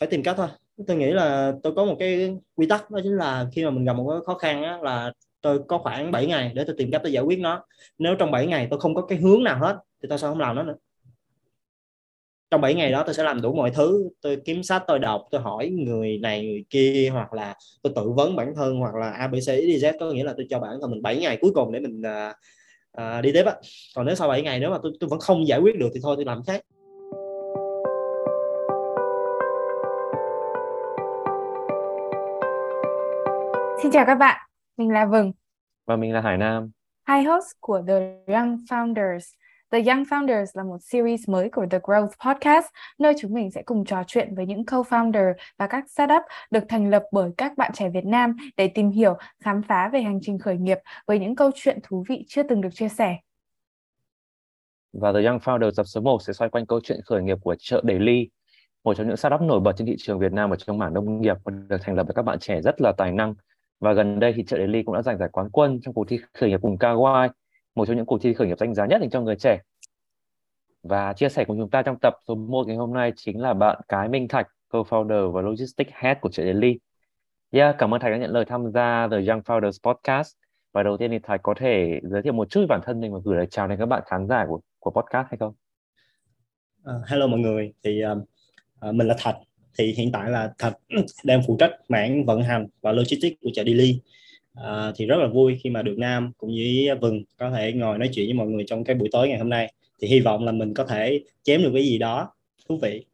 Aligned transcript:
phải 0.00 0.08
tìm 0.08 0.22
cách 0.22 0.36
thôi. 0.36 0.48
Tôi 0.86 0.96
nghĩ 0.96 1.10
là 1.10 1.52
tôi 1.62 1.72
có 1.76 1.84
một 1.84 1.96
cái 1.98 2.36
quy 2.54 2.66
tắc 2.66 2.90
đó 2.90 3.00
chính 3.02 3.16
là 3.16 3.46
khi 3.52 3.64
mà 3.64 3.70
mình 3.70 3.84
gặp 3.84 3.92
một 3.92 4.10
cái 4.10 4.20
khó 4.26 4.34
khăn 4.34 4.62
á, 4.62 4.78
là 4.82 5.12
tôi 5.40 5.60
có 5.68 5.78
khoảng 5.78 6.12
7 6.12 6.26
ngày 6.26 6.52
để 6.54 6.64
tôi 6.64 6.74
tìm 6.78 6.90
cách 6.90 7.00
tôi 7.04 7.12
giải 7.12 7.24
quyết 7.24 7.38
nó. 7.38 7.64
Nếu 7.98 8.14
trong 8.18 8.30
7 8.30 8.46
ngày 8.46 8.66
tôi 8.70 8.80
không 8.80 8.94
có 8.94 9.02
cái 9.06 9.18
hướng 9.18 9.44
nào 9.44 9.58
hết 9.58 9.76
thì 10.02 10.06
tôi 10.08 10.18
sẽ 10.18 10.26
không 10.26 10.40
làm 10.40 10.56
nó 10.56 10.62
nữa. 10.62 10.74
Trong 12.50 12.60
7 12.60 12.74
ngày 12.74 12.92
đó 12.92 13.02
tôi 13.06 13.14
sẽ 13.14 13.22
làm 13.22 13.42
đủ 13.42 13.54
mọi 13.54 13.70
thứ. 13.70 14.08
Tôi 14.20 14.36
kiếm 14.44 14.62
sách 14.62 14.82
tôi 14.86 14.98
đọc 14.98 15.22
tôi 15.30 15.40
hỏi 15.40 15.68
người 15.68 16.18
này 16.18 16.46
người 16.46 16.64
kia 16.70 17.08
hoặc 17.12 17.32
là 17.32 17.54
tôi 17.82 17.92
tự 17.96 18.10
vấn 18.16 18.36
bản 18.36 18.54
thân 18.56 18.76
hoặc 18.76 18.94
là 18.94 19.10
abc 19.10 19.36
z. 19.36 19.92
Có 20.00 20.12
nghĩa 20.12 20.24
là 20.24 20.34
tôi 20.36 20.46
cho 20.50 20.58
bản 20.58 20.78
thân 20.80 20.90
mình 20.90 21.02
7 21.02 21.16
ngày 21.20 21.38
cuối 21.40 21.50
cùng 21.54 21.72
để 21.72 21.80
mình 21.80 22.00
uh, 22.00 22.34
uh, 23.00 23.24
đi 23.24 23.32
tiếp 23.32 23.44
á. 23.46 23.54
Còn 23.96 24.06
nếu 24.06 24.14
sau 24.14 24.28
7 24.28 24.42
ngày 24.42 24.60
nếu 24.60 24.70
mà 24.70 24.78
tôi, 24.82 24.92
tôi 25.00 25.08
vẫn 25.08 25.20
không 25.20 25.48
giải 25.48 25.60
quyết 25.60 25.78
được 25.78 25.88
thì 25.94 26.00
thôi 26.02 26.16
tôi 26.16 26.24
làm 26.24 26.42
khác. 26.46 26.60
Xin 33.82 33.92
chào 33.92 34.06
các 34.06 34.14
bạn, 34.14 34.40
mình 34.76 34.90
là 34.90 35.06
Vừng 35.06 35.32
và 35.86 35.96
mình 35.96 36.12
là 36.12 36.20
Hải 36.20 36.36
Nam. 36.36 36.70
Hai 37.04 37.24
host 37.24 37.46
của 37.60 37.82
The 37.86 37.94
Young 38.26 38.56
Founders. 38.70 39.34
The 39.70 39.78
Young 39.78 40.02
Founders 40.02 40.46
là 40.54 40.62
một 40.62 40.78
series 40.80 41.28
mới 41.28 41.50
của 41.50 41.66
The 41.70 41.78
Growth 41.78 42.08
Podcast, 42.26 42.66
nơi 42.98 43.14
chúng 43.20 43.34
mình 43.34 43.50
sẽ 43.50 43.62
cùng 43.62 43.84
trò 43.84 44.02
chuyện 44.06 44.34
với 44.34 44.46
những 44.46 44.62
co-founder 44.62 45.32
và 45.58 45.66
các 45.66 45.90
startup 45.90 46.22
được 46.50 46.64
thành 46.68 46.90
lập 46.90 47.02
bởi 47.12 47.30
các 47.36 47.56
bạn 47.56 47.70
trẻ 47.74 47.88
Việt 47.88 48.04
Nam 48.04 48.36
để 48.56 48.68
tìm 48.68 48.90
hiểu, 48.90 49.16
khám 49.40 49.62
phá 49.62 49.90
về 49.92 50.02
hành 50.02 50.18
trình 50.22 50.38
khởi 50.38 50.56
nghiệp 50.56 50.78
với 51.06 51.18
những 51.18 51.36
câu 51.36 51.50
chuyện 51.54 51.78
thú 51.82 52.04
vị 52.08 52.24
chưa 52.28 52.42
từng 52.42 52.60
được 52.60 52.70
chia 52.72 52.88
sẻ. 52.88 53.16
Và 54.92 55.12
The 55.12 55.22
Young 55.22 55.38
Founders 55.38 55.72
tập 55.76 55.84
số 55.84 56.00
1 56.00 56.22
sẽ 56.22 56.32
xoay 56.32 56.50
quanh 56.50 56.66
câu 56.66 56.80
chuyện 56.82 57.00
khởi 57.04 57.22
nghiệp 57.22 57.38
của 57.42 57.56
chợ 57.58 57.82
Daily, 57.88 58.28
một 58.84 58.94
trong 58.94 59.06
những 59.06 59.16
startup 59.16 59.40
nổi 59.40 59.60
bật 59.60 59.72
trên 59.76 59.86
thị 59.86 59.96
trường 59.98 60.18
Việt 60.18 60.32
Nam 60.32 60.50
ở 60.50 60.56
trong 60.56 60.78
mảng 60.78 60.94
nông 60.94 61.20
nghiệp 61.20 61.36
được 61.68 61.78
thành 61.80 61.94
lập 61.94 62.02
bởi 62.02 62.14
các 62.14 62.22
bạn 62.22 62.38
trẻ 62.38 62.60
rất 62.60 62.80
là 62.80 62.92
tài 62.98 63.12
năng 63.12 63.34
và 63.80 63.92
gần 63.92 64.20
đây 64.20 64.32
thì 64.36 64.44
chợ 64.46 64.56
Daily 64.56 64.82
cũng 64.82 64.94
đã 64.94 65.02
giành 65.02 65.18
giải 65.18 65.28
quán 65.32 65.50
quân 65.52 65.80
trong 65.82 65.94
cuộc 65.94 66.08
thi 66.08 66.20
khởi 66.34 66.48
nghiệp 66.50 66.60
cùng 66.62 66.76
Kawaii, 66.76 67.28
một 67.74 67.86
trong 67.86 67.96
những 67.96 68.06
cuộc 68.06 68.18
thi 68.22 68.34
khởi 68.34 68.46
nghiệp 68.46 68.58
danh 68.58 68.74
giá 68.74 68.86
nhất 68.86 69.00
dành 69.00 69.10
cho 69.10 69.20
người 69.20 69.36
trẻ. 69.36 69.58
Và 70.82 71.12
chia 71.12 71.28
sẻ 71.28 71.44
cùng 71.44 71.58
chúng 71.58 71.70
ta 71.70 71.82
trong 71.82 71.96
tập 72.02 72.14
số 72.28 72.34
1 72.34 72.66
ngày 72.66 72.76
hôm 72.76 72.94
nay 72.94 73.12
chính 73.16 73.40
là 73.40 73.54
bạn 73.54 73.80
Cái 73.88 74.08
Minh 74.08 74.28
Thạch, 74.28 74.46
co-founder 74.70 75.30
và 75.30 75.42
logistics 75.42 75.90
head 75.92 76.16
của 76.20 76.28
chợ 76.28 76.44
Daily. 76.44 76.78
Yeah, 77.50 77.76
cảm 77.78 77.94
ơn 77.94 78.00
Thạch 78.00 78.12
đã 78.12 78.18
nhận 78.18 78.30
lời 78.30 78.44
tham 78.44 78.72
gia 78.72 79.08
The 79.10 79.16
Young 79.16 79.40
Founders 79.40 79.92
Podcast. 79.92 80.36
Và 80.72 80.82
đầu 80.82 80.96
tiên 80.96 81.10
thì 81.10 81.18
Thạch 81.18 81.42
có 81.42 81.54
thể 81.56 82.00
giới 82.02 82.22
thiệu 82.22 82.32
một 82.32 82.50
chút 82.50 82.66
bản 82.68 82.80
thân 82.84 83.00
mình 83.00 83.12
và 83.12 83.20
gửi 83.24 83.36
lời 83.36 83.46
chào 83.50 83.68
đến 83.68 83.78
các 83.78 83.86
bạn 83.86 84.02
khán 84.06 84.26
giả 84.26 84.46
của 84.48 84.60
của 84.78 84.90
podcast 84.90 85.26
hay 85.30 85.38
không? 85.38 85.54
Uh, 86.82 87.08
hello 87.08 87.26
mọi 87.26 87.40
người, 87.40 87.72
thì 87.82 88.02
uh, 88.12 88.18
uh, 88.88 88.94
mình 88.94 89.08
là 89.08 89.14
Thạch, 89.18 89.36
thì 89.78 89.92
hiện 89.96 90.12
tại 90.12 90.30
là 90.30 90.52
Thạch 90.58 90.72
đang 91.24 91.42
phụ 91.46 91.56
trách 91.60 91.70
mảng 91.88 92.24
vận 92.24 92.42
hành 92.42 92.66
và 92.80 92.92
logistics 92.92 93.36
của 93.40 93.50
chợ 93.54 93.64
Daily 93.64 94.00
à, 94.54 94.92
thì 94.96 95.06
rất 95.06 95.16
là 95.16 95.26
vui 95.26 95.58
khi 95.62 95.70
mà 95.70 95.82
được 95.82 95.94
Nam 95.98 96.32
cũng 96.38 96.50
như 96.50 96.94
Vừng 97.00 97.22
có 97.38 97.50
thể 97.50 97.72
ngồi 97.72 97.98
nói 97.98 98.10
chuyện 98.12 98.26
với 98.26 98.34
mọi 98.34 98.46
người 98.46 98.64
trong 98.66 98.84
cái 98.84 98.96
buổi 98.96 99.08
tối 99.12 99.28
ngày 99.28 99.38
hôm 99.38 99.48
nay. 99.48 99.72
Thì 100.00 100.08
hy 100.08 100.20
vọng 100.20 100.44
là 100.44 100.52
mình 100.52 100.74
có 100.74 100.84
thể 100.84 101.20
chém 101.42 101.62
được 101.62 101.70
cái 101.74 101.82
gì 101.82 101.98
đó. 101.98 102.32
Thú 102.68 102.78
vị. 102.82 103.04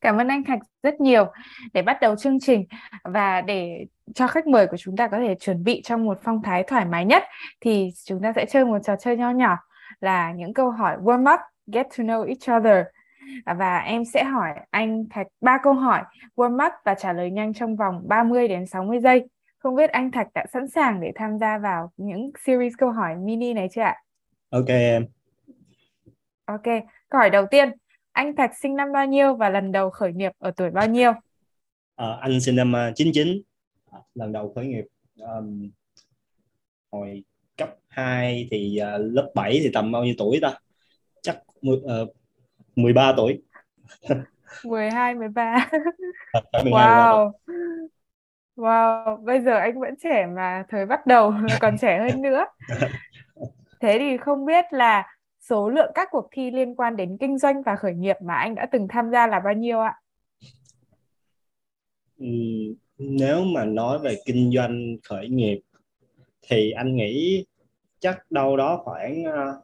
Cảm 0.00 0.16
ơn 0.16 0.28
anh 0.28 0.44
Thạch 0.44 0.58
rất 0.82 1.00
nhiều. 1.00 1.26
Để 1.72 1.82
bắt 1.82 1.98
đầu 2.00 2.16
chương 2.16 2.40
trình 2.40 2.64
và 3.04 3.40
để 3.40 3.86
cho 4.14 4.26
khách 4.26 4.46
mời 4.46 4.66
của 4.66 4.76
chúng 4.76 4.96
ta 4.96 5.08
có 5.08 5.18
thể 5.18 5.34
chuẩn 5.40 5.64
bị 5.64 5.82
trong 5.84 6.04
một 6.04 6.18
phong 6.22 6.42
thái 6.42 6.64
thoải 6.66 6.84
mái 6.84 7.04
nhất 7.04 7.22
thì 7.60 7.90
chúng 8.04 8.22
ta 8.22 8.32
sẽ 8.36 8.46
chơi 8.46 8.64
một 8.64 8.78
trò 8.84 8.96
chơi 9.00 9.16
nho 9.16 9.30
nhỏ 9.30 9.56
là 10.00 10.32
những 10.32 10.54
câu 10.54 10.70
hỏi 10.70 10.96
warm 11.02 11.34
up, 11.34 11.40
get 11.66 11.86
to 11.98 12.04
know 12.04 12.26
each 12.26 12.60
other 12.60 12.84
và 13.44 13.78
em 13.78 14.04
sẽ 14.04 14.24
hỏi 14.24 14.50
anh 14.70 15.04
Thạch 15.10 15.26
ba 15.40 15.58
câu 15.62 15.72
hỏi 15.72 16.02
warm 16.36 16.66
up 16.66 16.72
và 16.84 16.94
trả 16.94 17.12
lời 17.12 17.30
nhanh 17.30 17.54
trong 17.54 17.76
vòng 17.76 18.02
30 18.08 18.48
đến 18.48 18.66
60 18.66 19.00
giây. 19.00 19.28
Không 19.58 19.74
biết 19.74 19.90
anh 19.90 20.10
Thạch 20.10 20.26
đã 20.34 20.46
sẵn 20.52 20.68
sàng 20.68 21.00
để 21.00 21.12
tham 21.14 21.38
gia 21.38 21.58
vào 21.58 21.92
những 21.96 22.30
series 22.46 22.72
câu 22.78 22.90
hỏi 22.90 23.16
mini 23.16 23.54
này 23.54 23.68
chưa 23.72 23.82
ạ? 23.82 23.96
Ok 24.50 24.68
em. 24.68 25.06
Ok, 26.44 26.64
câu 27.08 27.18
hỏi 27.18 27.30
đầu 27.30 27.46
tiên, 27.50 27.70
anh 28.12 28.36
Thạch 28.36 28.50
sinh 28.58 28.76
năm 28.76 28.92
bao 28.92 29.06
nhiêu 29.06 29.34
và 29.34 29.50
lần 29.50 29.72
đầu 29.72 29.90
khởi 29.90 30.12
nghiệp 30.12 30.32
ở 30.38 30.50
tuổi 30.50 30.70
bao 30.70 30.88
nhiêu? 30.88 31.12
À, 31.96 32.18
anh 32.20 32.40
sinh 32.40 32.56
năm 32.56 32.74
99, 32.94 33.42
ờ, 33.90 34.02
lần 34.14 34.32
đầu 34.32 34.52
khởi 34.54 34.66
nghiệp 34.66 34.84
um, 35.16 35.70
hồi 36.90 37.24
cấp 37.56 37.76
2 37.88 38.48
thì 38.50 38.80
uh, 38.82 39.14
lớp 39.14 39.30
7 39.34 39.60
thì 39.62 39.70
tầm 39.74 39.92
bao 39.92 40.04
nhiêu 40.04 40.14
tuổi 40.18 40.38
ta? 40.42 40.54
Chắc 41.22 41.42
uh, 41.68 42.17
13 42.78 43.14
tuổi. 43.16 43.42
12 44.64 45.14
13 45.14 45.70
wow. 46.52 47.32
Wow 48.56 49.24
bây 49.24 49.40
giờ 49.40 49.56
anh 49.56 49.80
vẫn 49.80 49.94
trẻ 50.02 50.26
mà 50.36 50.64
thời 50.68 50.86
bắt 50.86 51.06
đầu 51.06 51.34
còn 51.60 51.78
trẻ 51.80 51.98
hơn 51.98 52.22
nữa. 52.22 52.44
Thế 53.80 53.96
thì 53.98 54.16
không 54.16 54.46
biết 54.46 54.64
là 54.70 55.06
số 55.40 55.68
lượng 55.68 55.90
các 55.94 56.08
cuộc 56.10 56.28
thi 56.32 56.50
liên 56.50 56.74
quan 56.74 56.96
đến 56.96 57.16
kinh 57.20 57.38
doanh 57.38 57.62
và 57.62 57.76
khởi 57.76 57.94
nghiệp 57.94 58.16
mà 58.22 58.34
anh 58.34 58.54
đã 58.54 58.66
từng 58.72 58.88
tham 58.88 59.10
gia 59.10 59.26
là 59.26 59.40
bao 59.40 59.54
nhiêu 59.54 59.80
ạ? 59.80 59.94
Nếu 62.98 63.44
mà 63.44 63.64
nói 63.64 63.98
về 63.98 64.16
kinh 64.24 64.50
doanh 64.54 64.96
khởi 65.08 65.28
nghiệp 65.28 65.60
thì 66.42 66.70
anh 66.70 66.96
nghĩ 66.96 67.44
chắc 67.98 68.30
đâu 68.30 68.56
đó 68.56 68.80
khoảng 68.84 69.24
ờ, 69.24 69.62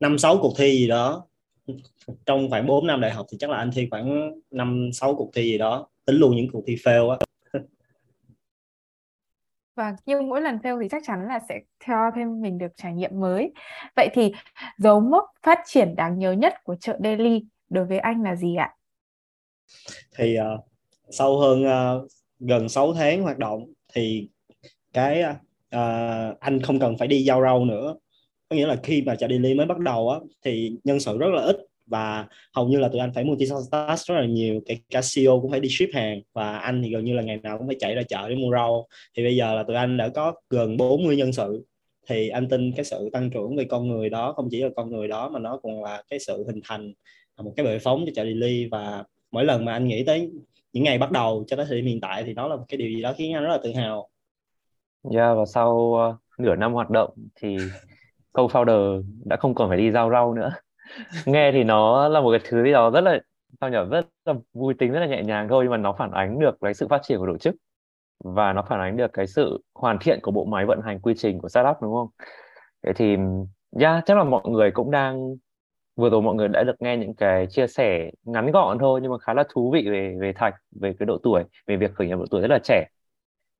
năm 0.00 0.18
sáu 0.18 0.38
cuộc 0.42 0.54
thi 0.58 0.70
gì 0.70 0.88
đó 0.88 1.26
trong 2.26 2.50
khoảng 2.50 2.66
4 2.66 2.86
năm 2.86 3.00
đại 3.00 3.10
học 3.10 3.26
thì 3.32 3.38
chắc 3.40 3.50
là 3.50 3.56
anh 3.56 3.70
thi 3.74 3.88
khoảng 3.90 4.32
5 4.50 4.90
6 4.92 5.14
cuộc 5.14 5.30
thi 5.34 5.42
gì 5.42 5.58
đó. 5.58 5.88
Tính 6.04 6.16
luôn 6.16 6.36
những 6.36 6.46
cuộc 6.52 6.62
thi 6.66 6.74
fail 6.74 7.10
á. 7.10 7.16
Và 9.74 9.96
nhưng 10.06 10.28
mỗi 10.28 10.40
lần 10.40 10.56
fail 10.56 10.82
thì 10.82 10.88
chắc 10.88 11.02
chắn 11.06 11.28
là 11.28 11.40
sẽ 11.48 11.60
cho 11.86 12.10
thêm 12.16 12.42
mình 12.42 12.58
được 12.58 12.72
trải 12.76 12.92
nghiệm 12.92 13.20
mới. 13.20 13.52
Vậy 13.96 14.08
thì 14.12 14.32
dấu 14.78 15.00
mốc 15.00 15.24
phát 15.42 15.58
triển 15.66 15.96
đáng 15.96 16.18
nhớ 16.18 16.32
nhất 16.32 16.54
của 16.64 16.76
chợ 16.80 16.98
Daily 17.04 17.44
đối 17.68 17.84
với 17.84 17.98
anh 17.98 18.22
là 18.22 18.36
gì 18.36 18.56
ạ? 18.56 18.74
Thì 20.16 20.36
uh, 20.38 20.64
sau 21.10 21.38
hơn 21.38 21.64
uh, 21.64 22.10
gần 22.38 22.68
6 22.68 22.94
tháng 22.94 23.22
hoạt 23.22 23.38
động 23.38 23.72
thì 23.94 24.28
cái 24.92 25.22
uh, 25.76 26.40
anh 26.40 26.62
không 26.62 26.78
cần 26.78 26.98
phải 26.98 27.08
đi 27.08 27.24
giao 27.24 27.42
rau 27.42 27.64
nữa 27.64 27.96
có 28.48 28.56
nghĩa 28.56 28.66
là 28.66 28.76
khi 28.82 29.02
mà 29.02 29.14
chợ 29.14 29.26
daily 29.28 29.54
mới 29.54 29.66
bắt 29.66 29.78
đầu 29.78 30.10
á 30.10 30.18
thì 30.44 30.72
nhân 30.84 31.00
sự 31.00 31.18
rất 31.18 31.28
là 31.34 31.42
ít 31.42 31.56
và 31.86 32.26
hầu 32.54 32.68
như 32.68 32.78
là 32.78 32.88
tụi 32.88 33.00
anh 33.00 33.12
phải 33.14 33.24
multitask 33.24 34.06
rất 34.06 34.14
là 34.14 34.26
nhiều. 34.26 34.60
Kể 34.66 34.76
cả 34.90 35.00
CEO 35.14 35.40
cũng 35.40 35.50
phải 35.50 35.60
đi 35.60 35.68
ship 35.68 35.94
hàng 35.94 36.20
và 36.32 36.58
anh 36.58 36.82
thì 36.82 36.90
gần 36.90 37.04
như 37.04 37.14
là 37.14 37.22
ngày 37.22 37.36
nào 37.42 37.58
cũng 37.58 37.66
phải 37.66 37.76
chạy 37.80 37.94
ra 37.94 38.02
chợ 38.02 38.28
để 38.28 38.34
mua 38.34 38.52
rau. 38.52 38.86
Thì 39.16 39.24
bây 39.24 39.36
giờ 39.36 39.54
là 39.54 39.62
tụi 39.62 39.76
anh 39.76 39.96
đã 39.96 40.08
có 40.08 40.34
gần 40.50 40.76
40 40.76 41.16
nhân 41.16 41.32
sự 41.32 41.64
thì 42.08 42.28
anh 42.28 42.48
tin 42.48 42.72
cái 42.72 42.84
sự 42.84 43.10
tăng 43.12 43.30
trưởng 43.30 43.56
về 43.56 43.64
con 43.64 43.88
người 43.88 44.10
đó 44.10 44.32
không 44.32 44.48
chỉ 44.50 44.62
là 44.62 44.68
con 44.76 44.90
người 44.90 45.08
đó 45.08 45.28
mà 45.28 45.38
nó 45.38 45.60
còn 45.62 45.82
là 45.82 46.02
cái 46.10 46.18
sự 46.18 46.44
hình 46.46 46.60
thành 46.64 46.92
một 47.42 47.52
cái 47.56 47.66
bệ 47.66 47.78
phóng 47.78 48.04
cho 48.06 48.12
chợ 48.14 48.24
daily 48.24 48.68
và 48.70 49.04
mỗi 49.30 49.44
lần 49.44 49.64
mà 49.64 49.72
anh 49.72 49.88
nghĩ 49.88 50.04
tới 50.04 50.30
những 50.72 50.84
ngày 50.84 50.98
bắt 50.98 51.10
đầu 51.10 51.44
cho 51.46 51.56
tới 51.56 51.66
thời 51.68 51.76
điểm 51.76 51.86
hiện 51.86 52.00
tại 52.00 52.22
thì 52.26 52.34
đó 52.34 52.48
là 52.48 52.56
một 52.56 52.64
cái 52.68 52.78
điều 52.78 52.88
gì 52.88 53.02
đó 53.02 53.14
khiến 53.16 53.34
anh 53.34 53.42
rất 53.42 53.50
là 53.50 53.58
tự 53.62 53.72
hào. 53.72 54.08
Yeah, 55.14 55.36
và 55.36 55.44
sau 55.46 55.74
uh, 55.74 56.40
nửa 56.40 56.56
năm 56.56 56.72
hoạt 56.72 56.90
động 56.90 57.10
thì 57.40 57.56
co-founder 58.36 59.02
đã 59.24 59.36
không 59.36 59.54
còn 59.54 59.68
phải 59.68 59.78
đi 59.78 59.90
giao 59.90 60.10
rau 60.10 60.34
nữa. 60.34 60.52
Nghe 61.26 61.52
thì 61.52 61.64
nó 61.64 62.08
là 62.08 62.20
một 62.20 62.30
cái 62.30 62.40
thứ 62.44 62.64
gì 62.64 62.72
đó 62.72 62.90
rất 62.90 63.00
là 63.00 63.18
sao 63.60 63.70
nhỉ 63.70 63.78
rất 63.90 64.06
là 64.24 64.34
vui 64.54 64.74
tính 64.74 64.92
rất 64.92 65.00
là 65.00 65.06
nhẹ 65.06 65.22
nhàng 65.22 65.48
thôi 65.48 65.64
nhưng 65.64 65.70
mà 65.70 65.76
nó 65.76 65.92
phản 65.98 66.10
ánh 66.10 66.38
được 66.38 66.58
cái 66.60 66.74
sự 66.74 66.88
phát 66.88 67.00
triển 67.02 67.18
của 67.18 67.26
tổ 67.26 67.38
chức. 67.38 67.54
Và 68.24 68.52
nó 68.52 68.62
phản 68.68 68.80
ánh 68.80 68.96
được 68.96 69.12
cái 69.12 69.26
sự 69.26 69.62
hoàn 69.74 69.98
thiện 70.00 70.18
của 70.22 70.30
bộ 70.30 70.44
máy 70.44 70.66
vận 70.66 70.80
hành 70.82 71.00
quy 71.00 71.14
trình 71.16 71.38
của 71.38 71.48
startup 71.48 71.76
đúng 71.82 71.94
không? 71.94 72.08
Thế 72.86 72.92
thì 72.92 73.16
yeah, 73.80 74.04
chắc 74.06 74.16
là 74.16 74.24
mọi 74.24 74.42
người 74.44 74.70
cũng 74.70 74.90
đang 74.90 75.36
vừa 75.96 76.10
rồi 76.10 76.22
mọi 76.22 76.34
người 76.34 76.48
đã 76.48 76.62
được 76.62 76.76
nghe 76.82 76.96
những 76.96 77.14
cái 77.14 77.46
chia 77.50 77.66
sẻ 77.66 78.10
ngắn 78.24 78.52
gọn 78.52 78.78
thôi 78.78 79.00
nhưng 79.02 79.10
mà 79.12 79.18
khá 79.18 79.34
là 79.34 79.44
thú 79.48 79.70
vị 79.74 79.88
về 79.90 80.16
về 80.20 80.32
thạch 80.32 80.54
về 80.80 80.94
cái 80.98 81.06
độ 81.06 81.18
tuổi 81.22 81.44
về 81.66 81.76
việc 81.76 81.94
khởi 81.94 82.06
nghiệp 82.06 82.16
độ 82.18 82.24
tuổi 82.30 82.40
rất 82.40 82.48
là 82.50 82.58
trẻ. 82.64 82.86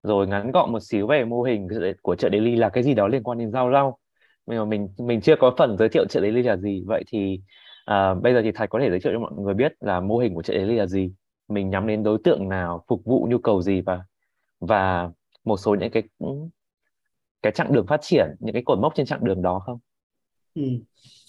Rồi 0.02 0.26
ngắn 0.26 0.52
gọn 0.52 0.72
một 0.72 0.80
xíu 0.82 1.06
về 1.06 1.24
mô 1.24 1.42
hình 1.42 1.68
của 2.02 2.16
chợ 2.16 2.28
daily 2.32 2.56
là 2.56 2.68
cái 2.68 2.82
gì 2.82 2.94
đó 2.94 3.08
liên 3.08 3.22
quan 3.22 3.38
đến 3.38 3.52
rau 3.52 3.72
rau 3.72 3.98
nhưng 4.46 4.58
mà 4.58 4.64
mình 4.64 4.88
mình 4.98 5.20
chưa 5.20 5.36
có 5.38 5.54
phần 5.58 5.76
giới 5.78 5.88
thiệu 5.88 6.04
chợ 6.08 6.20
đấy 6.20 6.32
là 6.32 6.56
gì. 6.56 6.82
Vậy 6.86 7.04
thì 7.06 7.40
à, 7.84 8.14
bây 8.14 8.34
giờ 8.34 8.40
thì 8.44 8.52
thạch 8.52 8.70
có 8.70 8.80
thể 8.80 8.90
giới 8.90 9.00
thiệu 9.00 9.12
cho 9.12 9.18
mọi 9.18 9.32
người 9.38 9.54
biết 9.54 9.72
là 9.80 10.00
mô 10.00 10.18
hình 10.18 10.34
của 10.34 10.42
chợ 10.42 10.54
đấy 10.54 10.76
là 10.76 10.86
gì. 10.86 11.12
Mình 11.48 11.70
nhắm 11.70 11.86
đến 11.86 12.02
đối 12.02 12.18
tượng 12.24 12.48
nào 12.48 12.84
phục 12.88 13.04
vụ 13.04 13.26
nhu 13.30 13.38
cầu 13.38 13.62
gì 13.62 13.80
và 13.80 14.00
và 14.60 15.10
một 15.44 15.56
số 15.56 15.74
những 15.74 15.90
cái 15.90 16.02
cái 17.42 17.52
chặng 17.52 17.72
đường 17.72 17.86
phát 17.86 18.00
triển 18.02 18.26
những 18.40 18.52
cái 18.52 18.62
cột 18.66 18.78
mốc 18.78 18.92
trên 18.94 19.06
chặng 19.06 19.24
đường 19.24 19.42
đó 19.42 19.62
không? 19.66 19.78
Ừ. 20.54 20.62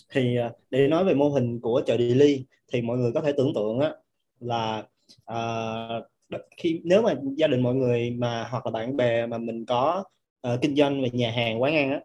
thì 0.10 0.38
à, 0.38 0.52
để 0.70 0.88
nói 0.88 1.06
về 1.06 1.14
mô 1.14 1.30
hình 1.30 1.60
của 1.62 1.82
chợ 1.86 1.98
daily 1.98 2.46
thì 2.74 2.82
mọi 2.82 2.98
người 2.98 3.12
có 3.14 3.22
thể 3.22 3.32
tưởng 3.38 3.54
tượng 3.56 3.80
á 3.80 3.92
là 4.40 4.84
à, 5.26 5.38
khi 6.58 6.82
nếu 6.84 7.02
mà 7.02 7.14
gia 7.38 7.48
đình 7.48 7.64
mọi 7.64 7.76
người 7.76 8.12
mà 8.12 8.48
hoặc 8.52 8.66
là 8.66 8.72
bạn 8.72 8.98
bè 8.98 9.26
mà 9.26 9.38
mình 9.38 9.66
có 9.66 10.04
uh, 10.48 10.62
kinh 10.62 10.76
doanh 10.76 11.02
về 11.02 11.10
nhà 11.14 11.32
hàng 11.32 11.62
quán 11.62 11.76
ăn 11.76 11.92
á 11.92 12.00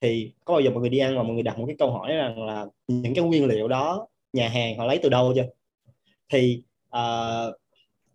thì 0.00 0.32
có 0.44 0.54
bao 0.54 0.60
giờ 0.60 0.70
mọi 0.70 0.80
người 0.80 0.90
đi 0.90 0.98
ăn 0.98 1.14
mà 1.14 1.22
mọi 1.22 1.32
người 1.32 1.42
đặt 1.42 1.58
một 1.58 1.64
cái 1.66 1.76
câu 1.78 1.90
hỏi 1.90 2.12
rằng 2.12 2.46
là 2.46 2.66
những 2.88 3.14
cái 3.14 3.24
nguyên 3.24 3.46
liệu 3.46 3.68
đó 3.68 4.06
nhà 4.32 4.48
hàng 4.48 4.78
họ 4.78 4.86
lấy 4.86 4.98
từ 5.02 5.08
đâu 5.08 5.32
chưa? 5.36 5.46
Thì 6.28 6.62
uh, 6.88 7.54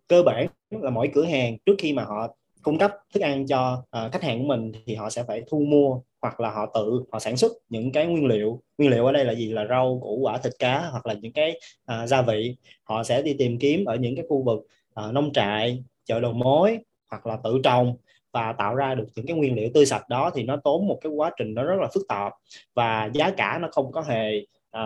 cơ 0.08 0.24
bản 0.24 0.48
là 0.70 0.90
mỗi 0.90 1.10
cửa 1.14 1.24
hàng 1.24 1.58
trước 1.66 1.76
khi 1.78 1.94
mà 1.94 2.04
họ 2.04 2.36
cung 2.62 2.78
cấp 2.78 2.92
thức 3.14 3.20
ăn 3.24 3.48
cho 3.48 3.84
uh, 3.84 4.12
khách 4.12 4.24
hàng 4.24 4.40
của 4.40 4.46
mình 4.46 4.72
thì 4.86 4.96
họ 4.96 5.10
sẽ 5.10 5.24
phải 5.24 5.44
thu 5.48 5.60
mua 5.60 6.00
hoặc 6.22 6.40
là 6.40 6.52
họ 6.52 6.72
tự 6.74 7.04
họ 7.12 7.20
sản 7.20 7.38
xuất 7.38 7.52
những 7.70 7.92
cái 7.92 8.06
nguyên 8.06 8.26
liệu. 8.26 8.62
Nguyên 8.78 8.92
liệu 8.92 9.06
ở 9.06 9.12
đây 9.12 9.26
là 9.26 9.34
gì? 9.34 9.52
Là 9.54 9.66
rau 9.70 10.00
củ 10.02 10.20
quả 10.22 10.38
thịt 10.38 10.54
cá 10.60 10.80
hoặc 10.92 11.06
là 11.06 11.14
những 11.14 11.32
cái 11.34 11.60
uh, 11.92 12.10
gia 12.10 12.22
vị. 12.22 12.56
Họ 12.84 13.04
sẽ 13.04 13.22
đi 13.22 13.34
tìm 13.34 13.60
kiếm 13.60 13.86
ở 13.86 13.96
những 13.96 14.16
cái 14.16 14.26
khu 14.30 14.44
vực 14.44 14.60
uh, 15.08 15.14
nông 15.14 15.34
trại 15.34 15.84
chợ 16.06 16.20
đầu 16.20 16.34
mối 16.34 16.78
hoặc 17.10 17.28
là 17.28 17.38
tự 17.44 17.60
trồng 17.64 17.96
và 18.38 18.54
tạo 18.54 18.76
ra 18.76 18.96
được 18.96 19.08
những 19.16 19.26
cái 19.26 19.38
nguyên 19.38 19.56
liệu 19.56 19.70
tươi 19.74 19.86
sạch 19.86 20.10
đó 20.10 20.32
thì 20.36 20.44
nó 20.44 20.58
tốn 20.64 20.88
một 20.88 20.98
cái 21.02 21.12
quá 21.12 21.32
trình 21.38 21.54
nó 21.54 21.64
rất 21.64 21.80
là 21.82 21.88
phức 21.94 22.04
tạp 22.08 22.34
và 22.74 23.10
giá 23.14 23.32
cả 23.38 23.58
nó 23.62 23.68
không 23.72 23.92
có 23.92 24.02
hề 24.02 24.46
à, 24.72 24.84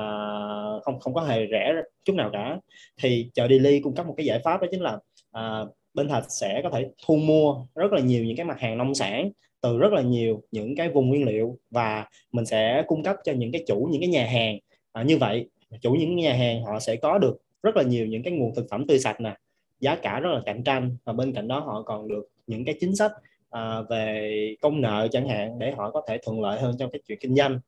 không 0.84 1.00
không 1.00 1.14
có 1.14 1.22
hề 1.22 1.48
rẻ 1.52 1.74
chút 2.06 2.14
nào 2.14 2.30
cả. 2.34 2.60
Thì 3.02 3.30
chợ 3.34 3.48
Daily 3.48 3.80
cung 3.80 3.96
cấp 3.96 4.08
một 4.08 4.14
cái 4.18 4.26
giải 4.26 4.40
pháp 4.44 4.62
đó 4.62 4.68
chính 4.72 4.82
là 4.82 5.00
à, 5.32 5.66
bên 5.94 6.08
Thạch 6.08 6.24
sẽ 6.30 6.62
có 6.64 6.70
thể 6.70 6.90
thu 7.06 7.16
mua 7.16 7.66
rất 7.76 7.94
là 7.94 8.00
nhiều 8.00 8.24
những 8.24 8.38
cái 8.38 8.46
mặt 8.46 8.60
hàng 8.60 8.78
nông 8.78 8.96
sản 8.96 9.32
từ 9.62 9.78
rất 9.78 9.94
là 9.94 10.02
nhiều 10.02 10.44
những 10.52 10.76
cái 10.76 10.90
vùng 10.90 11.10
nguyên 11.10 11.26
liệu 11.26 11.58
và 11.70 12.06
mình 12.32 12.46
sẽ 12.46 12.84
cung 12.88 13.04
cấp 13.04 13.16
cho 13.24 13.34
những 13.34 13.52
cái 13.52 13.64
chủ 13.68 13.88
những 13.92 14.02
cái 14.02 14.10
nhà 14.10 14.26
hàng 14.26 14.60
à, 14.92 15.04
như 15.04 15.18
vậy. 15.18 15.50
Chủ 15.82 15.94
những 15.94 16.16
nhà 16.16 16.34
hàng 16.34 16.64
họ 16.64 16.80
sẽ 16.80 16.96
có 16.96 17.18
được 17.18 17.38
rất 17.64 17.76
là 17.78 17.84
nhiều 17.84 18.06
những 18.06 18.24
cái 18.24 18.34
nguồn 18.34 18.56
thực 18.56 18.66
phẩm 18.72 18.88
tươi 18.88 19.00
sạch 19.00 19.22
nè 19.22 19.38
giá 19.80 19.96
cả 19.96 20.20
rất 20.20 20.30
là 20.34 20.42
cạnh 20.46 20.64
tranh 20.64 20.98
và 21.04 21.14
bên 21.14 21.34
cạnh 21.34 21.48
đó 21.48 21.60
họ 21.60 21.84
còn 21.86 22.08
được 22.08 22.30
những 22.48 22.66
cái 22.66 22.76
chính 22.80 22.96
sách 22.96 23.12
à, 23.52 23.82
về 23.90 24.56
công 24.62 24.82
nợ 24.82 25.08
chẳng 25.12 25.30
hạn 25.30 25.60
để 25.60 25.72
họ 25.72 25.92
có 25.92 26.02
thể 26.08 26.18
thuận 26.24 26.42
lợi 26.42 26.60
hơn 26.60 26.76
trong 26.80 26.92
cái 26.92 27.02
chuyện 27.08 27.18
kinh 27.22 27.36
doanh. 27.36 27.60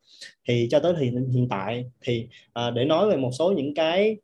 Thì 0.48 0.68
cho 0.72 0.80
tới 0.80 0.94
thì 1.00 1.12
hiện 1.34 1.48
tại 1.50 1.86
thì 2.02 2.28
à, 2.54 2.72
để 2.72 2.86
nói 2.86 3.10
về 3.10 3.18
một 3.18 3.32
số 3.32 3.52
những 3.52 3.74
cái 3.74 4.18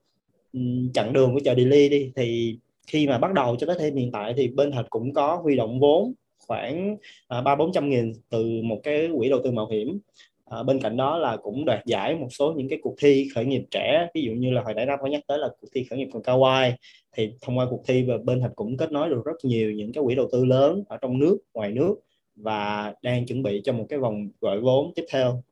chặng 0.94 1.14
đường 1.14 1.34
của 1.34 1.40
chợ 1.46 1.56
Delhi 1.56 1.90
đi 1.90 2.12
thì 2.16 2.58
khi 2.88 3.08
mà 3.08 3.18
bắt 3.18 3.34
đầu 3.34 3.56
cho 3.56 3.68
tới 3.68 3.76
thêm 3.80 3.96
hiện 3.96 4.12
tại 4.12 4.34
thì 4.38 4.48
bên 4.48 4.72
Thạch 4.72 4.86
cũng 4.90 5.14
có 5.14 5.40
huy 5.44 5.56
động 5.56 5.80
vốn 5.80 6.14
khoảng 6.48 6.98
à, 7.28 7.42
ba 7.42 7.56
bốn 7.56 7.72
trăm 7.72 7.90
nghìn 7.90 8.14
từ 8.30 8.62
một 8.64 8.80
cái 8.84 9.10
quỹ 9.18 9.30
đầu 9.30 9.40
tư 9.44 9.52
mạo 9.52 9.68
hiểm 9.70 10.00
à, 10.50 10.64
bên 10.64 10.80
cạnh 10.80 10.98
đó 10.98 11.18
là 11.18 11.38
cũng 11.38 11.66
đoạt 11.66 11.86
giải 11.86 12.16
một 12.16 12.28
số 12.30 12.54
những 12.54 12.70
cái 12.70 12.80
cuộc 12.82 12.96
thi 13.02 13.28
khởi 13.36 13.46
nghiệp 13.46 13.64
trẻ 13.72 14.08
ví 14.14 14.22
dụ 14.22 14.32
như 14.32 14.52
là 14.52 14.62
hồi 14.62 14.74
nãy 14.74 14.86
Nam 14.86 15.00
có 15.02 15.08
nhắc 15.08 15.22
tới 15.28 15.38
là 15.38 15.50
cuộc 15.62 15.68
thi 15.76 15.84
khởi 15.90 16.00
nghiệp 16.00 16.10
còn 16.14 16.22
Kawaii. 16.22 16.72
Thì 17.18 17.32
thông 17.42 17.58
qua 17.58 17.68
cuộc 17.70 17.82
thi 17.88 18.04
và 18.08 18.18
bên 18.24 18.42
Thạch 18.42 18.52
cũng 18.56 18.78
kết 18.78 18.92
nối 18.92 19.10
được 19.10 19.22
rất 19.26 19.36
nhiều 19.44 19.72
những 19.72 19.94
cái 19.94 20.04
quỹ 20.04 20.16
đầu 20.16 20.28
tư 20.32 20.46
lớn 20.46 20.84
ở 20.90 20.98
trong 20.98 21.20
nước 21.20 21.38
ngoài 21.54 21.72
nước 21.72 21.96
và 22.36 22.94
đang 23.02 23.26
chuẩn 23.26 23.44
bị 23.44 23.62
cho 23.64 23.74
một 23.74 23.86
cái 23.90 24.00
vòng 24.00 24.28
gọi 24.42 24.60
vốn 24.60 24.94
tiếp 24.96 25.06
theo 25.12 25.44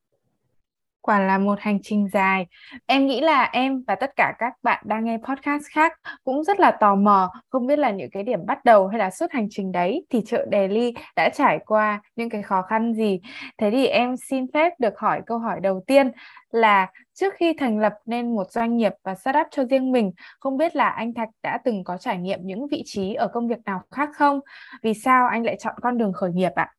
quả 1.08 1.20
là 1.20 1.38
một 1.38 1.60
hành 1.60 1.80
trình 1.84 2.08
dài. 2.14 2.46
Em 2.86 3.08
nghĩ 3.08 3.22
là 3.22 3.44
em 3.44 3.84
và 3.88 3.96
tất 3.96 4.16
cả 4.16 4.34
các 4.40 4.54
bạn 4.64 4.84
đang 4.88 5.06
nghe 5.06 5.18
podcast 5.18 5.64
khác 5.72 5.94
cũng 6.24 6.44
rất 6.44 6.60
là 6.60 6.72
tò 6.72 6.96
mò, 6.96 7.32
không 7.50 7.68
biết 7.68 7.80
là 7.80 7.92
những 7.92 8.10
cái 8.12 8.24
điểm 8.24 8.46
bắt 8.46 8.66
đầu 8.66 8.88
hay 8.88 9.00
là 9.00 9.10
suốt 9.12 9.32
hành 9.32 9.48
trình 9.52 9.72
đấy 9.72 10.06
thì 10.10 10.22
chợ 10.26 10.46
Delhi 10.52 10.94
đã 11.16 11.30
trải 11.34 11.60
qua 11.66 12.02
những 12.16 12.30
cái 12.30 12.42
khó 12.42 12.62
khăn 12.62 12.94
gì. 12.94 13.20
Thế 13.58 13.72
thì 13.72 13.88
em 13.88 14.16
xin 14.18 14.46
phép 14.54 14.74
được 14.80 15.00
hỏi 15.00 15.22
câu 15.26 15.40
hỏi 15.40 15.60
đầu 15.60 15.84
tiên 15.88 16.12
là 16.52 16.88
trước 17.14 17.34
khi 17.38 17.54
thành 17.54 17.80
lập 17.80 17.94
nên 18.06 18.36
một 18.36 18.52
doanh 18.52 18.78
nghiệp 18.78 18.94
và 19.04 19.16
startup 19.16 19.48
cho 19.52 19.64
riêng 19.64 19.92
mình, 19.92 20.12
không 20.40 20.58
biết 20.58 20.76
là 20.76 20.90
anh 20.90 21.14
Thạch 21.14 21.30
đã 21.44 21.60
từng 21.66 21.84
có 21.84 21.98
trải 21.98 22.18
nghiệm 22.18 22.40
những 22.44 22.68
vị 22.68 22.84
trí 22.86 23.14
ở 23.14 23.28
công 23.28 23.48
việc 23.48 23.60
nào 23.66 23.82
khác 23.92 24.10
không? 24.16 24.40
Vì 24.84 24.94
sao 24.94 25.28
anh 25.28 25.46
lại 25.46 25.58
chọn 25.60 25.76
con 25.82 25.98
đường 25.98 26.14
khởi 26.14 26.32
nghiệp 26.34 26.52
ạ? 26.56 26.74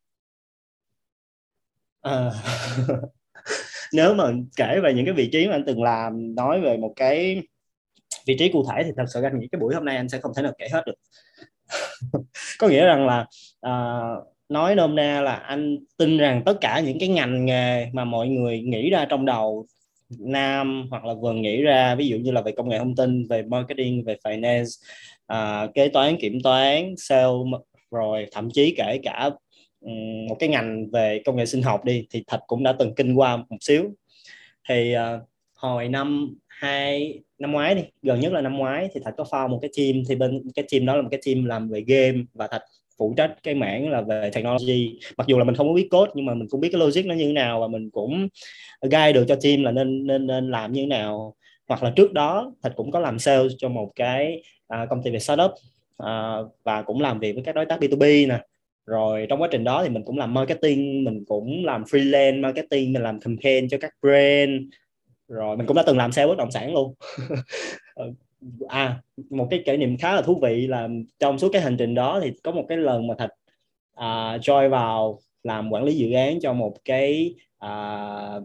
À? 2.02 2.30
nếu 3.92 4.14
mà 4.14 4.24
kể 4.56 4.80
về 4.82 4.94
những 4.94 5.04
cái 5.04 5.14
vị 5.14 5.28
trí 5.32 5.46
mà 5.46 5.52
anh 5.52 5.64
từng 5.66 5.82
làm 5.82 6.34
nói 6.34 6.60
về 6.60 6.76
một 6.76 6.92
cái 6.96 7.42
vị 8.26 8.36
trí 8.38 8.48
cụ 8.48 8.64
thể 8.70 8.82
thì 8.84 8.90
thật 8.96 9.04
sự 9.14 9.22
anh 9.22 9.40
nghĩ 9.40 9.48
cái 9.52 9.60
buổi 9.60 9.74
hôm 9.74 9.84
nay 9.84 9.96
anh 9.96 10.08
sẽ 10.08 10.18
không 10.18 10.32
thể 10.36 10.42
nào 10.42 10.52
kể 10.58 10.68
hết 10.72 10.82
được. 10.86 10.94
Có 12.58 12.68
nghĩa 12.68 12.84
rằng 12.84 13.06
là 13.06 13.26
uh, 13.66 14.26
nói 14.48 14.74
nôm 14.74 14.94
na 14.94 15.20
là 15.20 15.34
anh 15.34 15.78
tin 15.96 16.18
rằng 16.18 16.42
tất 16.46 16.58
cả 16.60 16.80
những 16.80 16.98
cái 16.98 17.08
ngành 17.08 17.46
nghề 17.46 17.90
mà 17.92 18.04
mọi 18.04 18.28
người 18.28 18.62
nghĩ 18.62 18.90
ra 18.90 19.06
trong 19.08 19.26
đầu 19.26 19.66
nam 20.18 20.86
hoặc 20.90 21.04
là 21.04 21.14
vừa 21.14 21.32
nghĩ 21.32 21.62
ra 21.62 21.94
ví 21.94 22.08
dụ 22.08 22.16
như 22.16 22.30
là 22.30 22.40
về 22.40 22.52
công 22.52 22.68
nghệ 22.68 22.78
thông 22.78 22.96
tin 22.96 23.26
về 23.28 23.42
marketing 23.42 24.04
về 24.04 24.16
finance 24.24 24.82
uh, 25.32 25.74
kế 25.74 25.88
toán 25.88 26.16
kiểm 26.16 26.40
toán 26.42 26.94
sale 26.96 27.32
rồi 27.90 28.26
thậm 28.32 28.50
chí 28.50 28.74
kể 28.76 28.98
cả 29.02 29.30
một 30.28 30.36
cái 30.38 30.48
ngành 30.48 30.90
về 30.90 31.22
công 31.24 31.36
nghệ 31.36 31.46
sinh 31.46 31.62
học 31.62 31.84
đi 31.84 32.06
thì 32.10 32.24
thạch 32.26 32.40
cũng 32.46 32.62
đã 32.62 32.72
từng 32.78 32.94
kinh 32.94 33.14
qua 33.14 33.36
một 33.36 33.56
xíu. 33.60 33.84
Thì 34.68 34.94
uh, 34.96 35.28
hồi 35.54 35.88
năm 35.88 36.36
hai 36.48 37.20
năm 37.38 37.52
ngoái 37.52 37.74
đi 37.74 37.82
gần 38.02 38.20
nhất 38.20 38.32
là 38.32 38.40
năm 38.40 38.56
ngoái 38.56 38.88
thì 38.94 39.00
thạch 39.04 39.14
có 39.16 39.24
form 39.24 39.48
một 39.48 39.58
cái 39.62 39.70
team 39.76 40.02
thì 40.08 40.14
bên 40.14 40.42
cái 40.54 40.64
team 40.72 40.86
đó 40.86 40.96
là 40.96 41.02
một 41.02 41.08
cái 41.10 41.20
team 41.26 41.44
làm 41.44 41.68
về 41.68 41.80
game 41.86 42.18
và 42.34 42.46
thạch 42.46 42.62
phụ 42.98 43.14
trách 43.16 43.34
cái 43.42 43.54
mảng 43.54 43.90
là 43.90 44.00
về 44.00 44.30
technology. 44.34 44.98
Mặc 45.16 45.26
dù 45.26 45.38
là 45.38 45.44
mình 45.44 45.54
không 45.54 45.68
có 45.68 45.74
biết 45.74 45.88
code 45.90 46.12
nhưng 46.14 46.26
mà 46.26 46.34
mình 46.34 46.48
cũng 46.50 46.60
biết 46.60 46.68
cái 46.72 46.80
logic 46.80 47.06
nó 47.06 47.14
như 47.14 47.26
thế 47.26 47.32
nào 47.32 47.60
và 47.60 47.68
mình 47.68 47.90
cũng 47.90 48.28
guide 48.80 49.12
được 49.12 49.24
cho 49.28 49.36
team 49.42 49.62
là 49.62 49.70
nên 49.70 50.06
nên 50.06 50.26
nên 50.26 50.50
làm 50.50 50.72
như 50.72 50.82
thế 50.82 50.86
nào. 50.86 51.34
Hoặc 51.68 51.82
là 51.82 51.92
trước 51.96 52.12
đó 52.12 52.52
thạch 52.62 52.72
cũng 52.76 52.90
có 52.90 53.00
làm 53.00 53.18
sale 53.18 53.48
cho 53.58 53.68
một 53.68 53.92
cái 53.96 54.42
uh, 54.74 54.88
công 54.90 55.02
ty 55.02 55.10
về 55.10 55.18
startup 55.18 55.50
uh, 56.02 56.06
và 56.64 56.82
cũng 56.82 57.00
làm 57.00 57.20
việc 57.20 57.32
với 57.32 57.44
các 57.44 57.54
đối 57.54 57.66
tác 57.66 57.80
B2B 57.80 58.28
nè 58.28 58.38
rồi 58.88 59.26
trong 59.28 59.42
quá 59.42 59.48
trình 59.52 59.64
đó 59.64 59.82
thì 59.82 59.88
mình 59.88 60.04
cũng 60.04 60.18
làm 60.18 60.34
marketing 60.34 61.04
mình 61.04 61.24
cũng 61.28 61.64
làm 61.64 61.82
freelance 61.82 62.40
marketing 62.40 62.92
mình 62.92 63.02
làm 63.02 63.20
campaign 63.20 63.68
cho 63.68 63.78
các 63.80 63.92
brand. 64.02 64.62
Rồi 65.28 65.56
mình 65.56 65.66
cũng 65.66 65.76
đã 65.76 65.82
từng 65.86 65.96
làm 65.96 66.12
sale 66.12 66.26
bất 66.26 66.38
động 66.38 66.50
sản 66.50 66.74
luôn. 66.74 66.94
Ờ, 67.94 68.12
à 68.68 69.02
một 69.30 69.46
cái 69.50 69.62
kỷ 69.66 69.76
niệm 69.76 69.96
khá 69.96 70.14
là 70.14 70.22
thú 70.22 70.38
vị 70.42 70.66
là 70.66 70.88
trong 71.18 71.38
suốt 71.38 71.48
cái 71.52 71.62
hành 71.62 71.76
trình 71.78 71.94
đó 71.94 72.20
thì 72.24 72.32
có 72.42 72.52
một 72.52 72.64
cái 72.68 72.78
lần 72.78 73.06
mà 73.06 73.14
thạch 73.18 73.30
uh, 73.98 74.40
join 74.42 74.68
vào 74.68 75.18
làm 75.42 75.70
quản 75.72 75.84
lý 75.84 75.94
dự 75.94 76.12
án 76.12 76.40
cho 76.40 76.52
một 76.52 76.74
cái 76.84 77.34
uh, 77.64 78.42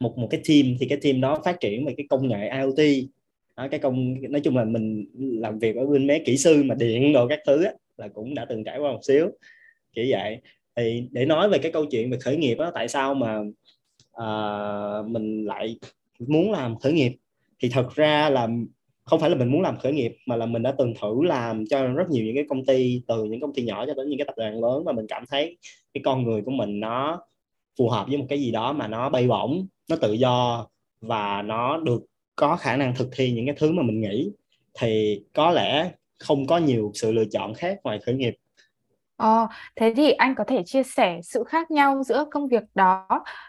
một 0.00 0.18
một 0.18 0.28
cái 0.30 0.40
team. 0.48 0.76
Thì 0.80 0.86
cái 0.88 0.98
team 1.02 1.20
đó 1.20 1.42
phát 1.44 1.60
triển 1.60 1.86
về 1.86 1.94
cái 1.96 2.06
công 2.10 2.28
nghệ 2.28 2.48
IoT. 2.48 3.08
Đó, 3.56 3.68
cái 3.70 3.80
công 3.80 4.14
nói 4.30 4.40
chung 4.40 4.56
là 4.56 4.64
mình 4.64 5.06
làm 5.14 5.58
việc 5.58 5.76
ở 5.76 5.86
bên 5.86 6.06
mấy 6.06 6.22
kỹ 6.24 6.36
sư 6.36 6.62
mà 6.62 6.74
điện 6.74 7.12
đồ 7.12 7.28
các 7.28 7.38
thứ 7.46 7.64
á, 7.64 7.72
là 7.96 8.08
cũng 8.08 8.34
đã 8.34 8.44
từng 8.44 8.64
trải 8.64 8.78
qua 8.78 8.92
một 8.92 9.00
xíu 9.02 9.28
kiểu 9.92 10.04
vậy. 10.08 10.40
Thì 10.76 11.08
để 11.10 11.26
nói 11.26 11.48
về 11.48 11.58
cái 11.58 11.72
câu 11.72 11.86
chuyện 11.86 12.10
về 12.10 12.18
khởi 12.18 12.36
nghiệp 12.36 12.54
đó 12.54 12.70
tại 12.74 12.88
sao 12.88 13.14
mà 13.14 13.38
uh, 14.22 15.10
mình 15.10 15.44
lại 15.44 15.78
muốn 16.18 16.52
làm 16.52 16.78
khởi 16.78 16.92
nghiệp? 16.92 17.12
Thì 17.62 17.68
thật 17.68 17.94
ra 17.94 18.30
là 18.30 18.48
không 19.04 19.20
phải 19.20 19.30
là 19.30 19.36
mình 19.36 19.48
muốn 19.48 19.62
làm 19.62 19.76
khởi 19.78 19.92
nghiệp 19.92 20.16
mà 20.26 20.36
là 20.36 20.46
mình 20.46 20.62
đã 20.62 20.74
từng 20.78 20.94
thử 21.00 21.24
làm 21.24 21.64
cho 21.66 21.86
rất 21.86 22.10
nhiều 22.10 22.24
những 22.24 22.34
cái 22.34 22.44
công 22.48 22.66
ty 22.66 23.02
từ 23.08 23.24
những 23.24 23.40
công 23.40 23.54
ty 23.54 23.62
nhỏ 23.62 23.86
cho 23.86 23.94
đến 23.94 24.08
những 24.08 24.18
cái 24.18 24.26
tập 24.26 24.34
đoàn 24.36 24.60
lớn 24.60 24.84
và 24.84 24.92
mình 24.92 25.06
cảm 25.08 25.24
thấy 25.30 25.56
cái 25.94 26.02
con 26.04 26.24
người 26.24 26.42
của 26.42 26.50
mình 26.50 26.80
nó 26.80 27.22
phù 27.78 27.88
hợp 27.88 28.06
với 28.08 28.16
một 28.16 28.26
cái 28.28 28.40
gì 28.40 28.50
đó 28.50 28.72
mà 28.72 28.88
nó 28.88 29.08
bay 29.08 29.28
bổng 29.28 29.66
nó 29.90 29.96
tự 29.96 30.12
do 30.12 30.66
và 31.00 31.42
nó 31.42 31.76
được 31.76 32.02
có 32.36 32.56
khả 32.56 32.76
năng 32.76 32.94
thực 32.94 33.08
thi 33.16 33.32
những 33.32 33.46
cái 33.46 33.54
thứ 33.58 33.72
mà 33.72 33.82
mình 33.82 34.00
nghĩ. 34.00 34.30
Thì 34.78 35.22
có 35.32 35.50
lẽ 35.50 35.90
không 36.24 36.46
có 36.46 36.58
nhiều 36.58 36.90
sự 36.94 37.12
lựa 37.12 37.24
chọn 37.32 37.54
khác 37.54 37.78
ngoài 37.84 37.98
khởi 38.06 38.14
nghiệp 38.14 38.34
Ờ, 39.16 39.48
thế 39.76 39.92
thì 39.96 40.12
anh 40.12 40.34
có 40.34 40.44
thể 40.44 40.62
chia 40.66 40.82
sẻ 40.82 41.20
sự 41.22 41.44
khác 41.44 41.70
nhau 41.70 42.02
giữa 42.04 42.24
công 42.30 42.48
việc 42.48 42.62
đó, 42.74 43.08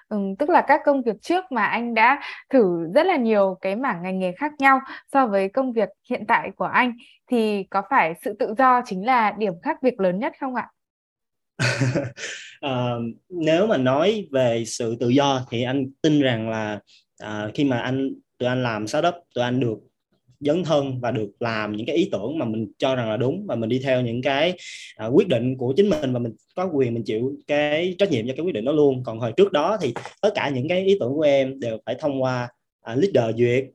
ừ, 0.09 0.17
tức 0.39 0.49
là 0.49 0.63
các 0.67 0.81
công 0.85 1.01
việc 1.01 1.15
trước 1.21 1.51
mà 1.51 1.65
anh 1.65 1.93
đã 1.93 2.21
thử 2.49 2.87
rất 2.95 3.05
là 3.05 3.15
nhiều 3.15 3.57
cái 3.61 3.75
mảng 3.75 4.03
ngành 4.03 4.19
nghề 4.19 4.31
khác 4.31 4.51
nhau 4.59 4.79
so 5.13 5.27
với 5.27 5.49
công 5.49 5.73
việc 5.73 5.89
hiện 6.09 6.25
tại 6.27 6.51
của 6.55 6.65
anh 6.65 6.93
thì 7.31 7.63
có 7.69 7.81
phải 7.89 8.13
sự 8.23 8.33
tự 8.39 8.53
do 8.57 8.81
chính 8.85 9.05
là 9.05 9.31
điểm 9.37 9.53
khác 9.63 9.77
biệt 9.81 9.99
lớn 9.99 10.19
nhất 10.19 10.33
không 10.39 10.55
ạ? 10.55 10.69
uh, 12.65 13.01
nếu 13.29 13.67
mà 13.67 13.77
nói 13.77 14.27
về 14.31 14.63
sự 14.67 14.95
tự 14.99 15.09
do 15.09 15.41
thì 15.49 15.63
anh 15.63 15.85
tin 16.01 16.21
rằng 16.21 16.49
là 16.49 16.79
uh, 17.23 17.53
khi 17.53 17.63
mà 17.63 17.79
anh 17.79 18.09
tụi 18.37 18.49
anh 18.49 18.63
làm 18.63 18.87
startup 18.87 19.15
tụi 19.35 19.43
anh 19.43 19.59
được 19.59 19.77
dấn 20.39 20.63
thân 20.63 20.99
và 20.99 21.11
được 21.11 21.29
làm 21.39 21.75
những 21.75 21.85
cái 21.85 21.95
ý 21.95 22.09
tưởng 22.11 22.39
mà 22.39 22.45
mình 22.45 22.67
cho 22.77 22.95
rằng 22.95 23.09
là 23.09 23.17
đúng 23.17 23.45
và 23.47 23.55
mình 23.55 23.69
đi 23.69 23.79
theo 23.79 24.01
những 24.01 24.21
cái 24.21 24.53
uh, 25.07 25.15
quyết 25.15 25.27
định 25.27 25.57
của 25.57 25.73
chính 25.77 25.89
mình 25.89 26.13
và 26.13 26.19
mình 26.19 26.33
có 26.55 26.69
quyền 26.73 26.93
mình 26.93 27.03
chịu 27.03 27.35
cái 27.47 27.95
trách 27.99 28.11
nhiệm 28.11 28.27
cho 28.27 28.33
cái 28.37 28.45
quyết 28.45 28.53
định 28.53 28.65
đó 28.65 28.71
luôn. 28.71 29.03
Còn 29.03 29.19
hồi 29.19 29.31
trước 29.37 29.51
đó 29.51 29.77
thì 29.81 29.93
tất 30.21 30.29
cả 30.35 30.49
những 30.49 30.67
cái 30.67 30.85
ý 30.85 30.97
tưởng 30.99 31.13
của 31.13 31.21
em 31.21 31.59
đều 31.59 31.77
phải 31.85 31.95
thông 31.99 32.23
qua 32.23 32.47
uh, 32.91 32.97
leader 32.97 33.35
duyệt. 33.37 33.65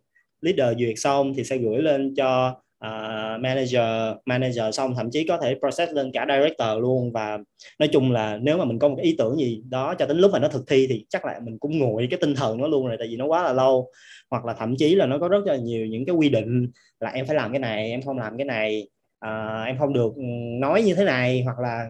Leader 0.41 0.79
duyệt 0.79 0.95
xong 0.97 1.35
thì 1.35 1.45
sẽ 1.45 1.57
gửi 1.57 1.83
lên 1.83 2.15
cho 2.15 2.57
uh, 2.87 3.41
manager 3.41 4.17
manager 4.27 4.65
xong 4.73 4.95
thậm 4.95 5.11
chí 5.11 5.25
có 5.25 5.39
thể 5.39 5.55
process 5.61 5.93
lên 5.93 6.13
cả 6.13 6.27
director 6.29 6.81
luôn. 6.81 7.13
Và 7.13 7.39
nói 7.79 7.89
chung 7.93 8.13
là 8.13 8.39
nếu 8.43 8.59
mà 8.59 8.65
mình 8.65 8.79
có 8.79 8.89
một 8.89 8.95
cái 8.97 9.05
ý 9.05 9.15
tưởng 9.19 9.37
gì 9.37 9.63
đó 9.69 9.95
cho 9.99 10.07
đến 10.07 10.19
lúc 10.19 10.31
mà 10.33 10.39
nó 10.39 10.49
thực 10.49 10.65
thi 10.69 10.87
thì 10.91 11.05
chắc 11.09 11.25
là 11.25 11.41
mình 11.45 11.59
cũng 11.59 11.79
nguội 11.79 12.07
cái 12.11 12.19
tinh 12.21 12.35
thần 12.35 12.59
nó 12.59 12.67
luôn 12.67 12.87
rồi 12.87 12.97
tại 12.99 13.09
vì 13.09 13.17
nó 13.17 13.27
quá 13.27 13.43
là 13.43 13.53
lâu 13.53 13.91
hoặc 14.31 14.45
là 14.45 14.55
thậm 14.55 14.75
chí 14.79 14.95
là 14.95 15.07
nó 15.07 15.19
có 15.19 15.29
rất 15.29 15.47
là 15.47 15.57
nhiều 15.57 15.87
những 15.87 16.07
cái 16.07 16.15
quy 16.15 16.29
định 16.29 16.71
là 17.01 17.11
em 17.11 17.27
phải 17.27 17.37
làm 17.37 17.53
cái 17.53 17.59
này 17.61 17.91
em 17.91 18.03
không 18.03 18.19
làm 18.19 18.37
cái 18.37 18.45
này 18.45 18.89
à, 19.19 19.63
em 19.67 19.79
không 19.79 19.93
được 19.93 20.15
ừ, 20.17 20.23
nói 20.61 20.83
như 20.83 20.95
thế 20.95 21.05
này 21.05 21.43
hoặc 21.45 21.59
là 21.59 21.89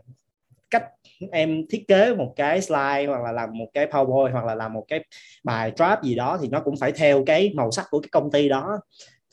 cách 0.70 0.85
em 1.32 1.66
thiết 1.70 1.88
kế 1.88 2.14
một 2.14 2.32
cái 2.37 2.61
slide 2.61 3.06
hoặc 3.06 3.23
là 3.23 3.32
làm 3.32 3.59
một 3.59 3.66
cái 3.75 3.87
powerpoint 3.87 4.32
hoặc 4.32 4.44
là 4.44 4.54
làm 4.54 4.73
một 4.73 4.85
cái 4.88 5.04
bài 5.44 5.73
draft 5.76 6.02
gì 6.02 6.14
đó 6.14 6.38
thì 6.42 6.49
nó 6.49 6.61
cũng 6.61 6.76
phải 6.76 6.92
theo 6.92 7.25
cái 7.26 7.52
màu 7.54 7.70
sắc 7.70 7.87
của 7.90 8.00
cái 8.00 8.09
công 8.12 8.30
ty 8.30 8.49
đó. 8.49 8.80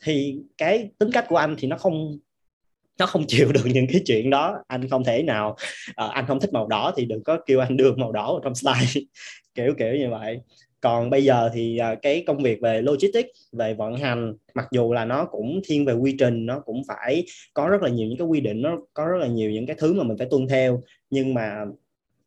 Thì 0.04 0.38
cái 0.58 0.90
tính 0.98 1.10
cách 1.12 1.26
của 1.28 1.36
anh 1.36 1.56
thì 1.58 1.68
nó 1.68 1.76
không 1.76 2.18
nó 2.98 3.06
không 3.06 3.24
chịu 3.28 3.52
được 3.52 3.64
những 3.64 3.86
cái 3.92 4.02
chuyện 4.06 4.30
đó. 4.30 4.58
Anh 4.66 4.88
không 4.88 5.04
thể 5.04 5.22
nào 5.22 5.56
uh, 6.04 6.10
anh 6.10 6.26
không 6.26 6.40
thích 6.40 6.52
màu 6.52 6.66
đỏ 6.66 6.92
thì 6.96 7.04
đừng 7.04 7.24
có 7.24 7.38
kêu 7.46 7.60
anh 7.60 7.76
đưa 7.76 7.94
màu 7.96 8.12
đỏ 8.12 8.32
vào 8.32 8.40
trong 8.44 8.54
slide. 8.84 9.06
Kiểu 9.54 9.74
kiểu 9.78 9.94
như 9.94 10.10
vậy 10.10 10.40
còn 10.80 11.10
bây 11.10 11.24
giờ 11.24 11.50
thì 11.54 11.78
à, 11.78 11.94
cái 12.02 12.24
công 12.26 12.42
việc 12.42 12.60
về 12.60 12.82
logistics 12.82 13.28
về 13.52 13.74
vận 13.74 13.96
hành 13.96 14.34
mặc 14.54 14.68
dù 14.72 14.92
là 14.92 15.04
nó 15.04 15.24
cũng 15.24 15.60
thiên 15.64 15.84
về 15.84 15.92
quy 15.92 16.16
trình 16.18 16.46
nó 16.46 16.60
cũng 16.60 16.82
phải 16.88 17.24
có 17.54 17.68
rất 17.68 17.82
là 17.82 17.88
nhiều 17.88 18.08
những 18.08 18.18
cái 18.18 18.26
quy 18.26 18.40
định 18.40 18.62
nó 18.62 18.78
có 18.94 19.06
rất 19.06 19.18
là 19.20 19.26
nhiều 19.26 19.50
những 19.50 19.66
cái 19.66 19.76
thứ 19.78 19.94
mà 19.94 20.04
mình 20.04 20.18
phải 20.18 20.26
tuân 20.30 20.48
theo 20.48 20.82
nhưng 21.10 21.34
mà 21.34 21.64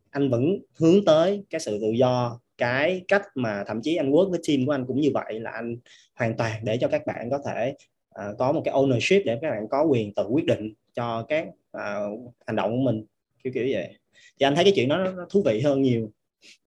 anh 0.09 0.29
vẫn 0.29 0.59
hướng 0.79 1.05
tới 1.05 1.43
cái 1.49 1.59
sự 1.59 1.79
tự 1.81 1.91
do 1.91 2.39
cái 2.57 3.01
cách 3.07 3.23
mà 3.35 3.63
thậm 3.67 3.81
chí 3.81 3.95
anh 3.95 4.11
work 4.11 4.29
với 4.29 4.39
team 4.47 4.65
của 4.65 4.71
anh 4.71 4.85
cũng 4.85 5.01
như 5.01 5.09
vậy 5.13 5.39
là 5.39 5.51
anh 5.51 5.77
hoàn 6.15 6.37
toàn 6.37 6.51
để 6.63 6.77
cho 6.77 6.87
các 6.87 7.05
bạn 7.05 7.29
có 7.29 7.39
thể 7.45 7.73
uh, 8.09 8.37
có 8.37 8.51
một 8.51 8.61
cái 8.65 8.73
ownership 8.73 9.21
để 9.25 9.37
các 9.41 9.49
bạn 9.49 9.67
có 9.69 9.83
quyền 9.83 10.13
tự 10.13 10.27
quyết 10.27 10.45
định 10.45 10.73
cho 10.93 11.25
các 11.29 11.47
uh, 11.77 12.33
hành 12.47 12.55
động 12.55 12.71
của 12.71 12.91
mình. 12.91 13.05
Kiểu 13.43 13.53
kiểu 13.53 13.67
vậy. 13.71 13.97
Thì 14.39 14.43
anh 14.43 14.55
thấy 14.55 14.63
cái 14.63 14.73
chuyện 14.75 14.89
đó 14.89 14.97
nó 14.97 15.25
thú 15.29 15.43
vị 15.45 15.61
hơn 15.61 15.81
nhiều. 15.81 16.11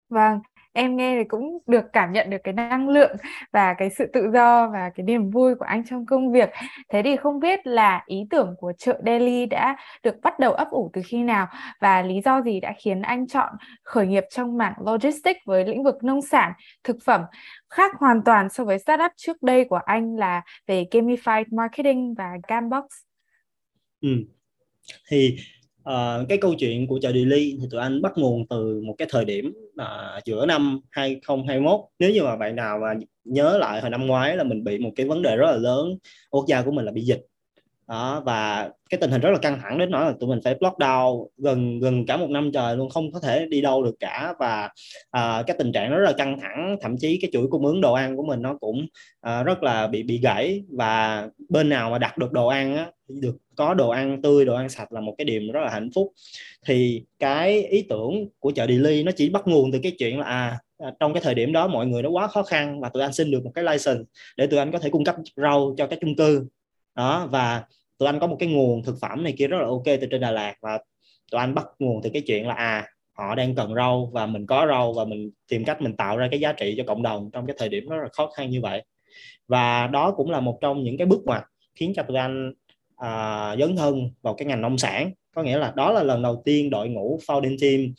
Vâng 0.10 0.40
em 0.74 0.98
nghe 0.98 1.16
thì 1.18 1.24
cũng 1.24 1.58
được 1.68 1.86
cảm 1.94 2.12
nhận 2.14 2.30
được 2.30 2.38
cái 2.44 2.54
năng 2.54 2.90
lượng 2.90 3.12
và 3.52 3.74
cái 3.74 3.90
sự 3.90 4.06
tự 4.14 4.32
do 4.34 4.70
và 4.74 4.92
cái 4.96 5.04
niềm 5.04 5.30
vui 5.30 5.56
của 5.56 5.66
anh 5.66 5.84
trong 5.90 6.06
công 6.06 6.32
việc. 6.32 6.50
Thế 6.90 7.02
thì 7.04 7.16
không 7.16 7.40
biết 7.40 7.68
là 7.68 8.04
ý 8.06 8.18
tưởng 8.30 8.56
của 8.60 8.74
chợ 8.78 9.02
Delhi 9.06 9.46
đã 9.46 9.78
được 10.04 10.16
bắt 10.22 10.40
đầu 10.40 10.54
ấp 10.54 10.68
ủ 10.70 10.90
từ 10.94 11.02
khi 11.06 11.24
nào 11.24 11.48
và 11.80 12.02
lý 12.02 12.22
do 12.22 12.42
gì 12.42 12.60
đã 12.60 12.74
khiến 12.84 13.02
anh 13.02 13.28
chọn 13.28 13.54
khởi 13.84 14.08
nghiệp 14.08 14.24
trong 14.30 14.58
mảng 14.58 14.74
logistics 14.86 15.40
với 15.46 15.66
lĩnh 15.66 15.84
vực 15.84 16.04
nông 16.04 16.22
sản, 16.22 16.54
thực 16.84 16.98
phẩm 17.06 17.22
khác 17.70 17.92
hoàn 18.00 18.24
toàn 18.26 18.50
so 18.50 18.66
với 18.66 18.80
startup 18.80 19.12
trước 19.16 19.44
đây 19.44 19.66
của 19.66 19.80
anh 19.86 20.16
là 20.16 20.42
về 20.68 20.86
gamified 20.92 21.46
marketing 21.52 22.14
và 22.14 22.32
Gambox. 22.48 22.84
Ừ. 24.02 24.10
Thì 25.10 25.38
uh, 25.90 26.30
cái 26.30 26.38
câu 26.38 26.54
chuyện 26.60 26.88
của 26.88 27.00
chợ 27.02 27.12
Delhi 27.12 27.58
thì 27.62 27.68
tụi 27.72 27.82
anh 27.82 28.02
bắt 28.02 28.12
nguồn 28.16 28.48
từ 28.48 28.82
một 28.86 28.96
cái 28.98 29.08
thời 29.12 29.26
điểm 29.26 29.54
uh, 29.82 30.26
giữa 30.26 30.46
năm 30.46 30.80
2021 30.90 31.80
nếu 32.00 32.12
như 32.12 32.24
mà 32.24 32.36
bạn 32.36 32.56
nào 32.56 32.80
mà 32.80 32.94
nhớ 33.24 33.58
lại 33.58 33.82
hồi 33.82 33.90
năm 33.90 34.08
ngoái 34.08 34.38
là 34.38 34.44
mình 34.44 34.64
bị 34.64 34.78
một 34.78 34.92
cái 34.96 35.06
vấn 35.06 35.22
đề 35.22 35.36
rất 35.36 35.52
là 35.52 35.58
lớn 35.58 35.98
quốc 36.30 36.46
gia 36.48 36.62
của 36.62 36.72
mình 36.72 36.86
là 36.86 36.92
bị 36.92 37.02
dịch 37.02 37.31
đó 37.88 38.24
và 38.26 38.70
cái 38.90 39.00
tình 39.02 39.12
hình 39.12 39.22
rất 39.22 39.30
là 39.32 39.38
căng 39.38 39.60
thẳng 39.62 39.78
đến 39.78 39.92
nỗi 39.92 40.06
là 40.06 40.14
tụi 40.20 40.30
mình 40.30 40.40
phải 40.44 40.56
lockdown 40.56 41.28
gần 41.38 41.80
gần 41.80 42.06
cả 42.06 42.18
một 42.18 42.30
năm 42.30 42.52
trời 42.54 42.78
luôn 42.78 42.90
không 42.90 43.12
có 43.12 43.20
thể 43.20 43.46
đi 43.46 43.62
đâu 43.62 43.84
được 43.84 43.96
cả. 44.00 44.34
Và 44.40 44.70
uh, 45.18 45.48
cái 45.48 45.56
tình 45.60 45.72
trạng 45.72 45.92
rất 45.92 46.04
là 46.06 46.14
căng 46.18 46.40
thẳng 46.40 46.78
thậm 46.82 46.98
chí 46.98 47.20
cái 47.22 47.30
chuỗi 47.34 47.48
cung 47.48 47.66
ứng 47.66 47.82
đồ 47.82 47.94
ăn 47.94 48.18
của 48.18 48.24
mình 48.24 48.42
nó 48.42 48.58
cũng 48.60 48.86
uh, 49.28 49.46
rất 49.46 49.64
là 49.64 49.88
bị 49.88 50.04
bị 50.04 50.20
gãy. 50.20 50.64
Và 50.70 51.28
bên 51.50 51.70
nào 51.70 51.90
mà 51.90 51.98
đặt 51.98 52.18
được 52.18 52.32
đồ 52.32 52.48
ăn 52.48 52.78
á, 52.78 52.92
được 53.08 53.38
có 53.56 53.74
đồ 53.74 53.90
ăn 53.90 54.22
tươi 54.22 54.46
đồ 54.46 54.56
ăn 54.56 54.70
sạch 54.70 54.92
là 54.92 55.02
một 55.02 55.16
cái 55.18 55.26
điểm 55.26 55.52
rất 55.52 55.62
là 55.64 55.70
hạnh 55.70 55.90
phúc. 55.96 56.14
Thì 56.66 57.04
cái 57.20 57.64
ý 57.64 57.82
tưởng 57.90 58.28
của 58.40 58.52
chợ 58.52 58.68
Delhi 58.68 59.04
nó 59.04 59.12
chỉ 59.16 59.30
bắt 59.30 59.48
nguồn 59.48 59.72
từ 59.72 59.80
cái 59.84 59.92
chuyện 60.00 60.20
là 60.20 60.26
à, 60.26 60.60
à 60.78 60.92
trong 61.00 61.14
cái 61.14 61.22
thời 61.24 61.36
điểm 61.36 61.54
đó 61.54 61.68
mọi 61.68 61.88
người 61.88 62.02
nó 62.02 62.10
quá 62.10 62.28
khó 62.28 62.44
khăn 62.44 62.82
và 62.82 62.90
tụi 62.90 63.04
anh 63.04 63.14
xin 63.14 63.32
được 63.32 63.44
một 63.44 63.52
cái 63.56 63.64
license 63.64 64.04
để 64.38 64.48
tụi 64.48 64.60
anh 64.60 64.72
có 64.72 64.80
thể 64.80 64.90
cung 64.90 65.06
cấp 65.06 65.16
rau 65.36 65.76
cho 65.78 65.88
các 65.88 66.00
chung 66.02 66.16
cư 66.16 66.46
đó 66.96 67.28
và 67.32 67.64
tụi 67.98 68.08
anh 68.08 68.20
có 68.20 68.28
một 68.28 68.38
cái 68.40 68.50
nguồn 68.50 68.84
thực 68.84 68.96
phẩm 69.02 69.24
này 69.24 69.34
kia 69.38 69.48
rất 69.48 69.58
là 69.58 69.66
ok 69.66 69.86
từ 69.86 70.08
trên 70.12 70.22
Đà 70.22 70.32
Lạt 70.32 70.56
và 70.62 70.80
tụi 71.32 71.40
anh 71.40 71.56
bắt 71.56 71.68
nguồn 71.80 72.02
từ 72.04 72.10
cái 72.14 72.22
chuyện 72.22 72.48
là 72.48 72.54
à 72.54 72.88
họ 73.14 73.36
đang 73.36 73.56
cần 73.56 73.76
rau 73.76 74.10
và 74.14 74.26
mình 74.26 74.46
có 74.46 74.66
rau 74.70 74.94
và 74.94 75.06
mình 75.06 75.32
tìm 75.50 75.66
cách 75.66 75.82
mình 75.82 75.96
tạo 75.96 76.18
ra 76.18 76.28
cái 76.32 76.40
giá 76.40 76.54
trị 76.54 76.74
cho 76.78 76.84
cộng 76.88 77.04
đồng 77.04 77.30
trong 77.34 77.46
cái 77.48 77.56
thời 77.60 77.70
điểm 77.70 77.90
rất 77.90 77.98
là 78.04 78.10
khó 78.14 78.32
khăn 78.38 78.50
như 78.50 78.62
vậy. 78.62 78.84
Và 79.48 79.88
đó 79.88 80.12
cũng 80.12 80.32
là 80.32 80.40
một 80.40 80.58
trong 80.62 80.84
những 80.84 80.98
cái 80.98 81.08
bước 81.08 81.22
ngoặt 81.26 81.44
khiến 81.76 81.94
cho 81.96 82.04
tụi 82.04 82.18
anh 82.18 82.54
à, 82.96 83.56
dấn 83.60 83.76
thân 83.76 84.12
vào 84.22 84.34
cái 84.34 84.46
ngành 84.46 84.62
nông 84.62 84.78
sản. 84.78 85.12
Có 85.36 85.44
nghĩa 85.44 85.58
là 85.58 85.74
đó 85.76 85.92
là 85.92 86.04
lần 86.04 86.22
đầu 86.22 86.42
tiên 86.46 86.70
đội 86.70 86.90
ngũ 86.90 87.20
founding 87.28 87.58
team 87.62 87.94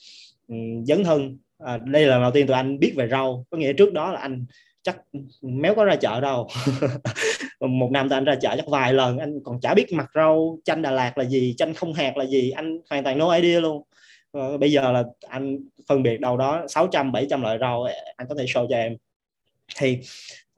um, 0.49 0.85
dấn 0.85 1.05
thân. 1.05 1.39
À, 1.59 1.79
đây 1.79 2.07
là 2.07 2.15
lần 2.15 2.23
đầu 2.23 2.31
tiên 2.31 2.47
tụi 2.47 2.57
anh 2.57 2.79
biết 2.79 2.93
về 2.97 3.09
rau. 3.09 3.47
Có 3.51 3.59
nghĩa 3.59 3.73
trước 3.73 3.93
đó 3.93 4.13
là 4.13 4.21
anh 4.21 4.47
chắc 4.83 4.97
méo 5.43 5.75
có 5.75 5.85
ra 5.85 5.97
chợ 5.97 6.21
đâu. 6.21 6.49
một 7.69 7.91
năm 7.93 8.09
tụi 8.09 8.17
anh 8.17 8.25
ra 8.25 8.35
chợ 8.35 8.55
chắc 8.57 8.67
vài 8.69 8.93
lần 8.93 9.19
anh 9.19 9.41
còn 9.45 9.61
chả 9.61 9.75
biết 9.75 9.93
mặt 9.93 10.11
rau 10.15 10.59
chanh 10.65 10.83
Đà 10.83 10.91
Lạt 10.91 11.19
là 11.19 11.25
gì 11.25 11.55
chanh 11.59 11.75
không 11.75 11.93
hạt 11.93 12.17
là 12.17 12.25
gì 12.25 12.51
anh 12.51 12.81
hoàn 12.91 13.05
toàn 13.05 13.19
no 13.19 13.35
idea 13.35 13.61
luôn. 13.61 13.83
Ờ, 14.33 14.59
bây 14.59 14.73
giờ 14.73 14.93
là 14.93 15.05
anh 15.29 15.59
phân 15.89 16.03
biệt 16.03 16.21
đâu 16.21 16.37
đó 16.37 16.65
600 16.69 17.13
700 17.13 17.43
loại 17.43 17.59
rau 17.61 17.83
à, 17.83 17.95
anh 18.17 18.29
có 18.29 18.35
thể 18.35 18.45
show 18.45 18.67
cho 18.71 18.77
em. 18.77 18.97
Thì 19.77 19.99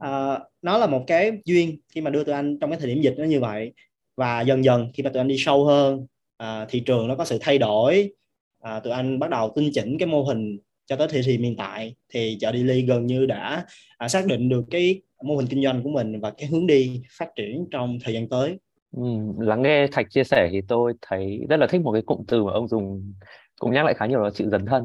uh, 0.06 0.38
nó 0.62 0.78
là 0.78 0.86
một 0.86 1.04
cái 1.06 1.32
duyên 1.44 1.78
khi 1.88 2.00
mà 2.00 2.10
đưa 2.10 2.24
tụi 2.24 2.34
anh 2.34 2.58
trong 2.58 2.70
cái 2.70 2.78
thời 2.78 2.88
điểm 2.88 3.02
dịch 3.02 3.14
nó 3.18 3.24
như 3.24 3.40
vậy. 3.40 3.72
Và 4.16 4.40
dần 4.40 4.64
dần 4.64 4.90
khi 4.94 5.02
mà 5.02 5.10
tụi 5.10 5.20
anh 5.20 5.28
đi 5.28 5.36
sâu 5.38 5.64
hơn 5.64 6.06
uh, 6.42 6.68
thị 6.68 6.80
trường 6.80 7.08
nó 7.08 7.14
có 7.14 7.24
sự 7.24 7.38
thay 7.40 7.58
đổi 7.58 8.10
uh, 8.62 8.82
tụi 8.84 8.92
anh 8.92 9.18
bắt 9.18 9.30
đầu 9.30 9.52
tinh 9.56 9.70
chỉnh 9.74 9.98
cái 9.98 10.06
mô 10.06 10.22
hình 10.22 10.58
cho 10.86 10.96
tới 10.96 11.08
thời 11.08 11.22
điểm 11.22 11.42
hiện 11.42 11.56
tại. 11.56 11.94
Thì 12.08 12.36
chợ 12.40 12.52
đi 12.52 12.62
ly 12.62 12.82
gần 12.82 13.06
như 13.06 13.26
đã 13.26 13.66
uh, 14.04 14.10
xác 14.10 14.26
định 14.26 14.48
được 14.48 14.64
cái 14.70 15.00
mô 15.24 15.36
hình 15.36 15.46
kinh 15.50 15.62
doanh 15.62 15.82
của 15.82 15.90
mình 15.90 16.20
và 16.20 16.30
cái 16.30 16.48
hướng 16.48 16.66
đi 16.66 17.02
phát 17.18 17.28
triển 17.36 17.66
trong 17.70 17.98
thời 18.04 18.14
gian 18.14 18.28
tới. 18.28 18.58
Ừ, 18.96 19.02
lắng 19.38 19.62
nghe 19.62 19.86
Thạch 19.92 20.06
chia 20.10 20.24
sẻ 20.24 20.48
thì 20.52 20.60
tôi 20.68 20.92
thấy 21.02 21.46
rất 21.48 21.56
là 21.56 21.66
thích 21.66 21.80
một 21.80 21.92
cái 21.92 22.02
cụm 22.02 22.24
từ 22.28 22.44
mà 22.44 22.52
ông 22.52 22.68
dùng 22.68 23.12
cũng 23.60 23.72
nhắc 23.72 23.84
lại 23.84 23.94
khá 23.94 24.06
nhiều 24.06 24.20
là 24.20 24.30
chữ 24.30 24.48
dấn 24.50 24.66
thân. 24.66 24.84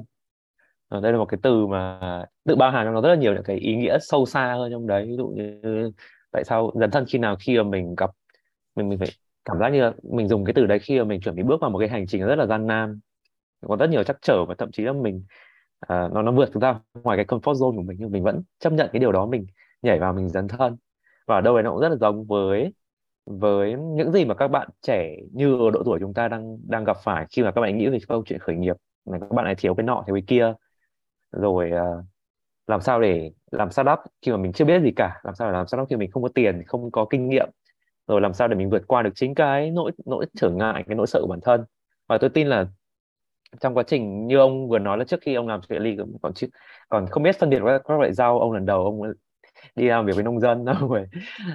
Ờ, 0.89 1.01
đây 1.01 1.11
là 1.11 1.17
một 1.17 1.25
cái 1.25 1.39
từ 1.43 1.67
mà 1.67 1.99
tự 2.45 2.55
bao 2.55 2.71
hàm 2.71 2.85
trong 2.85 2.93
nó 2.93 3.01
rất 3.01 3.09
là 3.09 3.15
nhiều 3.15 3.33
những 3.33 3.43
cái 3.43 3.57
ý 3.57 3.75
nghĩa 3.75 3.97
sâu 4.01 4.25
xa 4.25 4.53
hơn 4.53 4.71
trong 4.71 4.87
đấy 4.87 5.05
ví 5.07 5.15
dụ 5.17 5.27
như 5.27 5.91
tại 6.31 6.43
sao 6.43 6.71
dấn 6.79 6.91
thân 6.91 7.05
khi 7.07 7.19
nào 7.19 7.35
khi 7.39 7.57
mà 7.57 7.63
mình 7.63 7.95
gặp 7.95 8.09
mình 8.75 8.89
mình 8.89 8.99
phải 8.99 9.07
cảm 9.45 9.59
giác 9.59 9.69
như 9.69 9.81
là 9.81 9.93
mình 10.03 10.27
dùng 10.27 10.45
cái 10.45 10.53
từ 10.53 10.65
đấy 10.65 10.79
khi 10.79 10.99
mà 10.99 11.03
mình 11.03 11.21
chuẩn 11.21 11.35
bị 11.35 11.43
bước 11.43 11.61
vào 11.61 11.69
một 11.69 11.79
cái 11.79 11.89
hành 11.89 12.07
trình 12.07 12.25
rất 12.25 12.35
là 12.35 12.45
gian 12.45 12.67
nan 12.67 12.99
có 13.67 13.75
rất 13.75 13.89
nhiều 13.89 14.03
trắc 14.03 14.17
trở 14.21 14.45
và 14.45 14.55
thậm 14.57 14.71
chí 14.71 14.83
là 14.83 14.93
mình 14.93 15.23
uh, 15.85 16.13
nó 16.13 16.21
nó 16.21 16.31
vượt 16.31 16.53
ra 16.53 16.79
ngoài 16.93 17.17
cái 17.17 17.25
comfort 17.25 17.53
zone 17.53 17.75
của 17.75 17.81
mình 17.81 17.97
nhưng 17.99 18.11
mình 18.11 18.23
vẫn 18.23 18.41
chấp 18.59 18.73
nhận 18.73 18.89
cái 18.93 18.99
điều 18.99 19.11
đó 19.11 19.25
mình 19.25 19.45
nhảy 19.81 19.99
vào 19.99 20.13
mình 20.13 20.29
dấn 20.29 20.47
thân. 20.47 20.77
Và 21.27 21.35
ở 21.35 21.41
đâu 21.41 21.53
đấy 21.55 21.63
nó 21.63 21.71
cũng 21.71 21.79
rất 21.79 21.89
là 21.89 21.95
giống 21.95 22.25
với 22.25 22.73
với 23.25 23.73
những 23.73 24.11
gì 24.11 24.25
mà 24.25 24.35
các 24.35 24.47
bạn 24.47 24.69
trẻ 24.81 25.15
như 25.33 25.57
ở 25.57 25.71
độ 25.71 25.83
tuổi 25.85 25.99
chúng 25.99 26.13
ta 26.13 26.27
đang 26.27 26.57
đang 26.67 26.83
gặp 26.83 26.97
phải. 27.03 27.25
Khi 27.31 27.43
mà 27.43 27.51
các 27.51 27.61
bạn 27.61 27.77
nghĩ 27.77 27.87
về 27.87 27.97
câu 28.07 28.23
chuyện 28.25 28.39
khởi 28.39 28.55
nghiệp 28.55 28.75
là 29.05 29.19
các 29.19 29.31
bạn 29.31 29.45
lại 29.45 29.55
thiếu 29.57 29.75
cái 29.75 29.83
nọ 29.83 30.03
thiếu 30.07 30.15
cái 30.15 30.23
kia. 30.27 30.53
Rồi 31.31 31.71
uh, 31.71 32.05
làm 32.67 32.81
sao 32.81 33.01
để 33.01 33.31
làm 33.51 33.71
startup 33.71 33.99
khi 34.21 34.31
mà 34.31 34.37
mình 34.37 34.53
chưa 34.53 34.65
biết 34.65 34.81
gì 34.81 34.91
cả? 34.95 35.21
Làm 35.23 35.35
sao 35.35 35.47
để 35.51 35.57
làm 35.57 35.67
startup 35.67 35.89
khi 35.89 35.95
mình 35.95 36.11
không 36.11 36.23
có 36.23 36.29
tiền 36.35 36.63
không 36.67 36.91
có 36.91 37.05
kinh 37.09 37.29
nghiệm? 37.29 37.49
Rồi 38.07 38.21
làm 38.21 38.33
sao 38.33 38.47
để 38.47 38.55
mình 38.55 38.69
vượt 38.69 38.87
qua 38.87 39.01
được 39.01 39.11
chính 39.15 39.35
cái 39.35 39.71
nỗi 39.71 39.91
nỗi 40.05 40.25
trở 40.35 40.49
ngại 40.49 40.83
cái 40.87 40.95
nỗi 40.95 41.07
sợ 41.07 41.19
của 41.21 41.27
bản 41.27 41.39
thân? 41.43 41.65
Và 42.07 42.17
tôi 42.17 42.29
tin 42.29 42.47
là 42.47 42.67
trong 43.59 43.75
quá 43.75 43.83
trình 43.83 44.27
như 44.27 44.37
ông 44.37 44.69
vừa 44.69 44.79
nói 44.79 44.97
là 44.97 45.03
trước 45.03 45.19
khi 45.21 45.33
ông 45.35 45.47
làm 45.47 45.61
chuyện 45.69 45.81
ly 45.81 45.97
còn 46.21 46.33
chứ 46.33 46.47
còn 46.89 47.07
không 47.07 47.23
biết 47.23 47.39
phân 47.39 47.49
biệt 47.49 47.59
các, 47.65 47.81
các 47.87 47.99
loại 47.99 48.13
rau 48.13 48.39
ông 48.39 48.51
lần 48.51 48.65
đầu 48.65 48.83
ông 48.83 49.01
đi 49.75 49.87
làm 49.87 50.05
việc 50.05 50.13
với 50.15 50.23
nông 50.23 50.39
dân 50.39 50.65
rồi 50.89 51.07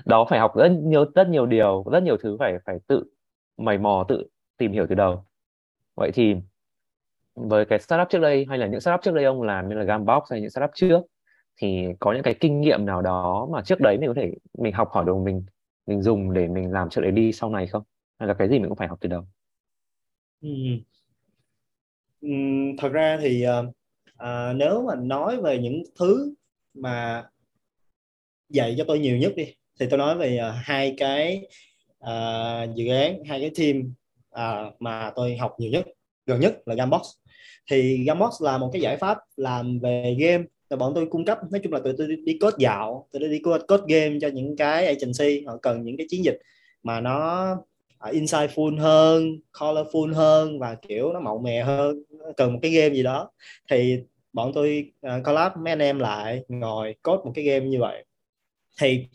đó 0.05 0.27
phải 0.31 0.39
học 0.39 0.57
rất 0.57 0.69
nhiều 0.69 1.05
rất 1.15 1.29
nhiều 1.29 1.47
điều 1.47 1.85
rất 1.93 2.03
nhiều 2.03 2.17
thứ 2.17 2.37
phải 2.39 2.55
phải 2.67 2.79
tự 2.87 3.05
mày 3.57 3.79
mò 3.79 4.05
tự 4.09 4.27
tìm 4.57 4.73
hiểu 4.73 4.87
từ 4.89 4.95
đầu. 4.95 5.25
Vậy 5.97 6.11
thì 6.15 6.37
với 7.35 7.65
cái 7.65 7.79
startup 7.81 8.09
trước 8.11 8.19
đây 8.19 8.47
hay 8.49 8.59
là 8.59 8.67
những 8.67 8.81
startup 8.81 9.03
trước 9.03 9.15
đây 9.15 9.25
ông 9.25 9.43
làm 9.43 9.69
như 9.69 9.75
là 9.75 9.85
Gambox 9.85 10.23
hay 10.31 10.41
những 10.41 10.51
startup 10.51 10.71
trước 10.75 11.01
thì 11.57 11.87
có 12.01 12.13
những 12.13 12.23
cái 12.23 12.35
kinh 12.41 12.61
nghiệm 12.61 12.87
nào 12.87 13.03
đó 13.03 13.49
mà 13.53 13.63
trước 13.63 13.81
đấy 13.81 13.99
mình 13.99 14.09
có 14.09 14.15
thể 14.15 14.35
mình 14.59 14.75
học 14.75 14.89
hỏi 14.93 15.05
được 15.05 15.17
mình 15.17 15.45
mình 15.87 16.03
dùng 16.03 16.33
để 16.33 16.49
mình 16.49 16.73
làm 16.73 16.89
trước 16.91 17.01
đấy 17.01 17.11
đi 17.11 17.33
sau 17.33 17.51
này 17.51 17.67
không? 17.67 17.83
Hay 18.19 18.29
là 18.29 18.35
cái 18.35 18.49
gì 18.49 18.59
mình 18.59 18.69
cũng 18.69 18.79
phải 18.79 18.89
học 18.89 18.99
từ 19.01 19.09
đầu? 19.09 19.27
Ừ. 20.41 20.49
Ừ, 22.21 22.29
thật 22.79 22.89
ra 22.89 23.19
thì 23.21 23.43
ờ, 23.43 23.73
à, 24.17 24.53
nếu 24.53 24.83
mà 24.87 24.95
nói 24.95 25.43
về 25.43 25.59
những 25.59 25.83
thứ 25.99 26.35
mà 26.75 27.25
dạy 28.49 28.75
cho 28.79 28.85
tôi 28.85 28.99
nhiều 28.99 29.17
nhất 29.17 29.33
đi. 29.37 29.55
Thì 29.81 29.87
tôi 29.91 29.99
nói 29.99 30.17
về 30.17 30.41
uh, 30.49 30.55
hai 30.57 30.95
cái 30.97 31.47
uh, 32.05 32.75
dự 32.75 32.89
án 32.89 33.25
hai 33.25 33.41
cái 33.41 33.51
team 33.59 33.95
uh, 34.35 34.83
mà 34.83 35.13
tôi 35.17 35.37
học 35.37 35.55
nhiều 35.59 35.71
nhất 35.71 35.87
gần 36.27 36.41
nhất 36.41 36.57
là 36.67 36.75
Gambox 36.75 37.03
thì 37.71 38.05
Gambox 38.07 38.43
là 38.43 38.59
một 38.59 38.71
cái 38.73 38.83
giải 38.83 38.97
pháp 38.97 39.19
làm 39.37 39.79
về 39.79 40.17
game 40.19 40.45
là 40.71 40.77
bọn 40.77 40.93
tôi 40.95 41.07
cung 41.11 41.25
cấp. 41.25 41.39
Nói 41.51 41.61
chung 41.65 41.73
là 41.73 41.81
tụi 41.85 41.93
tôi 41.99 42.09
đi 42.25 42.39
code 42.39 42.57
dạo 42.59 43.09
tụi 43.13 43.21
tôi 43.21 43.29
đi 43.29 43.39
code, 43.39 43.65
code 43.69 43.95
game 43.95 44.19
cho 44.21 44.29
những 44.29 44.57
cái 44.57 44.87
agency 44.87 45.45
họ 45.47 45.57
cần 45.63 45.85
những 45.85 45.97
cái 45.97 46.07
chiến 46.11 46.25
dịch 46.25 46.39
mà 46.83 47.01
nó 47.01 47.53
uh, 48.09 48.15
insightful 48.15 48.79
hơn 48.79 49.39
colorful 49.53 50.15
hơn 50.15 50.59
và 50.59 50.77
kiểu 50.89 51.13
nó 51.13 51.21
màu 51.21 51.39
mè 51.39 51.63
hơn 51.63 52.03
cần 52.37 52.53
một 52.53 52.59
cái 52.63 52.71
game 52.71 52.95
gì 52.95 53.03
đó. 53.03 53.31
Thì 53.71 53.99
bọn 54.33 54.53
tôi 54.55 54.93
uh, 55.07 55.25
collab 55.25 55.53
mấy 55.57 55.73
anh 55.73 55.79
em 55.83 55.99
lại 55.99 56.45
ngồi 56.49 56.95
code 57.03 57.23
một 57.25 57.33
cái 57.35 57.45
game 57.45 57.67
như 57.67 57.81
vậy 57.81 58.05
thì 58.81 59.07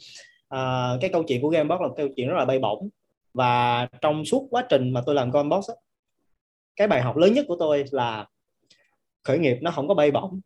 uh, 0.55 1.01
cái 1.01 1.09
câu 1.13 1.23
chuyện 1.23 1.41
của 1.41 1.49
Gamebox 1.49 1.81
là 1.81 1.87
một 1.87 1.93
câu 1.97 2.07
chuyện 2.15 2.27
rất 2.27 2.35
là 2.37 2.45
bay 2.45 2.59
bổng. 2.59 2.89
Và 3.33 3.87
trong 4.01 4.25
suốt 4.25 4.47
quá 4.51 4.65
trình 4.69 4.93
mà 4.93 5.01
tôi 5.05 5.15
làm 5.15 5.31
Gamebox 5.31 5.69
cái 6.75 6.87
bài 6.87 7.01
học 7.01 7.17
lớn 7.17 7.33
nhất 7.33 7.45
của 7.47 7.55
tôi 7.59 7.85
là 7.91 8.27
khởi 9.23 9.39
nghiệp 9.39 9.57
nó 9.61 9.71
không 9.71 9.87
có 9.87 9.93
bay 9.93 10.11
bổng. 10.11 10.39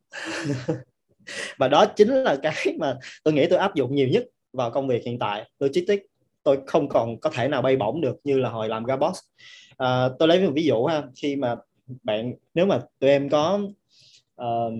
Và 1.57 1.67
đó 1.67 1.85
chính 1.85 2.09
là 2.09 2.37
cái 2.43 2.53
mà 2.79 2.97
tôi 3.23 3.33
nghĩ 3.33 3.47
tôi 3.49 3.59
áp 3.59 3.75
dụng 3.75 3.95
nhiều 3.95 4.07
nhất 4.07 4.25
vào 4.53 4.71
công 4.71 4.87
việc 4.87 5.03
hiện 5.05 5.19
tại. 5.19 5.49
Logistics 5.59 6.03
tôi 6.43 6.59
không 6.67 6.89
còn 6.89 7.19
có 7.19 7.29
thể 7.29 7.47
nào 7.47 7.61
bay 7.61 7.75
bổng 7.75 8.01
được 8.01 8.19
như 8.23 8.39
là 8.39 8.49
hồi 8.49 8.69
làm 8.69 8.83
Gabox 8.83 9.17
à, 9.77 9.87
ờ, 9.87 10.15
tôi 10.19 10.27
lấy 10.27 10.41
một 10.45 10.51
ví 10.55 10.63
dụ 10.63 10.85
ha 10.85 11.03
khi 11.15 11.35
mà 11.35 11.55
bạn 12.03 12.33
nếu 12.53 12.65
mà 12.65 12.79
tụi 12.99 13.09
em 13.09 13.29
có 13.29 13.59
uh, 14.41 14.73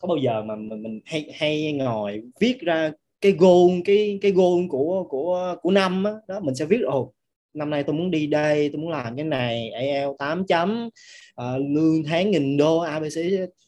có 0.00 0.08
bao 0.08 0.16
giờ 0.16 0.42
mà 0.42 0.56
mình, 0.56 0.82
mình 0.82 1.00
hay 1.04 1.30
hay 1.34 1.72
ngồi 1.72 2.22
viết 2.40 2.60
ra 2.60 2.90
cái 3.24 3.32
goal 3.32 3.80
cái 3.84 4.18
cái 4.22 4.32
goal 4.32 4.66
của 4.68 5.04
của 5.08 5.56
của 5.62 5.70
năm 5.70 6.02
đó, 6.04 6.20
đó 6.28 6.40
mình 6.40 6.54
sẽ 6.54 6.64
viết 6.64 6.80
ồ 6.82 7.12
năm 7.54 7.70
nay 7.70 7.82
tôi 7.82 7.94
muốn 7.94 8.10
đi 8.10 8.26
đây 8.26 8.70
tôi 8.72 8.80
muốn 8.80 8.90
làm 8.90 9.16
cái 9.16 9.24
này 9.24 9.70
al 9.70 10.08
8 10.18 10.46
chấm 10.46 10.88
uh, 11.40 11.60
lương 11.68 12.04
tháng 12.04 12.30
nghìn 12.30 12.56
đô 12.56 12.78
ABC 12.78 13.18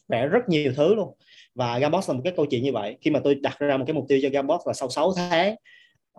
vẽ 0.07 0.27
rất 0.27 0.49
nhiều 0.49 0.73
thứ 0.75 0.95
luôn. 0.95 1.13
Và 1.55 1.79
Gambox 1.79 2.09
là 2.09 2.13
một 2.13 2.21
cái 2.23 2.33
câu 2.35 2.45
chuyện 2.45 2.63
như 2.63 2.71
vậy. 2.73 2.97
Khi 3.01 3.11
mà 3.11 3.19
tôi 3.23 3.35
đặt 3.35 3.59
ra 3.59 3.77
một 3.77 3.83
cái 3.87 3.93
mục 3.93 4.05
tiêu 4.07 4.19
cho 4.21 4.29
Gambox 4.29 4.59
là 4.65 4.73
sau 4.73 4.89
6 4.89 5.13
tháng 5.15 5.55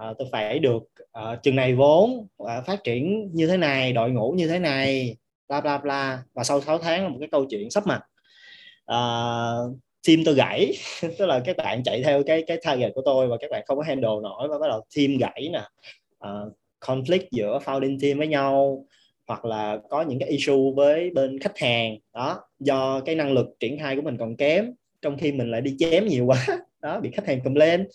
uh, 0.02 0.18
tôi 0.18 0.28
phải 0.33 0.59
được 0.59 0.83
uh, 1.02 1.42
chừng 1.42 1.57
này 1.57 1.75
vốn 1.75 2.26
uh, 2.42 2.49
phát 2.66 2.85
triển 2.85 3.30
như 3.33 3.47
thế 3.47 3.57
này 3.57 3.92
đội 3.92 4.11
ngũ 4.11 4.33
như 4.33 4.49
thế 4.49 4.59
này 4.59 5.16
bla 5.49 5.61
bla 5.61 5.78
bla. 5.78 6.23
Và 6.35 6.45
sau 6.45 6.61
6 6.61 6.78
tháng 6.78 7.02
là 7.02 7.09
một 7.09 7.16
cái 7.21 7.28
câu 7.33 7.45
chuyện 7.50 7.71
sắp 7.71 7.85
mặt. 7.87 8.00
Uh, 8.92 9.78
team 10.09 10.25
tôi 10.25 10.35
gãy. 10.35 10.73
Tức 11.19 11.27
là 11.27 11.41
các 11.45 11.57
bạn 11.57 11.83
chạy 11.83 12.03
theo 12.03 12.23
cái 12.23 12.45
cái 12.47 12.59
target 12.62 12.93
của 12.95 13.03
tôi 13.05 13.29
và 13.29 13.37
các 13.41 13.50
bạn 13.50 13.62
không 13.67 13.79
có 13.79 13.85
handle 13.85 14.11
nổi 14.23 14.49
và 14.49 14.59
bắt 14.59 14.69
đầu 14.69 14.81
team 14.97 15.17
gãy 15.19 15.49
nè. 15.53 15.62
Uh, 16.29 16.53
conflict 16.81 17.27
giữa 17.31 17.59
founding 17.65 17.99
team 18.00 18.19
với 18.19 18.27
nhau 18.27 18.85
hoặc 19.27 19.45
là 19.45 19.79
có 19.91 20.03
những 20.03 20.19
cái 20.19 20.29
issue 20.29 20.73
với 20.77 21.11
bên 21.11 21.38
khách 21.38 21.59
hàng. 21.59 21.99
Đó 22.15 22.41
do 22.61 23.00
cái 23.00 23.15
năng 23.15 23.33
lực 23.33 23.47
triển 23.61 23.79
khai 23.79 23.97
của 23.97 24.03
mình 24.03 24.17
còn 24.19 24.37
kém 24.37 24.73
trong 25.03 25.19
khi 25.19 25.33
mình 25.33 25.50
lại 25.50 25.61
đi 25.61 25.77
chém 25.79 26.07
nhiều 26.07 26.27
quá. 26.27 26.47
Đó 26.83 27.00
bị 27.00 27.11
khách 27.11 27.27
hàng 27.27 27.41
cầm 27.45 27.55
lên. 27.55 27.88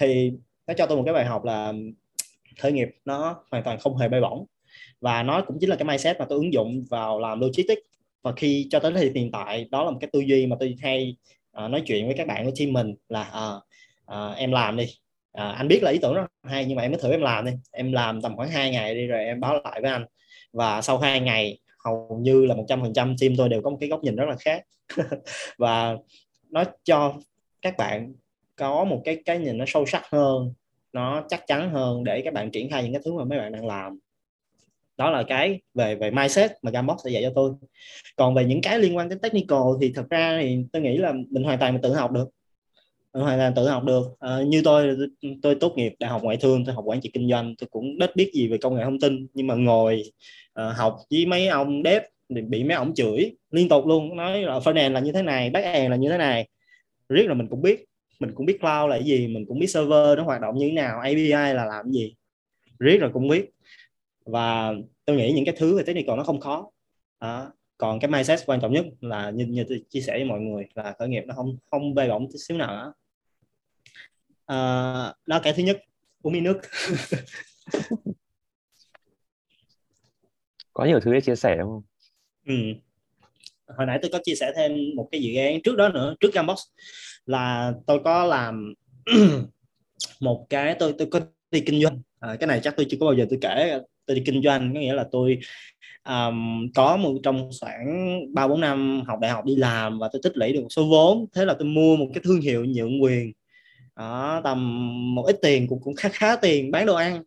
Thì 0.00 0.32
nó 0.66 0.74
cho 0.74 0.86
tôi 0.86 0.96
một 0.96 1.02
cái 1.04 1.14
bài 1.14 1.24
học 1.24 1.44
là 1.44 1.72
khởi 2.58 2.72
nghiệp 2.72 2.88
nó 3.04 3.44
hoàn 3.50 3.64
toàn 3.64 3.78
không 3.78 3.96
hề 3.96 4.08
bay 4.08 4.20
bổng. 4.20 4.46
Và 5.00 5.22
nó 5.22 5.42
cũng 5.46 5.56
chính 5.60 5.70
là 5.70 5.76
cái 5.76 5.84
mindset 5.84 6.18
mà 6.18 6.24
tôi 6.28 6.38
ứng 6.38 6.52
dụng 6.52 6.84
vào 6.90 7.20
làm 7.20 7.40
logistics 7.40 7.91
và 8.22 8.32
khi 8.36 8.66
cho 8.70 8.78
tới 8.78 8.92
thì 8.96 9.10
hiện 9.14 9.30
tại 9.32 9.68
đó 9.70 9.84
là 9.84 9.90
một 9.90 9.98
cái 10.00 10.10
tư 10.12 10.20
duy 10.20 10.46
mà 10.46 10.56
tôi 10.60 10.76
hay 10.80 11.16
uh, 11.64 11.70
nói 11.70 11.82
chuyện 11.86 12.06
với 12.06 12.14
các 12.18 12.26
bạn 12.26 12.44
của 12.44 12.50
team 12.58 12.72
mình 12.72 12.94
là 13.08 13.54
uh, 13.56 13.62
uh, 14.14 14.36
em 14.36 14.52
làm 14.52 14.76
đi. 14.76 14.84
Uh, 15.38 15.56
anh 15.56 15.68
biết 15.68 15.82
là 15.82 15.90
ý 15.90 15.98
tưởng 16.02 16.14
rất 16.14 16.26
hay 16.42 16.64
nhưng 16.64 16.76
mà 16.76 16.82
em 16.82 16.90
mới 16.90 17.00
thử 17.00 17.10
em 17.10 17.20
làm 17.20 17.44
đi. 17.44 17.52
Em 17.70 17.92
làm 17.92 18.22
tầm 18.22 18.36
khoảng 18.36 18.50
2 18.50 18.70
ngày 18.70 18.94
đi 18.94 19.06
rồi 19.06 19.24
em 19.24 19.40
báo 19.40 19.54
lại 19.64 19.80
với 19.82 19.90
anh. 19.90 20.04
Và 20.52 20.82
sau 20.82 20.98
2 20.98 21.20
ngày 21.20 21.58
hầu 21.84 22.18
như 22.22 22.46
là 22.46 22.54
100% 22.54 23.16
team 23.20 23.36
tôi 23.36 23.48
đều 23.48 23.62
có 23.62 23.70
một 23.70 23.76
cái 23.80 23.88
góc 23.88 24.04
nhìn 24.04 24.16
rất 24.16 24.28
là 24.28 24.36
khác. 24.40 24.64
Và 25.58 25.96
nó 26.50 26.64
cho 26.84 27.14
các 27.62 27.76
bạn 27.76 28.14
có 28.56 28.84
một 28.84 29.02
cái 29.04 29.22
cái 29.24 29.38
nhìn 29.38 29.58
nó 29.58 29.64
sâu 29.68 29.86
sắc 29.86 30.02
hơn 30.10 30.52
nó 30.92 31.24
chắc 31.28 31.46
chắn 31.46 31.70
hơn 31.70 32.04
để 32.04 32.22
các 32.24 32.34
bạn 32.34 32.50
triển 32.50 32.70
khai 32.70 32.82
những 32.82 32.92
cái 32.92 33.02
thứ 33.04 33.12
mà 33.12 33.24
mấy 33.24 33.38
bạn 33.38 33.52
đang 33.52 33.66
làm 33.66 33.98
đó 34.96 35.10
là 35.10 35.22
cái 35.22 35.60
về 35.74 35.94
về 35.94 36.10
mindset 36.10 36.50
mà 36.62 36.70
Gambox 36.70 36.96
sẽ 37.04 37.10
dạy 37.10 37.22
cho 37.22 37.32
tôi. 37.34 37.52
Còn 38.16 38.34
về 38.34 38.44
những 38.44 38.60
cái 38.60 38.78
liên 38.78 38.96
quan 38.96 39.08
đến 39.08 39.18
technical 39.18 39.58
thì 39.80 39.92
thật 39.94 40.04
ra 40.10 40.38
thì 40.40 40.58
tôi 40.72 40.82
nghĩ 40.82 40.96
là 40.96 41.12
mình 41.30 41.44
hoàn 41.44 41.58
toàn 41.58 41.72
mình 41.72 41.82
tự 41.82 41.94
học 41.94 42.12
được. 42.12 42.28
Mình 43.14 43.22
hoàn 43.22 43.38
toàn 43.38 43.54
tự 43.54 43.68
học 43.68 43.84
được. 43.84 44.04
À, 44.20 44.42
như 44.46 44.62
tôi 44.64 44.96
tôi 45.42 45.54
tốt 45.54 45.72
nghiệp 45.76 45.92
đại 45.98 46.10
học 46.10 46.22
ngoại 46.22 46.36
thương 46.36 46.64
tôi 46.64 46.74
học 46.74 46.84
quản 46.86 47.00
trị 47.00 47.10
kinh 47.12 47.30
doanh 47.30 47.54
tôi 47.58 47.68
cũng 47.70 47.98
đất 47.98 48.16
biết 48.16 48.30
gì 48.34 48.48
về 48.48 48.58
công 48.58 48.74
nghệ 48.74 48.84
thông 48.84 49.00
tin. 49.00 49.26
Nhưng 49.34 49.46
mà 49.46 49.54
ngồi 49.54 50.02
uh, 50.60 50.76
học 50.76 50.96
với 51.10 51.26
mấy 51.26 51.48
ông 51.48 51.82
dev 51.84 52.02
thì 52.34 52.42
bị 52.42 52.64
mấy 52.64 52.76
ông 52.76 52.94
chửi 52.94 53.30
liên 53.50 53.68
tục 53.68 53.86
luôn 53.86 54.16
nói 54.16 54.42
là 54.42 54.58
front 54.58 54.92
là 54.92 55.00
như 55.00 55.12
thế 55.12 55.22
này 55.22 55.50
back 55.50 55.64
end 55.66 55.90
là 55.90 55.96
như 55.96 56.10
thế 56.10 56.18
này. 56.18 56.48
Riết 57.08 57.26
là 57.26 57.34
mình 57.34 57.48
cũng 57.48 57.62
biết 57.62 57.84
mình 58.20 58.30
cũng 58.34 58.46
biết 58.46 58.60
cloud 58.60 58.90
là 58.90 58.96
cái 58.96 59.04
gì 59.04 59.28
mình 59.28 59.46
cũng 59.46 59.58
biết 59.58 59.66
server 59.66 60.18
nó 60.18 60.22
hoạt 60.24 60.40
động 60.40 60.58
như 60.58 60.66
thế 60.66 60.72
nào 60.72 61.00
API 61.00 61.28
là 61.28 61.64
làm 61.64 61.90
gì. 61.90 62.14
Riết 62.78 62.98
là 63.00 63.08
cũng 63.12 63.28
biết 63.28 63.50
và 64.24 64.72
tôi 65.04 65.16
nghĩ 65.16 65.32
những 65.32 65.44
cái 65.44 65.54
thứ 65.58 65.76
về 65.76 65.82
technical 65.82 66.16
nó 66.16 66.24
không 66.24 66.40
khó. 66.40 66.70
À, 67.18 67.46
còn 67.78 68.00
cái 68.00 68.10
mindset 68.10 68.40
quan 68.46 68.60
trọng 68.60 68.72
nhất 68.72 68.86
là 69.00 69.30
như, 69.30 69.46
như 69.46 69.64
tôi 69.68 69.84
chia 69.88 70.00
sẻ 70.00 70.12
với 70.12 70.24
mọi 70.24 70.40
người 70.40 70.64
là 70.74 70.94
khởi 70.98 71.08
nghiệp 71.08 71.22
nó 71.26 71.34
không 71.34 71.56
không 71.70 71.94
bê 71.94 72.08
bổng 72.08 72.26
tí 72.32 72.38
xíu 72.38 72.56
nào 72.56 72.68
đó. 72.68 72.94
À, 74.46 74.56
đó 75.26 75.40
cái 75.42 75.52
thứ 75.52 75.62
nhất 75.62 75.80
uống 76.22 76.32
miếng 76.32 76.44
nước. 76.44 76.60
Có 80.74 80.84
nhiều 80.84 81.00
thứ 81.00 81.14
để 81.14 81.20
chia 81.20 81.36
sẻ 81.36 81.56
đúng 81.58 81.68
không? 81.68 81.82
Ừ. 82.46 82.54
hồi 83.78 83.86
nãy 83.86 83.98
tôi 84.02 84.10
có 84.12 84.18
chia 84.24 84.34
sẻ 84.34 84.52
thêm 84.56 84.72
một 84.96 85.08
cái 85.12 85.22
dự 85.22 85.40
án 85.40 85.62
trước 85.62 85.76
đó 85.76 85.88
nữa 85.88 86.14
trước 86.20 86.34
Gambox 86.34 86.58
là 87.26 87.72
tôi 87.86 88.00
có 88.04 88.24
làm 88.24 88.74
một 90.20 90.46
cái 90.50 90.76
tôi 90.78 90.94
tôi 90.98 91.08
có 91.10 91.20
đi 91.50 91.60
kinh 91.66 91.82
doanh 91.82 92.00
à, 92.22 92.36
cái 92.40 92.46
này 92.46 92.60
chắc 92.62 92.76
tôi 92.76 92.86
chưa 92.90 92.96
có 93.00 93.06
bao 93.06 93.14
giờ 93.14 93.26
tôi 93.30 93.38
kể 93.42 93.80
tôi 94.06 94.16
đi 94.16 94.22
kinh 94.26 94.42
doanh 94.42 94.74
có 94.74 94.80
nghĩa 94.80 94.94
là 94.94 95.04
tôi 95.12 95.38
um, 96.08 96.68
có 96.74 96.96
một 96.96 97.14
trong 97.22 97.50
khoảng 97.60 98.20
ba 98.34 98.48
bốn 98.48 98.60
năm 98.60 99.02
học 99.06 99.18
đại 99.20 99.30
học 99.30 99.44
đi 99.44 99.56
làm 99.56 99.98
và 99.98 100.08
tôi 100.12 100.20
tích 100.22 100.36
lũy 100.36 100.52
được 100.52 100.60
một 100.60 100.68
số 100.70 100.84
vốn. 100.90 101.26
Thế 101.34 101.44
là 101.44 101.54
tôi 101.54 101.68
mua 101.68 101.96
một 101.96 102.06
cái 102.14 102.22
thương 102.24 102.40
hiệu 102.40 102.64
nhượng 102.64 103.02
quyền. 103.02 103.32
Đó, 103.96 104.40
tầm 104.44 104.88
một 105.14 105.22
ít 105.26 105.36
tiền 105.42 105.66
cũng 105.68 105.80
cũng 105.82 105.94
khá 105.94 106.08
khá 106.08 106.36
tiền 106.36 106.70
bán 106.70 106.86
đồ 106.86 106.94
ăn. 106.94 107.22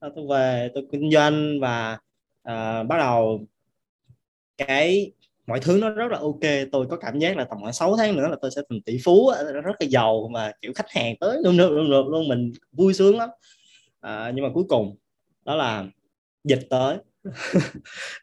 Đó, 0.00 0.08
tôi 0.16 0.26
về 0.30 0.70
tôi 0.74 0.86
kinh 0.92 1.10
doanh 1.12 1.60
và 1.60 1.98
uh, 2.48 2.86
bắt 2.88 2.98
đầu 2.98 3.46
cái 4.58 5.12
mọi 5.46 5.60
thứ 5.60 5.78
nó 5.80 5.90
rất 5.90 6.12
là 6.12 6.18
ok. 6.18 6.68
Tôi 6.72 6.86
có 6.90 6.96
cảm 6.96 7.18
giác 7.18 7.36
là 7.36 7.44
tầm 7.44 7.58
khoảng 7.60 7.72
6 7.72 7.96
tháng 7.96 8.16
nữa 8.16 8.28
là 8.28 8.36
tôi 8.42 8.50
sẽ 8.50 8.62
thành 8.70 8.80
tỷ 8.82 8.98
phú 9.04 9.32
rất 9.54 9.74
là 9.80 9.86
giàu 9.88 10.28
mà 10.32 10.52
kiểu 10.62 10.72
khách 10.74 10.90
hàng 10.90 11.14
tới 11.20 11.38
luôn 11.44 11.56
luôn 11.56 11.90
luôn, 11.90 12.08
luôn 12.08 12.28
mình 12.28 12.52
vui 12.72 12.94
sướng 12.94 13.18
lắm 13.18 13.28
à, 14.00 14.32
nhưng 14.34 14.44
mà 14.44 14.50
cuối 14.54 14.64
cùng 14.68 14.96
đó 15.44 15.54
là 15.54 15.86
dịch 16.44 16.66
tới. 16.70 16.96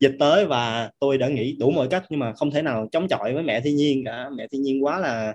Dịch 0.02 0.16
tới 0.20 0.46
và 0.46 0.92
tôi 1.00 1.18
đã 1.18 1.28
nghĩ 1.28 1.56
đủ 1.60 1.72
mọi 1.72 1.88
cách 1.88 2.04
nhưng 2.10 2.20
mà 2.20 2.34
không 2.34 2.52
thể 2.52 2.62
nào 2.62 2.88
chống 2.92 3.08
chọi 3.08 3.34
với 3.34 3.44
mẹ 3.44 3.62
thiên 3.62 3.76
nhiên 3.76 4.04
cả. 4.06 4.30
Mẹ 4.38 4.48
thiên 4.52 4.62
nhiên 4.62 4.84
quá 4.84 5.00
là 5.00 5.34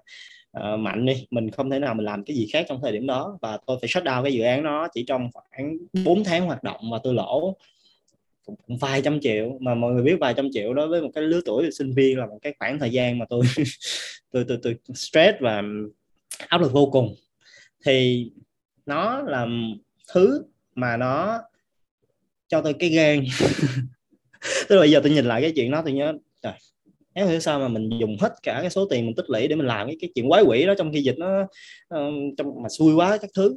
uh, 0.58 0.78
mạnh 0.78 1.06
đi. 1.06 1.26
Mình 1.30 1.50
không 1.50 1.70
thể 1.70 1.78
nào 1.78 1.94
mình 1.94 2.06
làm 2.06 2.24
cái 2.24 2.36
gì 2.36 2.48
khác 2.52 2.66
trong 2.68 2.80
thời 2.82 2.92
điểm 2.92 3.06
đó. 3.06 3.38
Và 3.42 3.58
tôi 3.66 3.78
phải 3.80 3.88
shut 3.88 4.04
down 4.04 4.22
cái 4.22 4.32
dự 4.32 4.42
án 4.42 4.62
đó 4.64 4.88
chỉ 4.94 5.04
trong 5.06 5.30
khoảng 5.32 5.76
4 6.04 6.24
tháng 6.24 6.46
hoạt 6.46 6.62
động 6.62 6.80
và 6.92 6.98
tôi 7.02 7.14
lỗ 7.14 7.56
cũng 8.44 8.78
vài 8.78 9.02
trăm 9.02 9.20
triệu. 9.20 9.58
Mà 9.60 9.74
mọi 9.74 9.92
người 9.92 10.02
biết 10.02 10.16
vài 10.20 10.34
trăm 10.36 10.48
triệu 10.52 10.74
đối 10.74 10.88
với 10.88 11.02
một 11.02 11.10
cái 11.14 11.24
lứa 11.24 11.40
tuổi 11.44 11.70
sinh 11.70 11.92
viên 11.94 12.18
là 12.18 12.26
một 12.26 12.38
cái 12.42 12.54
khoảng 12.58 12.78
thời 12.78 12.90
gian 12.90 13.18
mà 13.18 13.26
tôi 13.28 13.42
tôi 14.32 14.44
tôi 14.48 14.58
tôi 14.62 14.76
stress 14.94 15.38
và 15.40 15.62
áp 16.48 16.60
lực 16.60 16.72
vô 16.72 16.86
cùng. 16.92 17.14
Thì 17.84 18.26
nó 18.86 19.22
là 19.22 19.46
thứ 20.12 20.44
mà 20.74 20.96
nó 20.96 21.40
cho 22.48 22.62
tôi 22.62 22.74
cái 22.78 22.90
gan. 22.90 23.24
Tức 24.68 24.76
là 24.76 24.80
bây 24.80 24.90
giờ 24.90 25.00
tôi 25.02 25.12
nhìn 25.12 25.24
lại 25.24 25.42
cái 25.42 25.52
chuyện 25.56 25.70
đó 25.70 25.82
tôi 25.84 25.92
nhớ 25.92 26.12
trời 26.42 26.52
nếu 27.14 27.26
hiểu 27.26 27.40
sao 27.40 27.58
mà 27.58 27.68
mình 27.68 27.90
dùng 28.00 28.16
hết 28.20 28.34
cả 28.42 28.58
cái 28.60 28.70
số 28.70 28.86
tiền 28.90 29.06
mình 29.06 29.14
tích 29.14 29.30
lũy 29.30 29.48
để 29.48 29.56
mình 29.56 29.66
làm 29.66 29.86
cái 29.86 29.96
cái 30.00 30.10
chuyện 30.14 30.28
quái 30.28 30.42
quỷ 30.42 30.66
đó 30.66 30.74
trong 30.78 30.92
khi 30.92 31.02
dịch 31.02 31.18
nó 31.18 31.46
um, 31.88 32.34
trong 32.36 32.62
mà 32.62 32.68
xui 32.68 32.94
quá 32.94 33.18
các 33.22 33.30
thứ. 33.36 33.54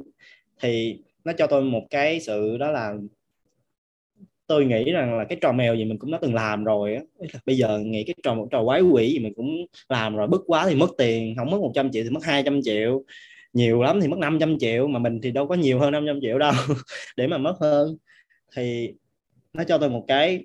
Thì 0.60 0.98
nó 1.24 1.32
cho 1.38 1.46
tôi 1.46 1.62
một 1.62 1.86
cái 1.90 2.20
sự 2.20 2.56
đó 2.56 2.70
là 2.70 2.94
tôi 4.46 4.64
nghĩ 4.64 4.92
rằng 4.92 5.18
là 5.18 5.24
cái 5.24 5.38
trò 5.40 5.52
mèo 5.52 5.74
gì 5.74 5.84
mình 5.84 5.98
cũng 5.98 6.10
đã 6.10 6.18
từng 6.22 6.34
làm 6.34 6.64
rồi 6.64 6.94
á. 6.94 7.02
Bây 7.46 7.56
giờ 7.56 7.78
nghĩ 7.78 8.04
cái 8.04 8.14
trò 8.22 8.34
một 8.34 8.48
trò 8.50 8.64
quái 8.64 8.82
quỷ 8.82 9.10
gì 9.10 9.18
mình 9.18 9.32
cũng 9.36 9.66
làm 9.88 10.16
rồi 10.16 10.26
bức 10.26 10.42
quá 10.46 10.66
thì 10.68 10.74
mất 10.74 10.90
tiền 10.98 11.34
không 11.36 11.50
mất 11.50 11.60
100 11.60 11.90
triệu 11.92 12.04
thì 12.04 12.10
mất 12.10 12.24
200 12.24 12.60
triệu 12.64 13.04
nhiều 13.54 13.82
lắm 13.82 14.00
thì 14.00 14.08
mất 14.08 14.18
500 14.18 14.58
triệu 14.58 14.86
mà 14.86 14.98
mình 14.98 15.20
thì 15.22 15.30
đâu 15.30 15.48
có 15.48 15.54
nhiều 15.54 15.78
hơn 15.78 15.92
500 15.92 16.18
triệu 16.22 16.38
đâu 16.38 16.52
để 17.16 17.26
mà 17.26 17.38
mất 17.38 17.54
hơn. 17.60 17.96
Thì 18.56 18.94
nó 19.52 19.64
cho 19.64 19.78
tôi 19.78 19.90
một 19.90 20.04
cái 20.08 20.44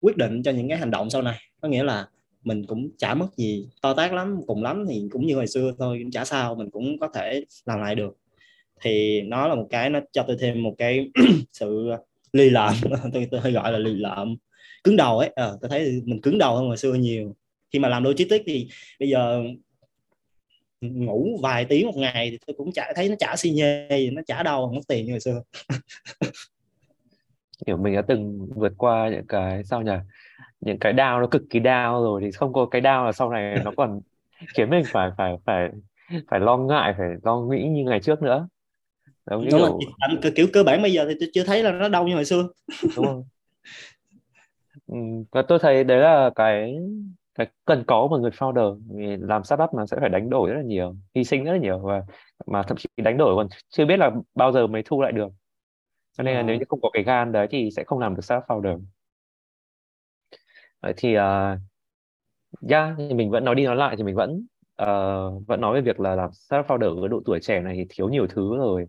quyết 0.00 0.16
định 0.16 0.42
cho 0.42 0.50
những 0.50 0.68
cái 0.68 0.78
hành 0.78 0.90
động 0.90 1.10
sau 1.10 1.22
này. 1.22 1.38
Có 1.60 1.68
nghĩa 1.68 1.82
là 1.82 2.08
mình 2.44 2.66
cũng 2.66 2.88
chả 2.98 3.14
mất 3.14 3.28
gì 3.36 3.68
to 3.82 3.94
tát 3.94 4.12
lắm 4.12 4.40
cùng 4.46 4.62
lắm 4.62 4.84
thì 4.88 5.02
cũng 5.10 5.26
như 5.26 5.34
hồi 5.34 5.46
xưa 5.46 5.72
thôi 5.78 6.04
chả 6.12 6.24
sao 6.24 6.54
mình 6.54 6.70
cũng 6.70 6.98
có 6.98 7.08
thể 7.14 7.44
làm 7.64 7.80
lại 7.80 7.94
được. 7.94 8.16
Thì 8.82 9.22
nó 9.22 9.48
là 9.48 9.54
một 9.54 9.66
cái 9.70 9.90
nó 9.90 10.00
cho 10.12 10.24
tôi 10.26 10.36
thêm 10.40 10.62
một 10.62 10.74
cái 10.78 11.10
sự 11.52 11.90
lì 12.32 12.50
lợm 12.50 12.74
tôi, 13.12 13.28
tôi 13.30 13.40
hay 13.40 13.52
gọi 13.52 13.72
là 13.72 13.78
lì 13.78 13.94
lợm. 13.94 14.36
Cứng 14.84 14.96
đầu 14.96 15.18
ấy 15.18 15.32
à, 15.34 15.50
tôi 15.60 15.70
thấy 15.70 16.02
mình 16.04 16.20
cứng 16.20 16.38
đầu 16.38 16.56
hơn 16.56 16.66
hồi 16.66 16.76
xưa 16.76 16.94
nhiều. 16.94 17.36
Khi 17.72 17.78
mà 17.78 17.88
làm 17.88 18.04
logistics 18.04 18.44
thì 18.46 18.68
bây 19.00 19.08
giờ 19.08 19.44
ngủ 20.80 21.38
vài 21.42 21.64
tiếng 21.64 21.86
một 21.86 21.96
ngày 21.96 22.30
thì 22.30 22.38
tôi 22.46 22.54
cũng 22.58 22.72
chả 22.72 22.92
thấy 22.96 23.08
nó 23.08 23.14
chả 23.18 23.36
xi 23.36 23.50
nhê 23.50 24.10
nó 24.12 24.22
chả 24.26 24.42
đau 24.42 24.72
mất 24.74 24.80
tiền 24.88 25.06
như 25.06 25.12
hồi 25.12 25.20
xưa. 25.20 25.42
Kiểu 27.66 27.76
mình 27.76 27.94
đã 27.94 28.02
từng 28.02 28.48
vượt 28.54 28.72
qua 28.78 29.08
những 29.08 29.26
cái 29.26 29.64
sao 29.64 29.82
nhỉ? 29.82 29.92
Những 30.60 30.78
cái 30.78 30.92
đau 30.92 31.20
nó 31.20 31.26
cực 31.26 31.42
kỳ 31.50 31.58
đau 31.58 32.02
rồi 32.02 32.20
thì 32.24 32.32
không 32.32 32.52
có 32.52 32.66
cái 32.66 32.80
đau 32.80 33.04
là 33.04 33.12
sau 33.12 33.30
này 33.30 33.58
nó 33.64 33.72
còn 33.76 34.00
khiến 34.54 34.70
mình 34.70 34.84
phải 34.86 35.10
phải 35.16 35.36
phải 35.46 35.68
phải 36.28 36.40
lo 36.40 36.56
ngại 36.56 36.94
phải 36.98 37.08
lo 37.22 37.40
nghĩ 37.40 37.68
như 37.68 37.84
ngày 37.84 38.00
trước 38.00 38.22
nữa. 38.22 38.48
Đúng 39.30 39.46
kiểu... 39.50 39.58
là 39.58 39.68
kiểu, 40.22 40.32
kiểu 40.36 40.46
cơ 40.52 40.62
bản 40.62 40.82
bây 40.82 40.92
giờ 40.92 41.06
thì 41.08 41.14
tôi 41.20 41.28
chưa 41.32 41.44
thấy 41.44 41.62
là 41.62 41.72
nó 41.72 41.88
đau 41.88 42.08
như 42.08 42.14
hồi 42.14 42.24
xưa. 42.24 42.48
Đúng 42.96 43.06
không 43.06 43.24
ừ, 44.86 44.96
và 45.30 45.42
tôi 45.42 45.58
thấy 45.62 45.84
đấy 45.84 45.98
là 45.98 46.30
cái 46.34 46.76
cái 47.38 47.46
cần 47.64 47.84
có 47.86 48.06
một 48.10 48.18
người 48.18 48.30
founder 48.30 48.80
vì 48.88 49.16
làm 49.16 49.44
startup 49.44 49.74
mà 49.74 49.86
sẽ 49.86 49.96
phải 50.00 50.08
đánh 50.08 50.30
đổi 50.30 50.50
rất 50.50 50.56
là 50.56 50.62
nhiều 50.62 50.96
hy 51.14 51.24
sinh 51.24 51.44
rất 51.44 51.52
là 51.52 51.58
nhiều 51.58 51.78
và 51.78 52.02
mà 52.46 52.62
thậm 52.62 52.76
chí 52.76 52.88
đánh 52.96 53.16
đổi 53.16 53.36
còn 53.36 53.48
chưa 53.68 53.86
biết 53.86 53.96
là 53.96 54.10
bao 54.34 54.52
giờ 54.52 54.66
mới 54.66 54.82
thu 54.84 55.02
lại 55.02 55.12
được. 55.12 55.28
Cho 56.18 56.24
nên 56.24 56.36
là 56.36 56.42
nếu 56.42 56.56
Ờ. 56.56 56.58
như 56.58 56.64
không 56.68 56.80
có 56.80 56.90
cái 56.92 57.02
gan 57.02 57.32
đấy 57.32 57.46
thì 57.50 57.70
sẽ 57.76 57.84
không 57.84 57.98
làm 57.98 58.14
được 58.14 58.22
startup 58.24 58.44
founder. 58.48 58.80
Vậy 60.82 60.94
thì 60.96 61.16
uh, 61.16 61.58
yeah, 62.70 62.94
thì 62.98 63.14
mình 63.14 63.30
vẫn 63.30 63.44
nói 63.44 63.54
đi 63.54 63.64
nói 63.64 63.76
lại 63.76 63.96
thì 63.96 64.02
mình 64.02 64.14
vẫn 64.14 64.46
ờ, 64.76 65.30
vẫn 65.46 65.60
nói 65.60 65.74
về 65.74 65.80
việc 65.80 66.00
là 66.00 66.14
làm 66.14 66.32
startup 66.32 66.66
founder 66.66 67.02
ở 67.02 67.08
độ 67.08 67.22
tuổi 67.24 67.40
trẻ 67.42 67.60
này 67.60 67.74
thì 67.76 67.86
thiếu 67.88 68.08
nhiều 68.08 68.26
thứ 68.26 68.56
rồi. 68.56 68.86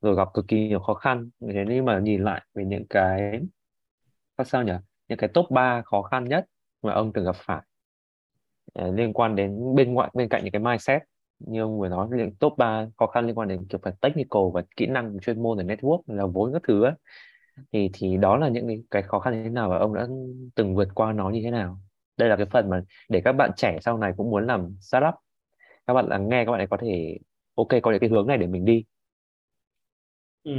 Rồi 0.00 0.16
gặp 0.16 0.28
cực 0.34 0.48
kỳ 0.48 0.68
nhiều 0.68 0.80
khó 0.80 0.94
khăn. 0.94 1.30
Thế 1.40 1.64
nhưng 1.68 1.84
mà 1.84 1.98
nhìn 1.98 2.24
lại 2.24 2.42
về 2.54 2.64
những 2.64 2.86
cái 2.90 3.40
sao 4.38 4.44
sao 4.44 4.62
nhỉ? 4.62 4.72
Những 5.08 5.18
cái 5.18 5.30
top 5.34 5.50
3 5.50 5.82
khó 5.82 6.02
khăn 6.02 6.24
nhất 6.24 6.46
mà 6.84 6.92
ông 6.92 7.12
từng 7.14 7.24
gặp 7.24 7.36
phải. 7.36 7.62
Ờ, 8.74 8.92
liên 8.92 9.12
quan 9.12 9.36
đến 9.36 9.74
bên 9.74 9.94
ngoại 9.94 10.10
bên 10.14 10.28
cạnh 10.28 10.44
những 10.44 10.52
cái 10.52 10.60
mindset 10.62 11.02
như 11.38 11.60
ông 11.62 11.78
vừa 11.80 11.88
nói 11.88 12.08
những 12.16 12.34
top 12.36 12.52
3 12.58 12.86
khó 12.96 13.06
khăn 13.06 13.26
liên 13.26 13.34
quan 13.38 13.48
đến 13.48 13.66
kiểu 13.68 13.80
phần 13.84 13.94
technical 14.00 14.42
và 14.54 14.62
kỹ 14.76 14.86
năng 14.86 15.18
chuyên 15.20 15.42
môn 15.42 15.58
và 15.58 15.64
network 15.64 16.00
là 16.06 16.26
vốn 16.26 16.52
các 16.52 16.62
thứ 16.68 16.84
ấy. 16.84 16.92
thì 17.72 17.90
thì 17.94 18.16
đó 18.16 18.36
là 18.36 18.48
những 18.48 18.68
cái, 18.68 18.84
cái 18.90 19.02
khó 19.02 19.20
khăn 19.20 19.34
như 19.34 19.42
thế 19.44 19.50
nào 19.50 19.70
và 19.70 19.78
ông 19.78 19.94
đã 19.94 20.08
từng 20.54 20.74
vượt 20.76 20.88
qua 20.94 21.12
nó 21.12 21.30
như 21.30 21.40
thế 21.44 21.50
nào? 21.50 21.80
Đây 22.16 22.28
là 22.28 22.36
cái 22.36 22.46
phần 22.46 22.70
mà 22.70 22.82
để 23.08 23.22
các 23.24 23.32
bạn 23.32 23.50
trẻ 23.56 23.78
sau 23.82 23.98
này 23.98 24.12
cũng 24.16 24.30
muốn 24.30 24.46
làm 24.46 24.76
startup. 24.80 25.14
Các 25.86 25.94
bạn 25.94 26.06
là 26.08 26.18
nghe 26.18 26.44
các 26.46 26.52
bạn 26.52 26.60
ấy 26.60 26.66
có 26.66 26.76
thể 26.82 27.18
ok 27.56 27.68
có 27.82 27.90
những 27.92 28.00
cái 28.00 28.10
hướng 28.10 28.26
này 28.26 28.38
để 28.38 28.46
mình 28.46 28.64
đi. 28.64 28.84
Ừ. 30.44 30.52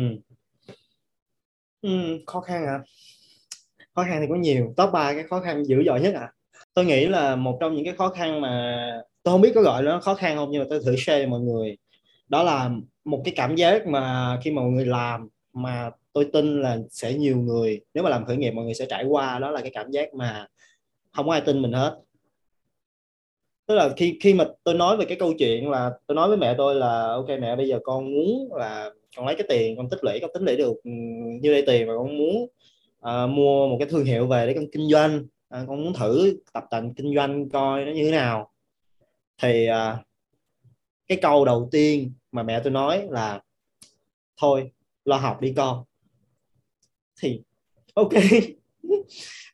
Ừ, 1.81 1.89
khó 2.27 2.41
khăn 2.41 2.65
à 2.65 2.79
khó 3.95 4.03
khăn 4.03 4.17
thì 4.21 4.27
có 4.29 4.35
nhiều, 4.35 4.73
top 4.77 4.89
3 4.93 5.13
cái 5.13 5.23
khó 5.23 5.39
khăn 5.39 5.65
dữ 5.65 5.83
dội 5.85 6.01
nhất 6.01 6.13
à 6.13 6.31
tôi 6.75 6.85
nghĩ 6.85 7.07
là 7.07 7.35
một 7.35 7.57
trong 7.59 7.75
những 7.75 7.85
cái 7.85 7.93
khó 7.93 8.09
khăn 8.09 8.41
mà 8.41 8.77
tôi 9.23 9.31
không 9.31 9.41
biết 9.41 9.51
có 9.55 9.61
gọi 9.61 9.83
nó 9.83 9.99
khó 9.99 10.15
khăn 10.15 10.37
không, 10.37 10.51
nhưng 10.51 10.61
mà 10.61 10.67
tôi 10.69 10.79
thử 10.85 10.95
share 10.95 11.23
cho 11.23 11.29
mọi 11.29 11.39
người. 11.39 11.77
Đó 12.27 12.43
là 12.43 12.69
một 13.05 13.21
cái 13.25 13.33
cảm 13.37 13.55
giác 13.55 13.87
mà 13.87 14.37
khi 14.43 14.51
mà 14.51 14.61
mọi 14.61 14.71
người 14.71 14.85
làm 14.85 15.27
mà 15.53 15.89
tôi 16.13 16.29
tin 16.33 16.61
là 16.61 16.77
sẽ 16.91 17.13
nhiều 17.13 17.37
người, 17.37 17.81
nếu 17.93 18.03
mà 18.03 18.09
làm 18.09 18.25
khởi 18.25 18.37
nghiệp 18.37 18.51
mọi 18.51 18.65
người 18.65 18.73
sẽ 18.73 18.85
trải 18.89 19.05
qua, 19.05 19.39
đó 19.39 19.51
là 19.51 19.61
cái 19.61 19.71
cảm 19.73 19.91
giác 19.91 20.13
mà 20.13 20.47
không 21.13 21.25
có 21.25 21.31
ai 21.31 21.41
tin 21.41 21.61
mình 21.61 21.71
hết. 21.71 21.97
Tức 23.67 23.75
là 23.75 23.89
khi 23.97 24.17
khi 24.21 24.33
mà 24.33 24.45
tôi 24.63 24.75
nói 24.75 24.97
về 24.97 25.05
cái 25.05 25.17
câu 25.17 25.33
chuyện 25.39 25.69
là 25.69 25.91
tôi 26.07 26.15
nói 26.15 26.27
với 26.27 26.37
mẹ 26.37 26.55
tôi 26.57 26.75
là, 26.75 27.07
ok 27.07 27.27
mẹ, 27.29 27.55
bây 27.55 27.67
giờ 27.67 27.79
con 27.83 28.13
muốn 28.13 28.53
là 28.53 28.89
con 29.17 29.25
lấy 29.25 29.35
cái 29.35 29.45
tiền, 29.49 29.77
con 29.77 29.89
tích 29.89 30.03
lũy, 30.03 30.19
con 30.21 30.29
tích 30.33 30.43
lũy 30.43 30.55
được 30.55 30.73
ừ, 30.83 30.91
như 31.41 31.51
đây 31.51 31.63
tiền 31.67 31.87
mà 31.87 31.93
con 31.97 32.17
muốn 32.17 32.47
uh, 33.05 33.29
mua 33.29 33.67
một 33.67 33.77
cái 33.79 33.87
thương 33.89 34.05
hiệu 34.05 34.27
về 34.27 34.47
để 34.47 34.53
con 34.53 34.65
kinh 34.71 34.89
doanh. 34.89 35.17
Uh, 35.19 35.67
con 35.67 35.83
muốn 35.83 35.93
thử 35.93 36.37
tập 36.53 36.63
tành 36.69 36.93
kinh 36.93 37.15
doanh 37.15 37.49
coi 37.49 37.85
nó 37.85 37.91
như 37.91 38.05
thế 38.05 38.11
nào. 38.11 38.51
Thì 39.41 39.67
uh, 39.69 40.05
cái 41.07 41.17
câu 41.21 41.45
đầu 41.45 41.69
tiên 41.71 42.13
mà 42.31 42.43
mẹ 42.43 42.59
tôi 42.63 42.71
nói 42.71 43.07
là 43.09 43.41
thôi 44.37 44.71
lo 45.05 45.17
học 45.17 45.41
đi 45.41 45.53
con. 45.57 45.83
Thì 47.21 47.41
ok. 47.93 48.09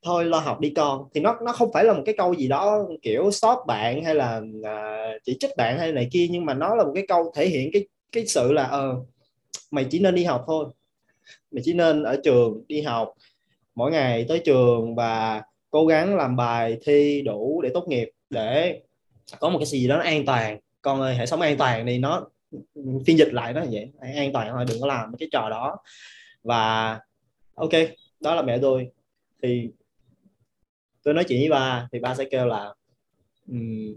Thôi 0.03 0.25
lo 0.25 0.39
học 0.39 0.59
đi 0.59 0.69
con. 0.75 1.07
Thì 1.13 1.21
nó 1.21 1.37
nó 1.45 1.51
không 1.51 1.71
phải 1.73 1.83
là 1.83 1.93
một 1.93 2.03
cái 2.05 2.15
câu 2.17 2.33
gì 2.33 2.47
đó 2.47 2.87
kiểu 3.01 3.31
stop 3.31 3.57
bạn 3.67 4.03
hay 4.03 4.15
là 4.15 4.37
uh, 4.37 5.21
chỉ 5.23 5.37
trích 5.39 5.51
bạn 5.57 5.79
hay 5.79 5.91
này 5.91 6.07
kia 6.11 6.27
nhưng 6.31 6.45
mà 6.45 6.53
nó 6.53 6.75
là 6.75 6.83
một 6.83 6.91
cái 6.95 7.05
câu 7.07 7.31
thể 7.35 7.47
hiện 7.47 7.69
cái 7.73 7.87
cái 8.11 8.27
sự 8.27 8.51
là 8.51 8.63
ờ 8.63 8.89
uh, 8.89 9.07
mày 9.71 9.85
chỉ 9.89 9.99
nên 9.99 10.15
đi 10.15 10.23
học 10.23 10.43
thôi. 10.47 10.65
Mày 11.51 11.61
chỉ 11.65 11.73
nên 11.73 12.03
ở 12.03 12.19
trường 12.23 12.63
đi 12.67 12.81
học 12.81 13.13
mỗi 13.75 13.91
ngày 13.91 14.25
tới 14.29 14.41
trường 14.45 14.95
và 14.95 15.43
cố 15.69 15.85
gắng 15.85 16.15
làm 16.15 16.35
bài 16.35 16.77
thi 16.85 17.21
đủ 17.21 17.61
để 17.61 17.71
tốt 17.73 17.87
nghiệp 17.87 18.09
để 18.29 18.81
có 19.39 19.49
một 19.49 19.59
cái 19.59 19.65
gì 19.65 19.87
đó 19.87 19.97
nó 19.97 20.03
an 20.03 20.25
toàn. 20.25 20.59
Con 20.81 21.01
ơi 21.01 21.11
ờ, 21.11 21.17
hãy 21.17 21.27
sống 21.27 21.41
an 21.41 21.57
toàn 21.57 21.85
đi 21.85 21.97
nó 21.97 22.27
phiên 23.05 23.17
dịch 23.17 23.33
lại 23.33 23.53
nó 23.53 23.61
vậy. 23.71 23.91
Hãy 24.01 24.13
an 24.13 24.33
toàn 24.33 24.49
thôi 24.51 24.65
đừng 24.67 24.81
có 24.81 24.87
làm 24.87 25.17
cái 25.19 25.29
trò 25.31 25.49
đó. 25.49 25.77
Và 26.43 26.99
ok 27.55 27.71
đó 28.19 28.35
là 28.35 28.41
mẹ 28.41 28.57
tôi. 28.61 28.91
Thì 29.43 29.69
tôi 31.03 31.13
nói 31.13 31.23
chuyện 31.27 31.39
với 31.39 31.49
ba 31.49 31.87
thì 31.91 31.99
ba 31.99 32.15
sẽ 32.15 32.25
kêu 32.25 32.45
là 32.45 32.73
um, 33.47 33.95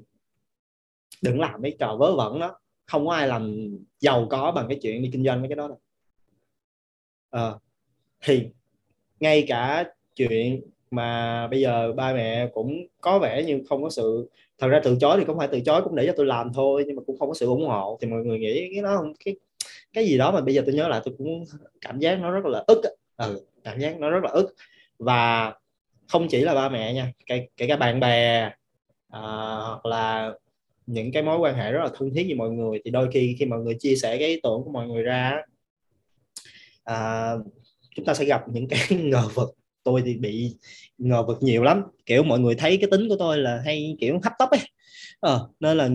đừng 1.22 1.40
làm 1.40 1.62
mấy 1.62 1.76
trò 1.78 1.96
vớ 1.96 2.16
vẩn 2.16 2.40
đó. 2.40 2.58
Không 2.87 3.06
có 3.06 3.12
ai 3.12 3.28
làm 3.28 3.70
giàu 4.00 4.26
có 4.30 4.52
bằng 4.52 4.68
cái 4.68 4.78
chuyện 4.82 5.02
đi 5.02 5.10
kinh 5.12 5.24
doanh 5.24 5.40
mấy 5.40 5.48
cái 5.48 5.56
đó 5.56 5.68
đâu. 5.68 5.80
À, 7.30 7.52
thì 8.20 8.50
ngay 9.24 9.44
cả 9.48 9.84
chuyện 10.16 10.60
mà 10.90 11.46
bây 11.46 11.60
giờ 11.60 11.92
ba 11.92 12.12
mẹ 12.12 12.46
cũng 12.54 12.87
có 13.00 13.18
vẻ 13.18 13.42
như 13.42 13.62
không 13.68 13.82
có 13.82 13.90
sự 13.90 14.30
thật 14.58 14.68
ra 14.68 14.80
từ 14.84 14.96
chối 15.00 15.16
thì 15.18 15.24
không 15.24 15.38
phải 15.38 15.48
từ 15.52 15.60
chối 15.60 15.82
cũng 15.84 15.94
để 15.94 16.06
cho 16.06 16.12
tôi 16.16 16.26
làm 16.26 16.52
thôi 16.54 16.84
nhưng 16.87 16.96
mà 16.96 17.02
cũng 17.06 17.18
không 17.18 17.28
có 17.28 17.34
sự 17.34 17.46
ủng 17.46 17.66
hộ. 17.66 17.98
Thì 18.00 18.08
mọi 18.08 18.20
người 18.24 18.38
nghĩ 18.38 18.70
cái 18.74 18.82
đó 18.82 18.96
không 18.96 19.12
cái 19.24 19.37
cái 19.92 20.06
gì 20.06 20.18
đó 20.18 20.32
mà 20.32 20.40
bây 20.40 20.54
giờ 20.54 20.62
tôi 20.66 20.74
nhớ 20.74 20.88
lại 20.88 21.00
tôi 21.04 21.14
cũng 21.18 21.44
cảm 21.80 21.98
giác 21.98 22.20
nó 22.20 22.30
rất 22.30 22.44
là 22.44 22.64
ức 22.66 22.80
ừ, 23.16 23.46
cảm 23.64 23.80
giác 23.80 24.00
nó 24.00 24.10
rất 24.10 24.24
là 24.24 24.30
ức. 24.30 24.54
Và 24.98 25.54
không 26.08 26.28
chỉ 26.28 26.40
là 26.40 26.54
ba 26.54 26.68
mẹ 26.68 26.94
nha 26.94 27.12
kể, 27.26 27.46
kể 27.56 27.66
cả 27.66 27.76
bạn 27.76 28.00
bè 28.00 28.50
à, 29.10 29.20
hoặc 29.66 29.87
là 29.87 30.32
những 30.87 31.12
cái 31.12 31.22
mối 31.22 31.38
quan 31.38 31.54
hệ 31.54 31.72
rất 31.72 31.80
là 31.82 31.90
thân 31.94 32.14
thiết 32.14 32.24
với 32.24 32.34
mọi 32.34 32.50
người 32.50 32.80
thì 32.84 32.90
đôi 32.90 33.08
khi 33.12 33.37
khi 33.38 33.46
mọi 33.46 33.60
người 33.60 33.74
chia 33.78 33.96
sẻ 33.96 34.18
cái 34.18 34.28
ý 34.28 34.40
tưởng 34.42 34.62
của 34.64 34.70
mọi 34.70 34.88
người 34.88 35.02
ra 35.02 35.42
à, 36.84 37.32
chúng 37.94 38.04
ta 38.04 38.14
sẽ 38.14 38.24
gặp 38.24 38.42
những 38.52 38.68
cái 38.68 38.80
ngờ 38.90 39.28
vực. 39.35 39.48
Tôi 39.85 40.02
thì 40.07 40.16
bị 40.16 40.57
ngờ 40.98 41.22
vực 41.22 41.38
nhiều 41.40 41.62
lắm. 41.62 41.83
Kiểu 42.07 42.22
mọi 42.22 42.40
người 42.40 42.54
thấy 42.54 42.76
cái 42.76 42.90
tính 42.90 43.09
của 43.09 43.16
tôi 43.18 43.38
là 43.38 43.62
hay 43.64 43.96
kiểu 44.00 44.20
hấp 44.22 44.33
tấp 44.38 44.48
ấy. 44.50 44.61
Ờ, 45.20 45.48
nên 45.61 45.76
là 45.76 45.88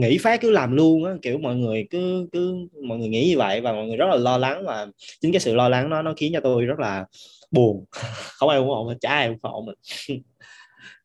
nghĩ 0.00 0.18
phát 0.18 0.40
cứ 0.40 0.50
làm 0.50 0.76
luôn 0.76 1.04
á. 1.04 1.12
Kiểu 1.22 1.38
mọi 1.38 1.56
người 1.56 1.86
cứ 1.90 2.28
cứ 2.32 2.54
mọi 2.88 2.98
người 2.98 3.08
nghĩ 3.08 3.28
như 3.30 3.38
vậy 3.38 3.60
và 3.60 3.72
mọi 3.72 3.86
người 3.86 3.96
rất 3.96 4.06
là 4.10 4.16
lo 4.16 4.38
lắng 4.38 4.62
và 4.66 4.86
chính 5.20 5.32
cái 5.32 5.40
sự 5.40 5.54
lo 5.54 5.68
lắng 5.68 5.90
nó 5.90 6.02
nó 6.02 6.14
khiến 6.16 6.32
cho 6.34 6.40
tôi 6.40 6.64
rất 6.64 6.78
là 6.78 7.04
buồn. 7.50 7.84
Không 8.38 8.48
ai 8.48 8.58
ủng 8.58 8.68
hộ 8.68 8.84
mình 8.88 8.98
chả 9.00 9.08
ai 9.08 9.28
ủng 9.28 9.38
hộ 9.42 9.64
mình. 9.66 9.76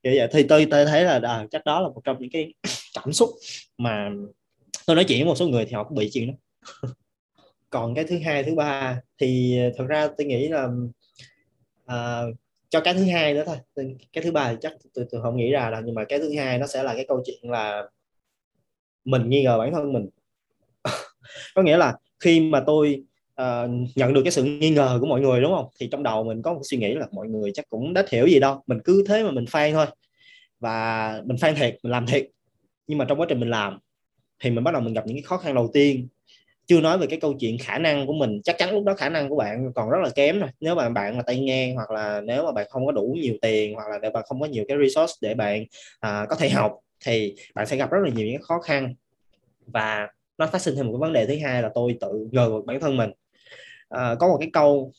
Kiểu 0.04 0.13
vậy. 0.17 0.27
Thì 0.32 0.43
tôi 0.43 0.67
tôi 0.71 0.86
thấy 0.86 1.04
là 1.04 1.19
à, 1.23 1.45
chắc 1.51 1.65
đó 1.65 1.82
là 1.82 1.88
một 1.88 2.01
trong 2.04 2.17
những 2.19 2.32
cái 2.32 2.54
cảm 2.95 3.13
xúc 3.13 3.30
mà 3.77 4.10
tôi 4.88 4.95
nói 4.95 5.06
chuyện 5.08 5.19
với 5.19 5.25
một 5.25 5.36
số 5.36 5.47
người 5.47 5.65
thì 5.65 5.71
họ 5.73 5.84
cũng 5.84 5.97
bị 5.97 6.10
chuyện 6.13 6.27
đó 6.27 6.34
còn 7.71 7.95
cái 7.95 8.03
thứ 8.03 8.19
hai 8.25 8.43
thứ 8.43 8.55
ba 8.55 9.01
thì 9.17 9.60
thật 9.77 9.86
ra 9.88 10.07
tôi 10.17 10.27
nghĩ 10.27 10.47
là 10.47 10.67
à, 11.86 12.21
cho 12.69 12.81
cái 12.81 12.93
thứ 12.93 13.03
hai 13.03 13.34
nữa 13.34 13.43
thôi. 13.45 13.57
Cái 14.13 14.23
thứ 14.23 14.31
ba 14.31 14.51
thì 14.51 14.57
chắc 14.62 14.73
tôi, 14.93 15.05
tôi 15.12 15.21
không 15.21 15.38
nghĩ 15.38 15.51
ra 15.51 15.69
là 15.69 15.81
nhưng 15.86 15.95
mà 15.95 16.03
cái 16.05 16.19
thứ 16.19 16.34
hai 16.38 16.57
nó 16.57 16.67
sẽ 16.67 16.84
là 16.84 16.93
cái 16.95 17.05
câu 17.07 17.23
chuyện 17.25 17.51
là 17.51 17.84
mình 19.05 19.29
nghi 19.29 19.43
ngờ 19.43 19.57
bản 19.57 19.71
thân 19.73 19.93
mình. 19.93 20.10
Có 21.55 21.62
nghĩa 21.62 21.77
là 21.77 21.97
khi 22.19 22.39
mà 22.39 22.63
tôi 22.67 23.03
uh, 23.41 23.69
nhận 23.95 24.13
được 24.13 24.21
cái 24.23 24.31
sự 24.31 24.43
nghi 24.43 24.69
ngờ 24.69 24.97
của 25.01 25.07
mọi 25.07 25.21
người 25.21 25.41
đúng 25.41 25.53
không? 25.55 25.65
Thì 25.79 25.88
trong 25.91 26.03
đầu 26.03 26.23
mình 26.23 26.41
có 26.41 26.53
một 26.53 26.62
suy 26.63 26.77
nghĩ 26.77 26.93
là 26.93 27.07
mọi 27.12 27.27
người 27.27 27.51
chắc 27.53 27.69
cũng 27.69 27.93
đã 27.93 28.05
hiểu 28.10 28.27
gì 28.27 28.39
đâu. 28.39 28.63
Mình 28.67 28.79
cứ 28.86 29.03
thế 29.07 29.23
mà 29.23 29.31
mình 29.31 29.45
phan 29.45 29.73
thôi. 29.73 29.86
Và 30.60 31.21
mình 31.25 31.38
phan 31.38 31.55
thiệt 31.55 31.77
mình 31.84 31.91
làm 31.91 32.07
thiệt. 32.07 32.27
Nhưng 32.88 32.97
mà 32.97 33.05
trong 33.05 33.19
quá 33.19 33.25
trình 33.29 33.39
mình 33.39 33.49
làm 33.49 33.79
thì 34.39 34.51
mình 34.51 34.63
bắt 34.63 34.71
đầu 34.71 34.81
mình 34.81 34.93
gặp 34.93 35.07
những 35.07 35.17
cái 35.17 35.23
khó 35.23 35.38
khăn 35.38 35.55
đầu 35.55 35.69
tiên 35.73 36.07
chưa 36.71 36.81
nói 36.81 36.97
về 36.97 37.07
cái 37.07 37.19
câu 37.19 37.34
chuyện 37.39 37.57
khả 37.57 37.77
năng 37.77 38.07
của 38.07 38.13
mình 38.13 38.41
chắc 38.43 38.57
chắn 38.57 38.71
lúc 38.73 38.84
đó 38.84 38.93
khả 38.93 39.10
năng 39.10 39.29
của 39.29 39.36
bạn 39.36 39.73
còn 39.75 39.89
rất 39.89 39.97
là 40.03 40.10
kém 40.15 40.39
rồi. 40.39 40.49
Nếu 40.60 40.75
mà 40.75 40.89
bạn 40.89 41.17
là 41.17 41.23
tay 41.23 41.39
ngang 41.39 41.75
hoặc 41.75 41.91
là 41.91 42.21
nếu 42.21 42.45
mà 42.45 42.51
bạn 42.51 42.67
không 42.69 42.86
có 42.86 42.91
đủ 42.91 43.15
nhiều 43.21 43.34
tiền 43.41 43.75
hoặc 43.75 43.89
là 43.89 43.99
nếu 44.01 44.12
bạn 44.12 44.23
không 44.27 44.41
có 44.41 44.45
nhiều 44.45 44.65
cái 44.67 44.77
resource 44.84 45.13
để 45.21 45.34
bạn 45.34 45.65
à, 45.99 46.25
có 46.29 46.36
thể 46.36 46.49
học 46.49 46.79
thì 47.05 47.36
bạn 47.55 47.67
sẽ 47.67 47.77
gặp 47.77 47.91
rất 47.91 47.99
là 48.03 48.10
nhiều 48.10 48.27
những 48.27 48.41
khó 48.41 48.60
khăn. 48.60 48.95
Và 49.65 50.07
nó 50.38 50.47
phát 50.47 50.62
sinh 50.62 50.75
thêm 50.75 50.86
một 50.86 50.91
cái 50.93 50.99
vấn 50.99 51.13
đề 51.13 51.25
thứ 51.25 51.36
hai 51.43 51.62
là 51.62 51.69
tôi 51.75 51.97
tự 52.01 52.27
ngờ 52.31 52.49
vực 52.49 52.65
bản 52.65 52.79
thân 52.79 52.97
mình. 52.97 53.12
À, 53.89 54.15
có 54.19 54.27
một 54.27 54.38
cái 54.39 54.49
câu 54.53 54.91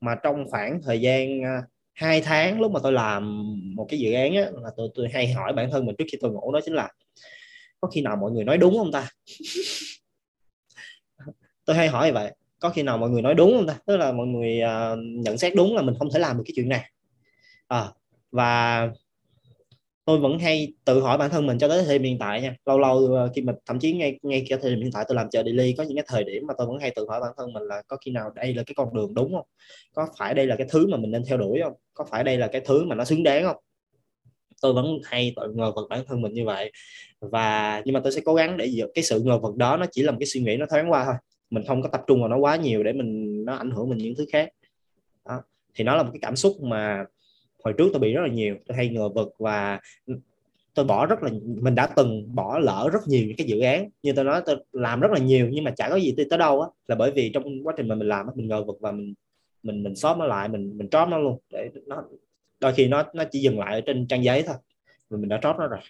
mà 0.00 0.14
trong 0.22 0.44
khoảng 0.50 0.80
thời 0.82 1.00
gian 1.00 1.44
à, 1.44 1.62
hai 1.94 2.20
tháng 2.20 2.60
lúc 2.60 2.72
mà 2.72 2.80
tôi 2.82 2.92
làm 2.92 3.44
một 3.76 3.86
cái 3.88 3.98
dự 3.98 4.12
án 4.12 4.34
á, 4.34 4.46
là 4.62 4.70
tôi 4.76 4.88
tôi 4.94 5.08
hay 5.12 5.32
hỏi 5.32 5.52
bản 5.52 5.70
thân 5.70 5.86
mình 5.86 5.94
trước 5.98 6.04
khi 6.12 6.18
tôi 6.20 6.30
ngủ 6.30 6.52
đó 6.52 6.60
chính 6.64 6.74
là 6.74 6.90
có 7.80 7.88
khi 7.88 8.00
nào 8.00 8.16
mọi 8.16 8.30
người 8.30 8.44
nói 8.44 8.58
đúng 8.58 8.78
không 8.78 8.92
ta? 8.92 9.08
tôi 11.72 11.78
hay 11.78 11.88
hỏi 11.88 12.12
vậy 12.12 12.32
có 12.60 12.70
khi 12.70 12.82
nào 12.82 12.98
mọi 12.98 13.10
người 13.10 13.22
nói 13.22 13.34
đúng 13.34 13.52
không 13.56 13.66
ta? 13.66 13.78
Tức 13.86 13.96
là 13.96 14.12
mọi 14.12 14.26
người 14.26 14.60
uh, 14.62 14.98
nhận 14.98 15.38
xét 15.38 15.54
đúng 15.54 15.76
là 15.76 15.82
mình 15.82 15.94
không 15.98 16.08
thể 16.12 16.18
làm 16.18 16.36
được 16.36 16.42
cái 16.46 16.52
chuyện 16.56 16.68
này. 16.68 16.90
À, 17.68 17.88
và 18.30 18.88
tôi 20.04 20.18
vẫn 20.18 20.38
hay 20.38 20.72
tự 20.84 21.00
hỏi 21.00 21.18
bản 21.18 21.30
thân 21.30 21.46
mình 21.46 21.58
cho 21.58 21.68
tới 21.68 21.84
thời 21.84 21.98
điểm 21.98 22.04
hiện 22.04 22.18
tại 22.18 22.42
nha. 22.42 22.56
Lâu 22.66 22.78
lâu 22.78 23.16
à, 23.16 23.26
khi 23.34 23.42
mình 23.42 23.54
thậm 23.66 23.78
chí 23.78 23.92
ngay 23.92 24.18
ngay 24.22 24.46
cái 24.48 24.58
thời 24.62 24.70
điểm 24.70 24.80
hiện 24.80 24.92
tại 24.92 25.04
tôi 25.08 25.16
làm 25.16 25.30
chợ 25.30 25.42
daily 25.42 25.74
có 25.78 25.82
những 25.82 25.96
cái 25.96 26.04
thời 26.08 26.24
điểm 26.24 26.46
mà 26.46 26.54
tôi 26.58 26.66
vẫn 26.66 26.78
hay 26.78 26.90
tự 26.90 27.06
hỏi 27.08 27.20
bản 27.20 27.32
thân 27.36 27.52
mình 27.52 27.62
là 27.62 27.82
có 27.88 27.96
khi 28.04 28.10
nào 28.10 28.30
đây 28.34 28.54
là 28.54 28.62
cái 28.66 28.74
con 28.74 28.94
đường 28.94 29.14
đúng 29.14 29.34
không? 29.34 29.46
Có 29.94 30.08
phải 30.18 30.34
đây 30.34 30.46
là 30.46 30.56
cái 30.56 30.66
thứ 30.70 30.86
mà 30.86 30.96
mình 30.96 31.10
nên 31.10 31.22
theo 31.28 31.38
đuổi 31.38 31.60
không? 31.64 31.74
Có 31.94 32.04
phải 32.10 32.24
đây 32.24 32.38
là 32.38 32.46
cái 32.46 32.60
thứ 32.64 32.84
mà 32.84 32.94
nó 32.94 33.04
xứng 33.04 33.22
đáng 33.22 33.44
không? 33.44 33.56
Tôi 34.62 34.72
vẫn 34.72 34.98
hay 35.04 35.32
tự 35.36 35.52
ngờ 35.54 35.72
vực 35.76 35.86
bản 35.90 36.04
thân 36.06 36.22
mình 36.22 36.32
như 36.32 36.44
vậy. 36.44 36.72
Và 37.20 37.82
nhưng 37.84 37.92
mà 37.92 38.00
tôi 38.00 38.12
sẽ 38.12 38.20
cố 38.24 38.34
gắng 38.34 38.56
để 38.56 38.70
cái 38.94 39.04
sự 39.04 39.20
ngờ 39.20 39.38
vực 39.38 39.56
đó 39.56 39.76
nó 39.76 39.86
chỉ 39.92 40.02
là 40.02 40.12
một 40.12 40.18
cái 40.20 40.26
suy 40.26 40.40
nghĩ 40.40 40.56
nó 40.56 40.66
thoáng 40.70 40.90
qua 40.90 41.04
thôi 41.04 41.14
mình 41.52 41.64
không 41.66 41.82
có 41.82 41.88
tập 41.88 42.04
trung 42.06 42.20
vào 42.20 42.28
nó 42.28 42.36
quá 42.36 42.56
nhiều 42.56 42.82
để 42.82 42.92
mình, 42.92 43.44
nó 43.44 43.54
ảnh 43.54 43.70
hưởng 43.70 43.88
mình 43.88 43.98
những 43.98 44.14
thứ 44.18 44.26
khác. 44.32 44.48
Đó. 45.24 45.42
thì 45.74 45.84
nó 45.84 45.96
là 45.96 46.02
một 46.02 46.10
cái 46.12 46.18
cảm 46.22 46.36
xúc 46.36 46.62
mà 46.62 47.04
hồi 47.64 47.74
trước 47.78 47.88
tôi 47.92 48.00
bị 48.00 48.12
rất 48.12 48.20
là 48.22 48.28
nhiều, 48.28 48.56
tôi 48.66 48.76
hay 48.76 48.88
ngờ 48.88 49.08
vực 49.08 49.34
và 49.38 49.80
tôi 50.74 50.84
bỏ 50.84 51.06
rất 51.06 51.22
là, 51.22 51.30
mình 51.44 51.74
đã 51.74 51.86
từng 51.96 52.34
bỏ 52.34 52.58
lỡ 52.58 52.90
rất 52.92 53.00
nhiều 53.08 53.26
những 53.26 53.36
cái 53.36 53.46
dự 53.46 53.60
án. 53.60 53.88
Như 54.02 54.12
tôi 54.12 54.24
nói, 54.24 54.42
tôi 54.46 54.56
làm 54.72 55.00
rất 55.00 55.10
là 55.10 55.18
nhiều 55.18 55.48
nhưng 55.52 55.64
mà 55.64 55.70
chả 55.70 55.88
có 55.88 55.96
gì 55.96 56.14
tới 56.30 56.38
đâu 56.38 56.60
á, 56.60 56.68
là 56.86 56.94
bởi 56.96 57.10
vì 57.10 57.30
trong 57.34 57.66
quá 57.66 57.74
trình 57.76 57.88
mà 57.88 57.94
mình 57.94 58.08
làm 58.08 58.26
mình 58.34 58.48
ngờ 58.48 58.64
vực 58.64 58.76
và 58.80 58.92
mình 58.92 59.14
mình 59.62 59.82
mình 59.82 59.96
xóa 59.96 60.16
nó 60.18 60.26
lại, 60.26 60.48
mình 60.48 60.78
mình 60.78 60.88
trót 60.88 61.08
nó 61.08 61.18
luôn. 61.18 61.38
Để 61.50 61.70
nó, 61.86 62.04
đôi 62.60 62.72
khi 62.74 62.88
nó 62.88 63.04
nó 63.14 63.24
chỉ 63.30 63.40
dừng 63.40 63.58
lại 63.58 63.74
ở 63.74 63.80
trên 63.80 64.06
trang 64.06 64.24
giấy 64.24 64.42
thôi 64.46 64.56
mình 65.10 65.28
đã 65.28 65.38
trót 65.42 65.56
nó 65.58 65.66
rồi 65.66 65.80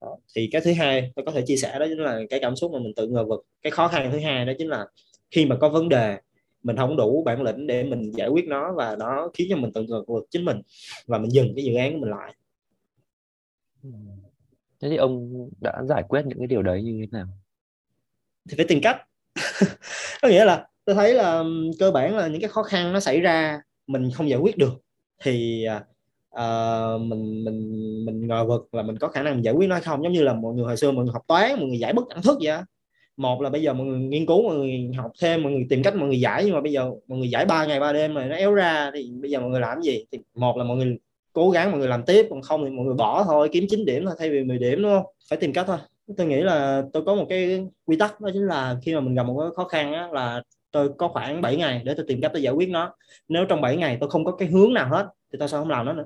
đó. 0.00 0.16
thì 0.36 0.48
cái 0.52 0.60
thứ 0.64 0.72
hai 0.72 1.12
tôi 1.16 1.24
có 1.24 1.32
thể 1.32 1.42
chia 1.46 1.56
sẻ 1.56 1.78
đó 1.78 1.86
chính 1.88 1.98
là 1.98 2.20
cái 2.30 2.40
cảm 2.40 2.56
xúc 2.56 2.72
mà 2.72 2.78
mình 2.78 2.92
tự 2.96 3.08
ngờ 3.08 3.24
vực. 3.24 3.46
Cái 3.62 3.70
khó 3.70 3.88
khăn 3.88 4.10
thứ 4.12 4.18
hai 4.18 4.46
đó 4.46 4.52
chính 4.58 4.68
là 4.68 4.86
khi 5.30 5.46
mà 5.46 5.56
có 5.60 5.68
vấn 5.68 5.88
đề 5.88 6.18
mình 6.62 6.76
không 6.76 6.96
đủ 6.96 7.22
bản 7.24 7.42
lĩnh 7.42 7.66
để 7.66 7.84
mình 7.84 8.12
giải 8.16 8.28
quyết 8.28 8.44
nó 8.48 8.72
và 8.72 8.96
nó 8.98 9.30
khiến 9.34 9.46
cho 9.50 9.56
mình 9.56 9.72
tự 9.72 9.82
ngờ 9.82 10.04
vực 10.06 10.24
chính 10.30 10.44
mình 10.44 10.62
và 11.06 11.18
mình 11.18 11.32
dừng 11.32 11.52
cái 11.56 11.64
dự 11.64 11.74
án 11.74 11.92
của 11.92 11.98
mình 11.98 12.10
lại. 12.10 12.34
Thế 14.80 14.88
thì 14.88 14.96
ông 14.96 15.48
đã 15.60 15.82
giải 15.88 16.02
quyết 16.08 16.22
những 16.26 16.38
cái 16.38 16.46
điều 16.46 16.62
đấy 16.62 16.82
như 16.82 16.98
thế 17.00 17.06
nào? 17.18 17.26
Thì 18.48 18.56
phải 18.56 18.66
tìm 18.68 18.80
cách. 18.82 18.96
Có 20.22 20.28
nghĩa 20.28 20.44
là 20.44 20.68
tôi 20.84 20.96
thấy 20.96 21.14
là 21.14 21.44
cơ 21.78 21.90
bản 21.90 22.16
là 22.16 22.28
những 22.28 22.40
cái 22.40 22.50
khó 22.50 22.62
khăn 22.62 22.92
nó 22.92 23.00
xảy 23.00 23.20
ra 23.20 23.60
mình 23.86 24.10
không 24.14 24.28
giải 24.28 24.38
quyết 24.38 24.58
được 24.58 24.74
thì 25.22 25.66
uh, 26.40 27.00
mình 27.00 27.44
mình 27.44 28.04
mình 28.04 28.26
ngờ 28.26 28.44
vực 28.44 28.74
là 28.74 28.82
mình 28.82 28.98
có 28.98 29.08
khả 29.08 29.22
năng 29.22 29.34
mình 29.34 29.44
giải 29.44 29.54
quyết 29.54 29.68
nó 29.68 29.74
hay 29.74 29.82
không 29.82 30.02
giống 30.02 30.12
như 30.12 30.22
là 30.22 30.32
mọi 30.32 30.54
người 30.54 30.64
hồi 30.64 30.76
xưa 30.76 30.90
mọi 30.90 31.04
người 31.04 31.12
học 31.12 31.22
toán 31.26 31.50
mọi 31.56 31.68
người 31.68 31.78
giải 31.78 31.92
bất 31.92 32.08
đẳng 32.08 32.22
thức 32.22 32.38
vậy 32.42 32.58
một 33.16 33.42
là 33.42 33.50
bây 33.50 33.62
giờ 33.62 33.74
mọi 33.74 33.86
người 33.86 33.98
nghiên 33.98 34.26
cứu 34.26 34.42
mọi 34.42 34.56
người 34.56 34.90
học 34.96 35.12
thêm 35.20 35.42
mọi 35.42 35.52
người 35.52 35.66
tìm 35.70 35.82
cách 35.82 35.96
mọi 35.96 36.08
người 36.08 36.20
giải 36.20 36.44
nhưng 36.44 36.54
mà 36.54 36.60
bây 36.60 36.72
giờ 36.72 36.90
mọi 37.08 37.18
người 37.18 37.30
giải 37.30 37.44
ba 37.44 37.66
ngày 37.66 37.80
ba 37.80 37.92
đêm 37.92 38.14
mà 38.14 38.26
nó 38.26 38.36
éo 38.36 38.54
ra 38.54 38.90
thì 38.94 39.10
bây 39.20 39.30
giờ 39.30 39.40
mọi 39.40 39.50
người 39.50 39.60
làm 39.60 39.82
gì 39.82 40.04
thì 40.12 40.18
một 40.34 40.56
là 40.56 40.64
mọi 40.64 40.76
người 40.76 40.98
cố 41.32 41.50
gắng 41.50 41.70
mọi 41.70 41.78
người 41.78 41.88
làm 41.88 42.02
tiếp 42.04 42.26
còn 42.30 42.42
không 42.42 42.64
thì 42.64 42.70
mọi 42.70 42.86
người 42.86 42.94
bỏ 42.94 43.24
thôi 43.24 43.48
kiếm 43.52 43.64
9 43.68 43.84
điểm 43.84 44.04
thôi 44.04 44.14
thay 44.18 44.30
vì 44.30 44.44
10 44.44 44.58
điểm 44.58 44.82
đúng 44.82 44.92
không 44.92 45.04
phải 45.30 45.38
tìm 45.38 45.52
cách 45.52 45.64
thôi 45.66 45.78
tôi 46.16 46.26
nghĩ 46.26 46.40
là 46.40 46.82
tôi 46.92 47.04
có 47.04 47.14
một 47.14 47.26
cái 47.28 47.66
quy 47.84 47.96
tắc 47.96 48.20
đó 48.20 48.30
chính 48.32 48.46
là 48.46 48.76
khi 48.82 48.94
mà 48.94 49.00
mình 49.00 49.14
gặp 49.14 49.22
một 49.22 49.40
cái 49.40 49.50
khó 49.56 49.64
khăn 49.64 49.92
á, 49.92 50.08
là 50.12 50.42
tôi 50.70 50.90
có 50.98 51.08
khoảng 51.08 51.40
7 51.40 51.56
ngày 51.56 51.82
để 51.84 51.94
tôi 51.96 52.04
tìm 52.08 52.20
cách 52.20 52.30
tôi 52.34 52.42
giải 52.42 52.54
quyết 52.54 52.68
nó 52.68 52.94
nếu 53.28 53.44
trong 53.48 53.60
7 53.60 53.76
ngày 53.76 53.96
tôi 54.00 54.10
không 54.10 54.24
có 54.24 54.32
cái 54.32 54.48
hướng 54.48 54.74
nào 54.74 54.88
hết 54.88 55.06
thì 55.32 55.38
tôi 55.38 55.48
sẽ 55.48 55.58
không 55.58 55.70
làm 55.70 55.86
nó 55.86 55.92
nữa 55.92 56.04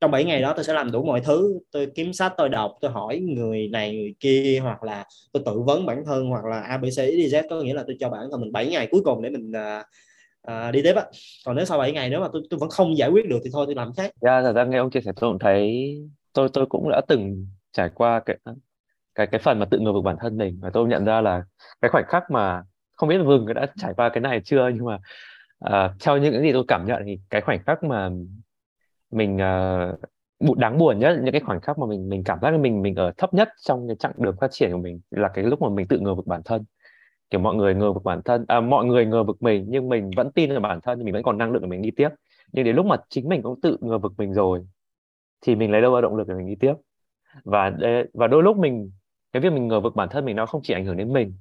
trong 0.00 0.10
7 0.10 0.24
ngày 0.24 0.42
đó 0.42 0.52
tôi 0.56 0.64
sẽ 0.64 0.72
làm 0.72 0.92
đủ 0.92 1.04
mọi 1.04 1.20
thứ. 1.20 1.58
Tôi 1.72 1.86
kiếm 1.94 2.12
sách 2.12 2.32
tôi 2.36 2.48
đọc 2.48 2.72
tôi 2.80 2.90
hỏi 2.90 3.18
người 3.18 3.68
này 3.68 3.96
người 3.96 4.14
kia 4.20 4.58
hoặc 4.62 4.82
là 4.82 5.04
tôi 5.32 5.42
tự 5.46 5.60
vấn 5.60 5.86
bản 5.86 6.04
thân 6.06 6.26
hoặc 6.26 6.44
là 6.44 6.60
abc 6.60 7.00
z. 7.00 7.42
Có 7.50 7.60
nghĩa 7.60 7.74
là 7.74 7.84
tôi 7.86 7.96
cho 8.00 8.10
bản 8.10 8.28
thân 8.30 8.40
mình 8.40 8.52
7 8.52 8.70
ngày 8.70 8.88
cuối 8.90 9.00
cùng 9.04 9.22
để 9.22 9.30
mình 9.30 9.50
uh, 9.50 9.84
uh, 10.52 10.72
đi 10.72 10.82
tiếp 10.82 10.94
á. 10.96 11.04
Còn 11.46 11.56
nếu 11.56 11.64
sau 11.64 11.78
7 11.78 11.92
ngày 11.92 12.10
nếu 12.10 12.20
mà 12.20 12.28
tôi 12.32 12.42
tôi 12.50 12.58
vẫn 12.58 12.70
không 12.70 12.96
giải 12.96 13.10
quyết 13.10 13.28
được 13.28 13.38
thì 13.44 13.50
thôi 13.52 13.66
tôi 13.66 13.74
làm 13.74 13.92
khác. 13.96 14.10
Yeah, 14.20 14.44
thật 14.44 14.52
ra 14.52 14.64
nghe 14.64 14.78
ông 14.78 14.90
chia 14.90 15.00
sẻ 15.00 15.12
tôi 15.16 15.30
cũng 15.30 15.38
thấy 15.38 15.94
tôi 16.32 16.48
tôi 16.52 16.66
cũng 16.66 16.88
đã 16.90 17.00
từng 17.08 17.46
trải 17.72 17.90
qua 17.94 18.20
cái 18.26 18.36
cái 19.14 19.26
cái 19.26 19.40
phần 19.44 19.58
mà 19.58 19.66
tự 19.70 19.78
ngờ 19.78 19.92
vực 19.92 20.04
bản 20.04 20.16
thân 20.20 20.36
mình. 20.36 20.58
Và 20.62 20.70
tôi 20.70 20.88
nhận 20.88 21.04
ra 21.04 21.20
là 21.20 21.42
cái 21.80 21.88
khoảnh 21.90 22.04
khắc 22.08 22.30
mà 22.30 22.62
không 22.96 23.08
biết 23.08 23.18
Vừng 23.24 23.54
đã 23.54 23.66
trải 23.76 23.92
qua 23.96 24.08
cái 24.08 24.20
này 24.20 24.40
chưa 24.44 24.70
nhưng 24.74 24.84
mà 24.84 24.98
uh, 25.64 26.00
theo 26.00 26.16
những 26.16 26.32
cái 26.32 26.42
gì 26.42 26.52
tôi 26.52 26.64
cảm 26.68 26.86
nhận 26.86 27.02
thì 27.06 27.18
cái 27.30 27.40
khoảnh 27.40 27.62
khắc 27.66 27.82
mà 27.82 28.10
mình 29.16 29.38
uh, 30.40 30.58
đáng 30.58 30.78
buồn 30.78 30.98
nhất 30.98 31.18
những 31.22 31.32
cái 31.32 31.40
khoảnh 31.40 31.60
khắc 31.60 31.78
mà 31.78 31.86
mình 31.86 32.08
mình 32.08 32.24
cảm 32.24 32.38
giác 32.42 32.50
mình 32.60 32.82
mình 32.82 32.94
ở 32.94 33.12
thấp 33.16 33.34
nhất 33.34 33.48
trong 33.66 33.86
cái 33.88 33.96
chặng 33.96 34.12
đường 34.16 34.36
phát 34.40 34.50
triển 34.50 34.72
của 34.72 34.78
mình 34.78 35.00
là 35.10 35.28
cái 35.34 35.44
lúc 35.44 35.62
mà 35.62 35.68
mình 35.68 35.86
tự 35.88 35.98
ngờ 35.98 36.14
vực 36.14 36.26
bản 36.26 36.42
thân. 36.44 36.64
Kiểu 37.30 37.40
mọi 37.40 37.54
người 37.54 37.74
ngờ 37.74 37.92
vực 37.92 38.04
bản 38.04 38.22
thân 38.24 38.44
à, 38.48 38.60
mọi 38.60 38.84
người 38.84 39.06
ngờ 39.06 39.24
vực 39.24 39.42
mình 39.42 39.66
nhưng 39.68 39.88
mình 39.88 40.10
vẫn 40.16 40.32
tin 40.32 40.50
vào 40.50 40.60
bản 40.60 40.80
thân 40.80 40.98
thì 40.98 41.04
mình 41.04 41.14
vẫn 41.14 41.22
còn 41.22 41.38
năng 41.38 41.52
lượng 41.52 41.62
để 41.62 41.68
mình 41.68 41.82
đi 41.82 41.90
tiếp. 41.96 42.08
Nhưng 42.52 42.64
đến 42.64 42.76
lúc 42.76 42.86
mà 42.86 42.96
chính 43.08 43.28
mình 43.28 43.42
cũng 43.42 43.60
tự 43.60 43.76
ngờ 43.80 43.98
vực 43.98 44.12
mình 44.18 44.32
rồi 44.34 44.66
thì 45.40 45.54
mình 45.54 45.70
lấy 45.70 45.82
đâu 45.82 45.94
ra 45.94 46.00
động 46.00 46.16
lực 46.16 46.28
để 46.28 46.34
mình 46.34 46.46
đi 46.46 46.54
tiếp? 46.60 46.74
Và 47.44 47.72
và 48.14 48.26
đôi 48.26 48.42
lúc 48.42 48.56
mình 48.56 48.90
cái 49.32 49.40
việc 49.40 49.52
mình 49.52 49.68
ngờ 49.68 49.80
vực 49.80 49.96
bản 49.96 50.08
thân 50.08 50.24
mình 50.24 50.36
nó 50.36 50.46
không 50.46 50.60
chỉ 50.64 50.74
ảnh 50.74 50.84
hưởng 50.84 50.96
đến 50.96 51.12
mình 51.12 51.34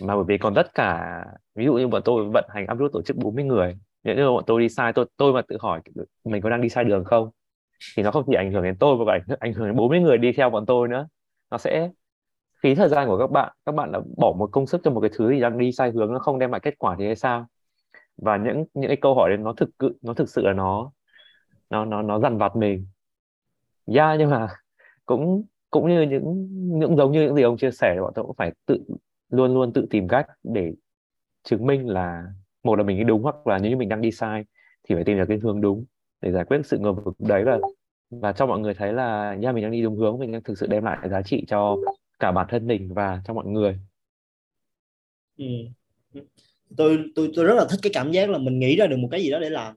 mà 0.00 0.16
bởi 0.16 0.24
vì 0.28 0.38
còn 0.38 0.54
tất 0.54 0.74
cả 0.74 1.18
ví 1.54 1.64
dụ 1.64 1.74
như 1.74 1.88
bọn 1.88 2.02
tôi 2.04 2.24
vận 2.32 2.44
hành 2.48 2.66
Upload 2.72 2.92
tổ 2.92 3.02
chức 3.02 3.16
40 3.16 3.44
người 3.44 3.78
nếu 4.04 4.16
như 4.16 4.30
bọn 4.30 4.44
tôi 4.46 4.60
đi 4.60 4.68
sai 4.68 4.92
tôi 4.92 5.06
tôi 5.16 5.32
mà 5.32 5.42
tự 5.48 5.56
hỏi 5.60 5.80
mình 6.24 6.42
có 6.42 6.50
đang 6.50 6.60
đi 6.60 6.68
sai 6.68 6.84
đường 6.84 7.04
không? 7.04 7.30
Thì 7.96 8.02
nó 8.02 8.10
không 8.10 8.24
chỉ 8.26 8.34
ảnh 8.34 8.52
hưởng 8.52 8.62
đến 8.62 8.76
tôi 8.80 9.04
mà 9.04 9.12
ảnh 9.12 9.38
ảnh 9.40 9.52
hưởng 9.52 9.66
đến 9.66 9.76
40 9.76 10.00
người 10.00 10.18
đi 10.18 10.32
theo 10.32 10.50
bọn 10.50 10.66
tôi 10.66 10.88
nữa. 10.88 11.08
Nó 11.50 11.58
sẽ 11.58 11.90
phí 12.62 12.74
thời 12.74 12.88
gian 12.88 13.08
của 13.08 13.18
các 13.18 13.30
bạn 13.30 13.52
các 13.66 13.74
bạn 13.74 13.92
đã 13.92 14.00
bỏ 14.16 14.32
một 14.38 14.48
công 14.52 14.66
sức 14.66 14.80
cho 14.84 14.90
một 14.90 15.00
cái 15.00 15.10
thứ 15.14 15.30
gì 15.30 15.40
đang 15.40 15.58
đi 15.58 15.72
sai 15.72 15.90
hướng 15.90 16.12
nó 16.12 16.18
không 16.18 16.38
đem 16.38 16.50
lại 16.50 16.60
kết 16.60 16.74
quả 16.78 16.96
thì 16.98 17.06
hay 17.06 17.16
sao? 17.16 17.46
Và 18.16 18.36
những 18.36 18.64
những 18.74 18.88
cái 18.88 18.96
câu 18.96 19.14
hỏi 19.14 19.30
đấy 19.30 19.38
nó 19.38 19.52
thực 19.52 19.70
nó 20.02 20.14
thực 20.14 20.28
sự 20.28 20.42
là 20.42 20.52
nó 20.52 20.92
nó 21.70 21.84
nó 21.84 22.02
nó 22.02 22.18
dằn 22.18 22.38
vặt 22.38 22.56
mình. 22.56 22.86
Yeah, 23.86 24.18
nhưng 24.18 24.30
mà 24.30 24.48
cũng 25.06 25.44
cũng 25.70 25.88
như 25.88 26.02
những 26.02 26.48
những 26.78 26.96
giống 26.96 27.12
như 27.12 27.22
những 27.22 27.34
gì 27.34 27.42
ông 27.42 27.56
chia 27.56 27.70
sẻ 27.70 27.96
bọn 28.00 28.12
tôi 28.14 28.24
cũng 28.24 28.36
phải 28.36 28.52
tự 28.66 28.78
luôn 29.28 29.54
luôn 29.54 29.72
tự 29.72 29.86
tìm 29.90 30.08
cách 30.08 30.26
để 30.42 30.72
chứng 31.42 31.66
minh 31.66 31.88
là 31.88 32.24
một 32.64 32.76
là 32.76 32.84
mình 32.84 32.98
đi 32.98 33.04
đúng 33.04 33.22
hoặc 33.22 33.46
là 33.46 33.58
nếu 33.58 33.70
như 33.70 33.76
mình 33.76 33.88
đang 33.88 34.00
đi 34.00 34.10
sai 34.10 34.44
thì 34.88 34.94
phải 34.94 35.04
tìm 35.04 35.18
được 35.18 35.24
cái 35.28 35.38
hướng 35.42 35.60
đúng 35.60 35.84
để 36.20 36.32
giải 36.32 36.44
quyết 36.44 36.60
sự 36.64 36.78
ngờ 36.78 36.92
vực 36.92 37.14
đấy. 37.18 37.44
Và 37.44 37.58
và 38.10 38.32
cho 38.32 38.46
mọi 38.46 38.60
người 38.60 38.74
thấy 38.74 38.92
là 38.92 39.34
nha 39.34 39.52
mình 39.52 39.62
đang 39.62 39.72
đi 39.72 39.82
đúng 39.82 39.96
hướng 39.96 40.18
mình 40.18 40.32
đang 40.32 40.42
thực 40.42 40.58
sự 40.58 40.66
đem 40.66 40.84
lại 40.84 41.08
giá 41.10 41.22
trị 41.22 41.44
cho 41.48 41.76
cả 42.18 42.32
bản 42.32 42.46
thân 42.50 42.66
mình 42.66 42.94
và 42.94 43.22
cho 43.26 43.34
mọi 43.34 43.46
người. 43.46 43.78
Ừ. 45.38 45.44
tôi 46.76 46.98
tôi 47.14 47.30
tôi 47.36 47.44
rất 47.44 47.54
là 47.54 47.66
thích 47.70 47.80
cái 47.82 47.90
cảm 47.94 48.12
giác 48.12 48.30
là 48.30 48.38
mình 48.38 48.58
nghĩ 48.58 48.76
ra 48.76 48.86
được 48.86 48.96
một 48.96 49.08
cái 49.10 49.22
gì 49.22 49.30
đó 49.30 49.38
để 49.38 49.50
làm. 49.50 49.74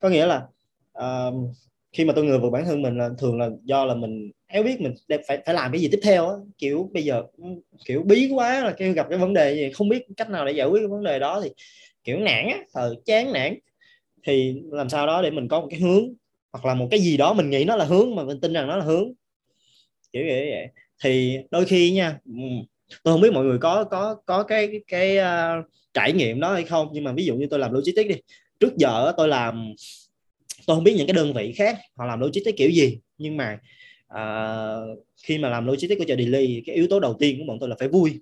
Có 0.00 0.08
nghĩa 0.08 0.26
là 0.26 0.46
uh, 0.98 1.34
khi 1.92 2.04
mà 2.04 2.12
tôi 2.16 2.24
ngờ 2.24 2.38
vực 2.38 2.52
bản 2.52 2.64
thân 2.64 2.82
mình 2.82 2.98
là 2.98 3.10
thường 3.18 3.38
là 3.38 3.50
do 3.64 3.84
là 3.84 3.94
mình 3.94 4.30
éo 4.46 4.62
biết 4.62 4.80
mình 4.80 4.94
phải 5.08 5.42
phải 5.46 5.54
làm 5.54 5.72
cái 5.72 5.80
gì 5.80 5.88
tiếp 5.92 6.00
theo 6.02 6.28
á. 6.28 6.34
Kiểu 6.58 6.90
bây 6.92 7.04
giờ 7.04 7.22
kiểu 7.84 8.02
bí 8.02 8.30
quá 8.34 8.64
là 8.64 8.72
kêu 8.72 8.92
gặp 8.92 9.06
cái 9.10 9.18
vấn 9.18 9.34
đề 9.34 9.54
gì 9.54 9.72
không 9.72 9.88
biết 9.88 10.06
cách 10.16 10.30
nào 10.30 10.46
để 10.46 10.52
giải 10.52 10.68
quyết 10.68 10.80
cái 10.80 10.88
vấn 10.88 11.04
đề 11.04 11.18
đó 11.18 11.40
thì 11.44 11.50
kiểu 12.08 12.18
nản 12.18 12.48
á 12.48 12.58
ờ, 12.72 12.94
chán 13.04 13.32
nản. 13.32 13.58
Thì 14.26 14.54
làm 14.70 14.88
sao 14.88 15.06
đó 15.06 15.22
để 15.22 15.30
mình 15.30 15.48
có 15.48 15.60
một 15.60 15.66
cái 15.70 15.80
hướng 15.80 16.14
hoặc 16.52 16.64
là 16.64 16.74
một 16.74 16.88
cái 16.90 17.00
gì 17.00 17.16
đó 17.16 17.32
mình 17.32 17.50
nghĩ 17.50 17.64
nó 17.64 17.76
là 17.76 17.84
hướng 17.84 18.14
mà 18.14 18.24
mình 18.24 18.40
tin 18.40 18.52
rằng 18.52 18.66
nó 18.66 18.76
là 18.76 18.84
hướng. 18.84 19.12
Kiểu 20.12 20.22
vậy. 20.26 20.68
Thì 21.04 21.38
đôi 21.50 21.64
khi 21.64 21.90
nha 21.90 22.18
tôi 23.04 23.14
không 23.14 23.20
biết 23.20 23.32
mọi 23.32 23.44
người 23.44 23.58
có 23.58 23.84
có 23.84 24.16
có 24.26 24.42
cái 24.42 24.66
cái, 24.66 24.80
cái 24.86 25.18
uh, 25.18 25.64
trải 25.94 26.12
nghiệm 26.12 26.40
đó 26.40 26.54
hay 26.54 26.64
không 26.64 26.88
nhưng 26.92 27.04
mà 27.04 27.12
ví 27.12 27.24
dụ 27.24 27.34
như 27.34 27.46
tôi 27.50 27.58
làm 27.58 27.72
logistics 27.72 28.08
đi 28.08 28.14
trước 28.60 28.76
giờ 28.76 29.12
tôi 29.16 29.28
làm 29.28 29.74
tôi 30.66 30.76
không 30.76 30.84
biết 30.84 30.94
những 30.96 31.06
cái 31.06 31.14
đơn 31.14 31.32
vị 31.32 31.52
khác 31.56 31.78
họ 31.96 32.04
làm 32.04 32.20
logistics 32.20 32.58
kiểu 32.58 32.70
gì 32.70 32.98
nhưng 33.18 33.36
mà 33.36 33.58
uh, 34.14 34.98
khi 35.22 35.38
mà 35.38 35.48
làm 35.48 35.66
logistics 35.66 35.98
của 35.98 36.04
chợ 36.08 36.16
Delhi 36.16 36.62
cái 36.66 36.76
yếu 36.76 36.86
tố 36.90 37.00
đầu 37.00 37.16
tiên 37.20 37.38
của 37.38 37.44
bọn 37.48 37.58
tôi 37.60 37.68
là 37.68 37.76
phải 37.78 37.88
vui 37.88 38.20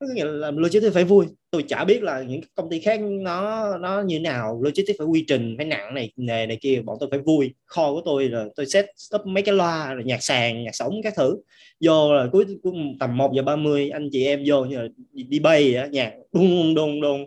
là 0.00 0.50
logistics 0.50 0.94
phải 0.94 1.04
vui. 1.04 1.26
Tôi 1.50 1.64
chả 1.68 1.84
biết 1.84 2.02
là 2.02 2.22
những 2.22 2.40
công 2.54 2.70
ty 2.70 2.80
khác 2.80 3.00
nó 3.00 3.78
nó 3.78 4.02
như 4.02 4.20
nào 4.20 4.60
logistics 4.62 4.98
phải 4.98 5.06
quy 5.06 5.24
trình 5.28 5.54
phải 5.56 5.66
nặng 5.66 5.94
này 5.94 6.12
nghề 6.16 6.46
này 6.46 6.58
kia 6.60 6.80
bọn 6.84 6.96
tôi 7.00 7.08
phải 7.10 7.18
vui. 7.18 7.54
Kho 7.66 7.92
của 7.92 8.02
tôi 8.04 8.28
là 8.28 8.46
tôi 8.56 8.66
set 8.66 8.86
up 9.14 9.26
mấy 9.26 9.42
cái 9.42 9.54
loa 9.54 9.94
rồi 9.94 10.04
nhạc 10.04 10.22
sàn 10.22 10.64
nhạc 10.64 10.74
sống 10.74 11.00
các 11.02 11.14
thứ. 11.16 11.36
Vô 11.80 12.14
là 12.14 12.26
cuối, 12.32 12.44
cuối 12.62 12.72
tầm 13.00 13.16
1 13.16 13.32
giờ 13.34 13.42
30 13.42 13.90
anh 13.90 14.08
chị 14.12 14.24
em 14.24 14.42
vô 14.46 14.64
như 14.64 14.78
là 14.78 14.88
đi 15.12 15.38
bay 15.38 15.74
vậy, 15.74 15.88
nhạc 15.88 16.12
đùng 16.32 16.74
đùng 16.74 17.00
đùng 17.00 17.26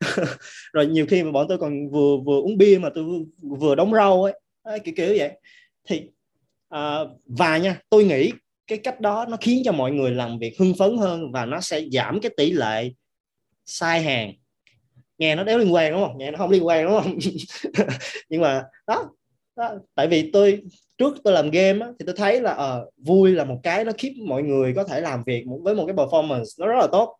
rồi 0.72 0.86
nhiều 0.86 1.06
khi 1.06 1.22
mà 1.22 1.30
bọn 1.30 1.46
tôi 1.48 1.58
còn 1.58 1.90
vừa 1.90 2.16
vừa 2.16 2.40
uống 2.40 2.58
bia 2.58 2.78
mà 2.78 2.90
tôi 2.94 3.04
vừa 3.42 3.74
đóng 3.74 3.92
rau 3.94 4.22
ấy 4.62 4.80
kiểu 4.84 4.94
kiểu 4.96 5.14
vậy. 5.18 5.30
Thì 5.88 6.02
à, 6.68 6.98
và 7.26 7.58
nha 7.58 7.80
tôi 7.90 8.04
nghĩ 8.04 8.32
cái 8.66 8.78
cách 8.78 9.00
đó 9.00 9.26
nó 9.28 9.36
khiến 9.40 9.62
cho 9.64 9.72
mọi 9.72 9.92
người 9.92 10.10
làm 10.10 10.38
việc 10.38 10.58
hưng 10.58 10.74
phấn 10.78 10.96
hơn 10.96 11.32
và 11.32 11.44
nó 11.44 11.60
sẽ 11.60 11.82
giảm 11.92 12.20
cái 12.20 12.30
tỷ 12.36 12.50
lệ 12.50 12.90
sai 13.66 14.02
hàng. 14.02 14.32
Nghe 15.18 15.34
nó 15.34 15.44
đéo 15.44 15.58
liên 15.58 15.74
quan 15.74 15.92
đúng 15.92 16.04
không? 16.06 16.18
Nghe 16.18 16.30
nó 16.30 16.38
không 16.38 16.50
liên 16.50 16.66
quan 16.66 16.84
đúng 16.84 17.00
không? 17.02 17.18
Nhưng 18.28 18.40
mà 18.40 18.64
đó, 18.86 19.10
đó 19.56 19.74
tại 19.94 20.08
vì 20.08 20.30
tôi 20.30 20.62
trước 20.98 21.16
tôi 21.24 21.34
làm 21.34 21.50
game 21.50 21.86
á, 21.86 21.92
thì 21.98 22.06
tôi 22.06 22.14
thấy 22.18 22.40
là 22.40 22.52
uh, 22.52 22.94
vui 23.06 23.32
là 23.32 23.44
một 23.44 23.60
cái 23.62 23.84
nó 23.84 23.92
khiến 23.98 24.28
mọi 24.28 24.42
người 24.42 24.72
có 24.74 24.84
thể 24.84 25.00
làm 25.00 25.22
việc 25.26 25.44
với 25.62 25.74
một 25.74 25.86
cái 25.86 25.96
performance 25.96 26.44
nó 26.58 26.66
rất 26.66 26.78
là 26.78 26.86
tốt. 26.92 27.16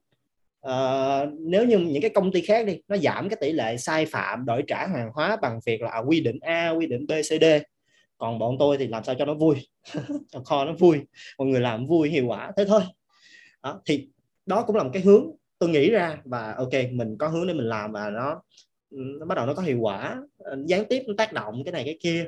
Uh, 0.67 1.41
nếu 1.41 1.67
như 1.67 1.79
những 1.79 2.03
cái 2.03 2.11
công 2.11 2.33
ty 2.33 2.41
khác 2.41 2.67
đi 2.67 2.79
nó 2.89 2.97
giảm 2.97 3.29
cái 3.29 3.37
tỷ 3.41 3.53
lệ 3.53 3.77
sai 3.77 4.07
phạm 4.07 4.47
đổi 4.47 4.63
trả 4.67 4.87
hàng 4.87 5.11
hóa 5.15 5.37
bằng 5.43 5.61
việc 5.67 5.83
là 5.83 5.91
à, 5.91 5.99
quy 5.99 6.21
định 6.21 6.39
A 6.41 6.71
quy 6.71 6.87
định 6.87 7.07
B 7.07 7.13
C 7.13 7.41
D 7.41 7.45
còn 8.19 8.39
bọn 8.39 8.57
tôi 8.59 8.77
thì 8.79 8.87
làm 8.87 9.05
sao 9.05 9.15
cho 9.19 9.25
nó 9.25 9.35
vui? 9.35 9.69
Cho 10.31 10.41
kho 10.45 10.65
nó 10.65 10.73
vui 10.73 10.99
mọi 11.39 11.49
người 11.49 11.61
làm 11.61 11.87
vui 11.87 12.09
hiệu 12.09 12.27
quả 12.27 12.53
thế 12.57 12.65
thôi. 12.65 12.83
Đó, 13.63 13.81
thì 13.87 14.09
đó 14.47 14.65
cũng 14.67 14.77
là 14.77 14.83
một 14.83 14.91
cái 14.93 15.03
hướng 15.03 15.31
tôi 15.59 15.69
nghĩ 15.69 15.91
ra 15.91 16.19
và 16.25 16.55
ok 16.59 16.73
mình 16.93 17.19
có 17.19 17.29
hướng 17.29 17.47
để 17.47 17.55
mình 17.55 17.69
làm 17.69 17.93
và 17.93 18.11
nó 18.11 18.43
nó 18.91 19.27
bắt 19.27 19.35
đầu 19.35 19.47
nó 19.47 19.55
có 19.55 19.63
hiệu 19.63 19.79
quả 19.81 20.17
ờ, 20.39 20.57
gián 20.67 20.85
tiếp 20.89 21.03
nó 21.07 21.15
tác 21.19 21.33
động 21.33 21.65
cái 21.65 21.73
này 21.73 21.83
cái 21.85 21.99
kia. 22.01 22.27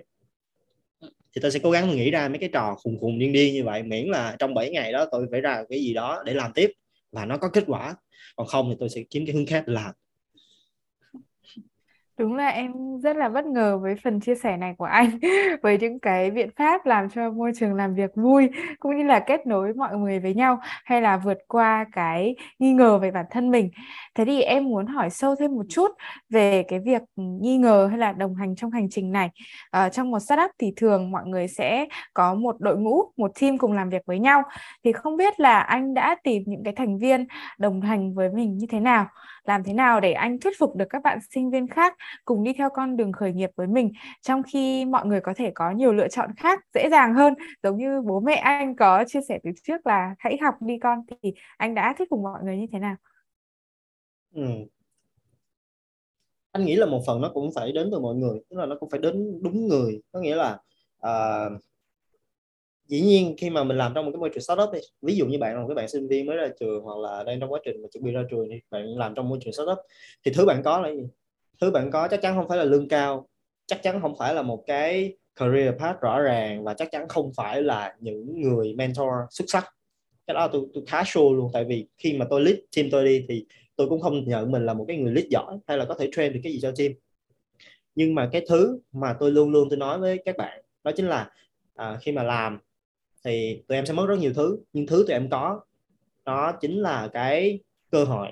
Thì 1.02 1.40
tôi 1.42 1.50
sẽ 1.50 1.60
cố 1.62 1.70
gắng 1.70 1.90
nghĩ 1.90 2.10
ra 2.10 2.28
mấy 2.28 2.38
cái 2.38 2.48
trò 2.52 2.74
khùng 2.74 2.98
khùng 3.00 3.18
điên 3.18 3.32
điên 3.32 3.54
như 3.54 3.64
vậy 3.64 3.82
miễn 3.82 4.06
là 4.06 4.36
trong 4.38 4.54
7 4.54 4.70
ngày 4.70 4.92
đó 4.92 5.06
tôi 5.10 5.26
phải 5.30 5.40
ra 5.40 5.64
cái 5.68 5.80
gì 5.80 5.94
đó 5.94 6.22
để 6.26 6.34
làm 6.34 6.52
tiếp 6.52 6.72
và 7.12 7.24
nó 7.24 7.36
có 7.36 7.48
kết 7.48 7.64
quả. 7.66 7.96
Còn 8.36 8.46
không 8.46 8.70
thì 8.70 8.76
tôi 8.80 8.88
sẽ 8.88 9.02
kiếm 9.10 9.26
cái 9.26 9.34
hướng 9.34 9.46
khác 9.46 9.64
làm. 9.66 9.94
Đúng 12.18 12.36
là 12.36 12.48
em 12.48 12.72
rất 13.02 13.16
là 13.16 13.28
bất 13.28 13.46
ngờ 13.46 13.78
với 13.78 13.94
phần 14.04 14.20
chia 14.20 14.34
sẻ 14.34 14.56
này 14.56 14.74
của 14.78 14.84
anh 14.84 15.10
với 15.62 15.78
những 15.78 15.98
cái 16.00 16.30
biện 16.30 16.50
pháp 16.56 16.86
làm 16.86 17.08
cho 17.10 17.30
môi 17.30 17.52
trường 17.56 17.74
làm 17.74 17.94
việc 17.94 18.10
vui 18.14 18.50
cũng 18.80 18.96
như 18.96 19.04
là 19.04 19.20
kết 19.20 19.46
nối 19.46 19.74
mọi 19.74 19.96
người 19.96 20.18
với 20.20 20.34
nhau 20.34 20.58
hay 20.62 21.02
là 21.02 21.16
vượt 21.16 21.38
qua 21.48 21.84
cái 21.92 22.34
nghi 22.58 22.72
ngờ 22.72 22.98
về 22.98 23.10
bản 23.10 23.24
thân 23.30 23.50
mình. 23.50 23.70
Thế 24.14 24.24
thì 24.24 24.42
em 24.42 24.64
muốn 24.64 24.86
hỏi 24.86 25.10
sâu 25.10 25.34
thêm 25.40 25.54
một 25.54 25.66
chút 25.68 25.90
về 26.30 26.62
cái 26.68 26.80
việc 26.80 27.02
nghi 27.16 27.56
ngờ 27.56 27.86
hay 27.90 27.98
là 27.98 28.12
đồng 28.12 28.34
hành 28.34 28.56
trong 28.56 28.70
hành 28.70 28.88
trình 28.90 29.12
này. 29.12 29.30
Ờ, 29.70 29.88
trong 29.88 30.10
một 30.10 30.18
startup 30.20 30.50
thì 30.58 30.72
thường 30.76 31.10
mọi 31.10 31.26
người 31.26 31.48
sẽ 31.48 31.86
có 32.14 32.34
một 32.34 32.56
đội 32.60 32.76
ngũ, 32.76 33.02
một 33.16 33.30
team 33.40 33.58
cùng 33.58 33.72
làm 33.72 33.90
việc 33.90 34.02
với 34.06 34.18
nhau. 34.18 34.42
Thì 34.84 34.92
không 34.92 35.16
biết 35.16 35.40
là 35.40 35.60
anh 35.60 35.94
đã 35.94 36.16
tìm 36.24 36.42
những 36.46 36.64
cái 36.64 36.74
thành 36.76 36.98
viên 36.98 37.26
đồng 37.58 37.80
hành 37.80 38.14
với 38.14 38.30
mình 38.30 38.58
như 38.58 38.66
thế 38.70 38.80
nào? 38.80 39.06
Làm 39.48 39.64
thế 39.64 39.72
nào 39.72 40.00
để 40.00 40.12
anh 40.12 40.40
thuyết 40.40 40.58
phục 40.58 40.76
được 40.76 40.84
các 40.90 41.02
bạn 41.02 41.18
sinh 41.30 41.50
viên 41.50 41.68
khác 41.68 41.96
cùng 42.24 42.44
đi 42.44 42.52
theo 42.58 42.70
con 42.74 42.96
đường 42.96 43.12
khởi 43.12 43.32
nghiệp 43.32 43.50
với 43.56 43.66
mình 43.66 43.92
trong 44.22 44.42
khi 44.42 44.84
mọi 44.84 45.06
người 45.06 45.20
có 45.20 45.34
thể 45.36 45.52
có 45.54 45.70
nhiều 45.70 45.92
lựa 45.92 46.08
chọn 46.08 46.30
khác 46.36 46.60
dễ 46.74 46.88
dàng 46.90 47.14
hơn? 47.14 47.34
Giống 47.62 47.76
như 47.76 48.00
bố 48.00 48.20
mẹ 48.20 48.34
anh 48.34 48.76
có 48.76 49.04
chia 49.06 49.20
sẻ 49.28 49.38
từ 49.44 49.50
trước 49.62 49.86
là 49.86 50.14
hãy 50.18 50.38
học 50.42 50.54
đi 50.60 50.78
con 50.82 50.98
thì 51.22 51.32
anh 51.56 51.74
đã 51.74 51.94
thuyết 51.98 52.10
phục 52.10 52.20
mọi 52.20 52.42
người 52.44 52.56
như 52.56 52.66
thế 52.72 52.78
nào? 52.78 52.96
Ừ. 54.34 54.42
anh 56.52 56.64
nghĩ 56.64 56.76
là 56.76 56.86
một 56.86 57.02
phần 57.06 57.20
nó 57.20 57.30
cũng 57.34 57.52
phải 57.54 57.72
đến 57.72 57.88
từ 57.92 57.98
mọi 57.98 58.14
người 58.14 58.40
tức 58.50 58.56
là 58.56 58.66
nó 58.66 58.76
cũng 58.80 58.90
phải 58.90 59.00
đến 59.00 59.42
đúng 59.42 59.66
người. 59.68 60.00
Có 60.12 60.20
nghĩa 60.20 60.36
là 60.36 60.58
uh, 60.96 61.62
dĩ 62.88 63.00
nhiên 63.00 63.34
khi 63.38 63.50
mà 63.50 63.64
mình 63.64 63.76
làm 63.76 63.92
trong 63.94 64.04
một 64.04 64.10
cái 64.12 64.20
môi 64.20 64.30
trường 64.30 64.42
startup 64.42 64.70
thì 64.72 64.78
ví 65.02 65.16
dụ 65.16 65.26
như 65.26 65.38
bạn 65.38 65.54
là 65.54 65.60
một 65.60 65.68
cái 65.68 65.74
bạn 65.74 65.88
sinh 65.88 66.08
viên 66.08 66.26
mới 66.26 66.36
ra 66.36 66.48
trường 66.60 66.82
hoặc 66.82 66.98
là 66.98 67.24
đang 67.24 67.40
trong 67.40 67.52
quá 67.52 67.60
trình 67.64 67.82
mà 67.82 67.88
chuẩn 67.92 68.04
bị 68.04 68.12
ra 68.12 68.22
trường 68.30 68.48
thì 68.50 68.60
bạn 68.70 68.98
làm 68.98 69.14
trong 69.14 69.28
môi 69.28 69.38
trường 69.44 69.52
startup 69.52 69.78
thì 70.24 70.32
thứ 70.34 70.46
bạn 70.46 70.62
có 70.62 70.80
là 70.80 70.90
gì? 70.90 71.02
Thứ 71.60 71.70
bạn 71.70 71.90
có 71.90 72.08
chắc 72.08 72.22
chắn 72.22 72.36
không 72.36 72.48
phải 72.48 72.58
là 72.58 72.64
lương 72.64 72.88
cao 72.88 73.28
chắc 73.66 73.82
chắn 73.82 74.00
không 74.02 74.14
phải 74.18 74.34
là 74.34 74.42
một 74.42 74.64
cái 74.66 75.16
career 75.36 75.74
path 75.78 76.00
rõ 76.00 76.20
ràng 76.20 76.64
và 76.64 76.74
chắc 76.74 76.90
chắn 76.90 77.08
không 77.08 77.32
phải 77.36 77.62
là 77.62 77.96
những 78.00 78.40
người 78.40 78.74
mentor 78.74 79.08
xuất 79.30 79.44
sắc. 79.48 79.64
Cái 80.26 80.34
đó 80.34 80.48
tôi 80.52 80.62
tôi 80.74 80.84
khá 80.86 81.02
sure 81.06 81.36
luôn 81.36 81.50
tại 81.52 81.64
vì 81.64 81.86
khi 81.98 82.12
mà 82.12 82.26
tôi 82.30 82.40
lead 82.40 82.56
team 82.76 82.88
tôi 82.90 83.04
đi 83.04 83.24
thì 83.28 83.46
tôi 83.76 83.88
cũng 83.88 84.00
không 84.00 84.24
nhận 84.28 84.50
mình 84.50 84.66
là 84.66 84.74
một 84.74 84.84
cái 84.88 84.96
người 84.96 85.12
lead 85.12 85.26
giỏi 85.30 85.58
hay 85.66 85.78
là 85.78 85.84
có 85.84 85.94
thể 85.94 86.08
train 86.12 86.32
được 86.32 86.40
cái 86.42 86.52
gì 86.52 86.58
cho 86.62 86.72
team. 86.78 86.92
Nhưng 87.94 88.14
mà 88.14 88.28
cái 88.32 88.46
thứ 88.48 88.80
mà 88.92 89.16
tôi 89.20 89.30
luôn 89.30 89.50
luôn 89.50 89.68
tôi 89.70 89.78
nói 89.78 89.98
với 89.98 90.18
các 90.24 90.36
bạn 90.36 90.62
đó 90.84 90.92
chính 90.96 91.06
là 91.06 91.30
à, 91.74 91.98
khi 92.00 92.12
mà 92.12 92.22
làm 92.22 92.58
thì 93.28 93.62
tụi 93.68 93.78
em 93.78 93.86
sẽ 93.86 93.92
mất 93.94 94.06
rất 94.06 94.18
nhiều 94.18 94.32
thứ 94.34 94.58
nhưng 94.72 94.86
thứ 94.86 95.04
tụi 95.06 95.12
em 95.12 95.30
có 95.30 95.60
đó 96.24 96.52
chính 96.60 96.78
là 96.78 97.08
cái 97.12 97.60
cơ 97.90 98.04
hội. 98.04 98.28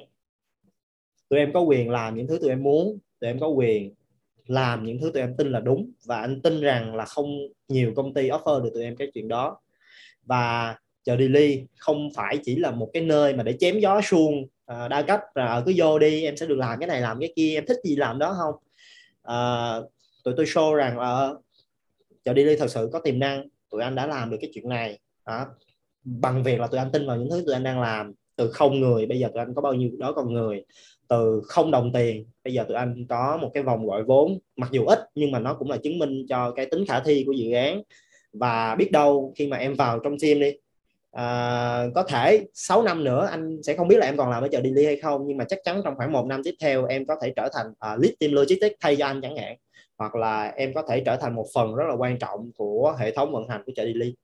Tụi 1.28 1.38
em 1.38 1.52
có 1.52 1.60
quyền 1.60 1.90
làm 1.90 2.16
những 2.16 2.26
thứ 2.26 2.38
tụi 2.38 2.48
em 2.48 2.62
muốn 2.62 2.98
tụi 3.20 3.30
em 3.30 3.40
có 3.40 3.48
quyền 3.48 3.94
làm 4.46 4.84
những 4.84 4.98
thứ 5.00 5.10
tụi 5.14 5.22
em 5.22 5.36
tin 5.36 5.52
là 5.52 5.60
đúng 5.60 5.90
và 6.06 6.20
anh 6.20 6.42
tin 6.42 6.60
rằng 6.60 6.94
là 6.94 7.04
không 7.04 7.26
nhiều 7.68 7.92
công 7.96 8.14
ty 8.14 8.28
offer 8.28 8.62
được 8.62 8.70
tụi 8.74 8.82
em 8.82 8.96
cái 8.96 9.10
chuyện 9.14 9.28
đó. 9.28 9.60
Và 10.22 10.76
chợ 11.04 11.16
Daily 11.16 11.64
không 11.78 12.08
phải 12.14 12.38
chỉ 12.44 12.56
là 12.56 12.70
một 12.70 12.90
cái 12.92 13.02
nơi 13.02 13.34
mà 13.34 13.42
để 13.42 13.56
chém 13.60 13.78
gió 13.78 14.00
suông 14.04 14.46
à, 14.66 14.88
đa 14.88 15.02
cấp 15.02 15.20
là 15.34 15.62
cứ 15.66 15.72
vô 15.76 15.98
đi 15.98 16.24
em 16.24 16.36
sẽ 16.36 16.46
được 16.46 16.58
làm 16.58 16.78
cái 16.80 16.86
này 16.86 17.00
làm 17.00 17.20
cái 17.20 17.32
kia 17.36 17.54
em 17.54 17.66
thích 17.66 17.78
gì 17.84 17.96
làm 17.96 18.18
đó 18.18 18.36
không? 18.38 18.54
À, 19.22 19.36
tụi 20.24 20.34
tôi 20.36 20.46
show 20.46 20.74
rằng 20.74 20.98
ở 20.98 21.30
uh, 21.30 21.36
ờ, 21.36 21.40
chợ 22.24 22.34
Daily 22.34 22.56
thật 22.56 22.70
sự 22.70 22.90
có 22.92 22.98
tiềm 22.98 23.18
năng 23.18 23.48
tụi 23.76 23.82
anh 23.82 23.94
đã 23.94 24.06
làm 24.06 24.30
được 24.30 24.36
cái 24.40 24.50
chuyện 24.54 24.68
này. 24.68 24.98
Đó. 25.26 25.46
bằng 26.04 26.42
việc 26.42 26.60
là 26.60 26.66
tụi 26.66 26.78
anh 26.78 26.90
tin 26.92 27.06
vào 27.06 27.16
những 27.16 27.30
thứ 27.30 27.42
tụi 27.46 27.54
anh 27.54 27.62
đang 27.62 27.80
làm 27.80 28.12
từ 28.36 28.50
không 28.50 28.80
người 28.80 29.06
bây 29.06 29.18
giờ 29.18 29.28
tụi 29.28 29.38
anh 29.38 29.54
có 29.54 29.62
bao 29.62 29.74
nhiêu 29.74 29.90
đó 29.98 30.12
con 30.12 30.32
người 30.32 30.64
từ 31.08 31.42
không 31.44 31.70
đồng 31.70 31.92
tiền 31.92 32.26
bây 32.44 32.54
giờ 32.54 32.64
tụi 32.68 32.76
anh 32.76 33.06
có 33.08 33.38
một 33.42 33.50
cái 33.54 33.62
vòng 33.62 33.86
gọi 33.86 34.02
vốn 34.02 34.38
mặc 34.56 34.68
dù 34.72 34.84
ít 34.84 34.98
nhưng 35.14 35.30
mà 35.30 35.38
nó 35.38 35.54
cũng 35.54 35.70
là 35.70 35.76
chứng 35.76 35.98
minh 35.98 36.26
cho 36.28 36.50
cái 36.50 36.66
tính 36.66 36.84
khả 36.88 37.00
thi 37.00 37.24
của 37.26 37.32
dự 37.32 37.52
án. 37.52 37.82
Và 38.32 38.74
biết 38.74 38.92
đâu 38.92 39.32
khi 39.36 39.46
mà 39.46 39.56
em 39.56 39.74
vào 39.74 39.98
trong 39.98 40.18
team 40.18 40.40
đi 40.40 40.52
à, 41.12 41.86
có 41.94 42.02
thể 42.02 42.44
6 42.54 42.82
năm 42.82 43.04
nữa 43.04 43.28
anh 43.30 43.62
sẽ 43.62 43.76
không 43.76 43.88
biết 43.88 43.96
là 43.98 44.06
em 44.06 44.16
còn 44.16 44.30
làm 44.30 44.42
ở 44.42 44.48
chợ 44.48 44.60
Daily 44.62 44.84
hay 44.84 44.96
không 44.96 45.24
nhưng 45.26 45.36
mà 45.36 45.44
chắc 45.44 45.58
chắn 45.64 45.80
trong 45.84 45.94
khoảng 45.96 46.12
một 46.12 46.26
năm 46.26 46.42
tiếp 46.44 46.54
theo 46.60 46.86
em 46.86 47.06
có 47.06 47.16
thể 47.22 47.32
trở 47.36 47.48
thành 47.54 47.66
uh, 47.66 48.00
lead 48.02 48.12
team 48.20 48.32
logistics 48.32 48.76
thay 48.80 48.96
cho 48.96 49.06
anh 49.06 49.20
chẳng 49.22 49.36
hạn 49.36 49.56
hoặc 49.98 50.14
là 50.14 50.52
em 50.56 50.74
có 50.74 50.82
thể 50.88 51.02
trở 51.06 51.16
thành 51.16 51.34
một 51.34 51.46
phần 51.54 51.74
rất 51.74 51.84
là 51.88 51.94
quan 51.94 52.18
trọng 52.18 52.50
của 52.56 52.96
hệ 52.98 53.10
thống 53.10 53.32
vận 53.32 53.48
hành 53.48 53.62
của 53.66 53.72
chợ 53.76 53.84
Daily 53.84 54.14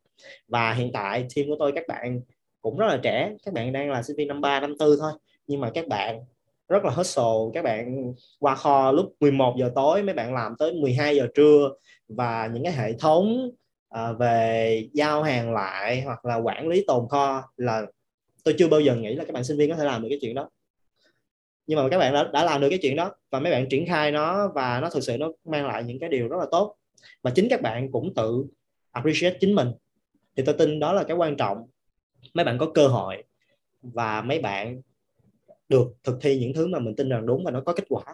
và 0.49 0.73
hiện 0.73 0.91
tại 0.93 1.27
team 1.37 1.49
của 1.49 1.57
tôi 1.59 1.73
các 1.73 1.85
bạn 1.89 2.21
cũng 2.63 2.79
rất 2.79 2.87
là 2.87 3.01
trẻ 3.03 3.33
các 3.45 3.55
bạn 3.55 3.73
đang 3.73 3.91
là 3.91 4.03
sinh 4.03 4.17
viên 4.17 4.29
năm 4.29 4.41
3 4.41 4.61
năm 4.61 4.75
4 4.79 4.89
thôi. 5.01 5.13
Nhưng 5.47 5.61
mà 5.61 5.71
các 5.75 5.89
bạn 5.89 6.25
rất 6.69 6.85
là 6.85 6.91
hustle 6.91 7.25
các 7.55 7.65
bạn 7.65 8.13
qua 8.39 8.55
kho 8.55 8.93
lúc 8.93 9.13
11 9.21 9.55
giờ 9.59 9.71
tối 9.75 10.03
mấy 10.03 10.15
bạn 10.15 10.35
làm 10.35 10.55
tới 10.59 10.73
12 10.73 11.17
giờ 11.17 11.27
trưa. 11.35 11.71
Và 12.09 12.51
những 12.53 12.65
cái 12.65 12.73
hệ 12.73 12.93
thống 12.93 13.51
uh, 13.95 14.19
về 14.19 14.89
giao 14.93 15.23
hàng 15.23 15.53
lại 15.53 16.03
hoặc 16.03 16.25
là 16.25 16.37
quản 16.37 16.69
lý 16.69 16.85
tồn 16.87 17.09
kho 17.09 17.43
là 17.57 17.83
tôi 18.45 18.55
chưa 18.59 18.69
bao 18.69 18.81
giờ 18.81 18.97
nghĩ 18.97 19.15
là 19.15 19.25
các 19.25 19.33
bạn 19.33 19.45
sinh 19.45 19.57
viên 19.57 19.71
có 19.71 19.77
thể 19.77 19.85
làm 19.85 20.03
được 20.03 20.09
cái 20.11 20.19
chuyện 20.23 20.35
đó 20.35 20.49
nhưng 21.67 21.79
mà 21.79 21.89
các 21.91 21.99
bạn 21.99 22.15
đã, 22.15 22.31
đã 22.33 22.45
làm 22.45 22.61
được 22.61 22.69
cái 22.71 22.79
chuyện 22.83 22.97
đó 22.97 23.13
và 23.31 23.41
mấy 23.41 23.53
bạn 23.53 23.69
triển 23.71 23.87
khai 23.87 24.11
nó 24.11 24.49
và 24.55 24.81
nó 24.81 24.91
thực 24.91 25.01
sự 25.01 25.17
nó 25.17 25.33
mang 25.45 25.67
lại 25.67 25.85
những 25.85 25.99
cái 25.99 26.09
điều 26.09 26.29
rất 26.29 26.37
là 26.37 26.47
tốt. 26.51 26.77
Và 27.23 27.31
chính 27.31 27.49
các 27.51 27.63
bạn 27.63 27.93
cũng 27.93 28.15
tự 28.15 28.45
appreciate 28.91 29.39
chính 29.41 29.55
mình. 29.55 29.69
Thì 30.37 30.43
tôi 30.47 30.55
tin 30.59 30.81
đó 30.81 30.93
là 30.93 31.05
cái 31.05 31.17
quan 31.17 31.37
trọng. 31.37 31.67
Mấy 32.35 32.45
bạn 32.45 32.59
có 32.59 32.71
cơ 32.75 32.89
hội 32.89 33.25
và 33.83 34.23
mấy 34.23 34.41
bạn 34.41 34.83
được 35.69 35.95
thực 36.05 36.19
thi 36.21 36.39
những 36.39 36.53
thứ 36.55 36.67
mà 36.67 36.79
mình 36.79 36.97
tin 36.97 37.09
rằng 37.09 37.27
đúng 37.27 37.45
và 37.45 37.51
nó 37.51 37.61
có 37.61 37.73
kết 37.73 37.85
quả. 37.89 38.05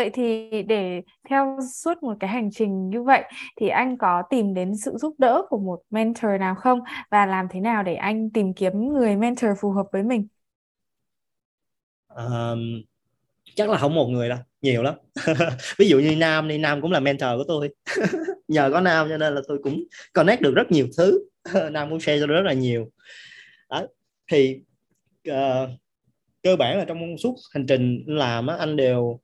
Vậy 0.00 0.10
thì 0.10 0.62
để 0.62 1.02
theo 1.28 1.58
suốt 1.74 2.02
một 2.02 2.14
cái 2.20 2.30
hành 2.30 2.50
trình 2.52 2.90
như 2.90 3.02
vậy 3.02 3.22
thì 3.60 3.68
anh 3.68 3.98
có 3.98 4.22
tìm 4.30 4.54
đến 4.54 4.76
sự 4.76 4.92
giúp 5.00 5.14
đỡ 5.18 5.42
của 5.48 5.58
một 5.58 5.80
mentor 5.90 6.30
nào 6.40 6.54
không 6.54 6.80
và 7.10 7.26
làm 7.26 7.46
thế 7.50 7.60
nào 7.60 7.82
để 7.82 7.94
anh 7.94 8.30
tìm 8.30 8.54
kiếm 8.54 8.72
người 8.92 9.16
mentor 9.16 9.50
phù 9.60 9.70
hợp 9.70 9.86
với 9.92 10.02
mình? 10.02 10.26
Um, 12.08 12.82
chắc 13.54 13.70
là 13.70 13.78
không 13.78 13.94
một 13.94 14.06
người 14.06 14.28
đâu, 14.28 14.38
nhiều 14.62 14.82
lắm. 14.82 14.94
Ví 15.78 15.88
dụ 15.88 15.98
như 15.98 16.16
Nam 16.16 16.48
đi, 16.48 16.58
Nam 16.58 16.80
cũng 16.82 16.92
là 16.92 17.00
mentor 17.00 17.30
của 17.36 17.44
tôi. 17.48 17.74
Nhờ 18.48 18.70
có 18.72 18.80
Nam 18.80 19.06
cho 19.08 19.16
nên 19.16 19.34
là 19.34 19.40
tôi 19.48 19.58
cũng 19.62 19.84
connect 20.12 20.40
được 20.40 20.54
rất 20.54 20.72
nhiều 20.72 20.86
thứ. 20.98 21.28
Nam 21.72 21.90
cũng 21.90 22.00
share 22.00 22.20
cho 22.20 22.26
rất 22.26 22.42
là 22.44 22.52
nhiều. 22.52 22.90
Đó. 23.70 23.86
Thì 24.32 24.60
uh, 25.30 25.70
cơ 26.42 26.56
bản 26.56 26.78
là 26.78 26.84
trong 26.84 27.18
suốt 27.18 27.34
hành 27.54 27.66
trình 27.66 28.04
làm 28.06 28.46
á, 28.46 28.56
anh 28.56 28.76
đều 28.76 29.20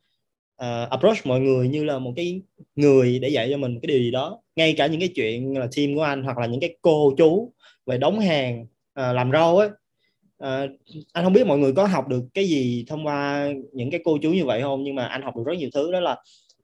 uh, 0.63 0.91
approach 0.91 1.27
mọi 1.27 1.41
người 1.41 1.69
như 1.69 1.85
là 1.85 1.99
một 1.99 2.13
cái 2.17 2.43
người 2.77 3.19
để 3.19 3.29
dạy 3.29 3.49
cho 3.51 3.57
mình 3.57 3.79
cái 3.83 3.87
điều 3.87 3.99
gì 3.99 4.11
đó. 4.11 4.43
Ngay 4.57 4.75
cả 4.79 4.87
những 4.87 5.01
cái 5.01 5.09
chuyện 5.15 5.59
là 5.59 5.69
team 5.77 5.95
của 5.95 6.03
anh 6.03 6.23
hoặc 6.23 6.39
là 6.39 6.47
những 6.47 6.61
cái 6.61 6.77
cô 6.83 7.15
chú 7.19 7.53
về 7.87 7.99
đóng 7.99 8.21
hàng 8.21 8.63
uh, 8.63 9.15
làm 9.15 9.33
rau 9.33 9.59
ấy 9.59 9.69
uh, 9.69 9.75
ờ, 10.39 10.69
anh 11.13 11.25
không 11.25 11.33
biết 11.33 11.47
mọi 11.47 11.59
người 11.59 11.73
có 11.73 11.87
học 11.87 12.09
được 12.09 12.25
cái 12.35 12.49
gì 12.49 12.85
thông 12.89 13.07
qua 13.07 13.49
những 13.73 13.91
cái 13.91 14.01
cô 14.05 14.19
chú 14.23 14.31
như 14.31 14.45
vậy 14.45 14.63
không 14.63 14.85
nhưng 14.85 14.95
mà 14.95 15.07
anh 15.07 15.23
học 15.23 15.37
được 15.37 15.43
rất 15.47 15.55
nhiều 15.59 15.71
thứ. 15.75 15.93
Đó 15.93 16.01
là 16.01 16.17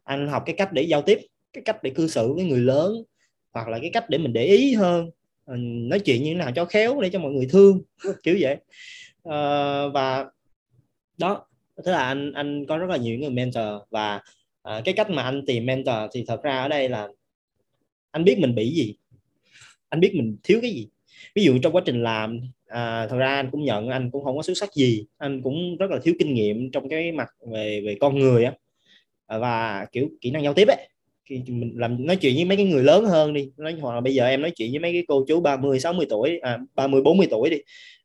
anh 0.05 0.29
học 0.29 0.43
cái 0.47 0.55
cách 0.59 0.73
để 0.73 0.83
giao 0.83 1.03
tiếp 1.03 1.19
cái 1.53 1.63
cách 1.65 1.83
để 1.83 1.91
cư 1.91 2.09
xử 2.09 2.33
với 2.35 2.45
người 2.45 2.61
lớn 2.61 2.93
hoặc 3.53 3.69
là 3.69 3.79
cái 3.79 3.91
cách 3.93 4.11
để 4.11 4.19
mình 4.19 4.33
để 4.33 4.45
ý 4.45 4.75
hơn. 4.75 5.11
Nói 5.89 6.01
chuyện 6.01 6.23
như 6.23 6.31
thế 6.31 6.35
nào 6.35 6.53
cho 6.55 6.65
khéo 6.65 7.01
để 7.01 7.11
cho 7.11 7.19
mọi 7.19 7.33
người 7.33 7.47
thương 7.51 7.83
kiểu 8.23 8.37
vậy. 8.41 8.57
Uh, 9.29 9.95
và 9.95 10.27
đó 11.19 11.47
tức 11.85 11.93
là 11.93 12.03
anh 12.03 12.33
anh 12.33 12.67
có 12.67 12.79
rất 12.79 12.91
là 12.91 12.97
nhiều 12.97 13.19
người 13.19 13.31
mentor 13.31 13.65
và 13.91 14.21
uh, 14.69 14.85
cái 14.85 14.95
cách 14.95 15.11
mà 15.11 15.23
anh 15.23 15.47
tìm 15.47 15.67
mentor 15.67 15.97
thì 16.13 16.25
thật 16.29 16.43
ra 16.43 16.63
ở 16.63 16.69
đây 16.69 16.89
là 16.89 17.09
anh 18.11 18.25
biết 18.25 18.39
mình 18.39 18.55
bị 18.55 18.71
gì 18.71 18.95
anh 19.93 20.01
biết 20.01 20.15
mình 20.15 20.37
thiếu 20.43 20.59
cái 20.63 20.71
gì. 20.71 20.89
Ví 21.35 21.45
dụ 21.45 21.59
trong 21.63 21.73
quá 21.73 21.83
trình 21.87 22.03
làm 22.03 22.41
à, 22.67 23.07
thật 23.07 23.17
ra 23.17 23.35
anh 23.35 23.51
cũng 23.51 23.65
nhận 23.65 23.89
anh 23.89 24.11
cũng 24.11 24.25
không 24.25 24.37
có 24.37 24.43
xuất 24.43 24.57
sắc 24.57 24.75
gì 24.75 25.07
anh 25.19 25.43
cũng 25.43 25.77
rất 25.77 25.91
là 25.91 25.99
thiếu 26.03 26.15
kinh 26.19 26.35
nghiệm 26.35 26.71
trong 26.71 26.89
cái 26.89 27.13
mặt 27.13 27.29
về 27.53 27.83
về 27.87 27.97
con 28.01 28.19
người 28.19 28.45
á. 28.45 28.53
À, 29.27 29.39
và 29.39 29.87
kiểu 29.93 30.09
kỹ 30.21 30.31
năng 30.31 30.43
giao 30.43 30.55
tiếp 30.55 30.69
ấy 30.69 30.89
khi 31.25 31.43
mình 31.49 31.73
làm 31.77 32.07
nói 32.07 32.17
chuyện 32.17 32.35
với 32.35 32.45
mấy 32.45 32.57
cái 32.57 32.67
người 32.67 32.83
lớn 32.83 33.05
hơn 33.05 33.33
đi 33.33 33.51
nói 33.57 33.77
hoặc 33.81 33.95
là 33.95 34.01
bây 34.01 34.15
giờ 34.15 34.27
em 34.27 34.43
nói 34.43 34.51
chuyện 34.51 34.71
với 34.71 34.81
mấy 34.81 34.93
cái 34.93 35.05
cô 35.09 35.25
chú 35.29 35.41
30 35.41 35.81
60 35.81 36.07
tuổi 36.11 36.39
à, 36.39 36.59
30 36.75 37.03
40 37.03 37.27
tuổi 37.31 37.51
đi 37.51 37.59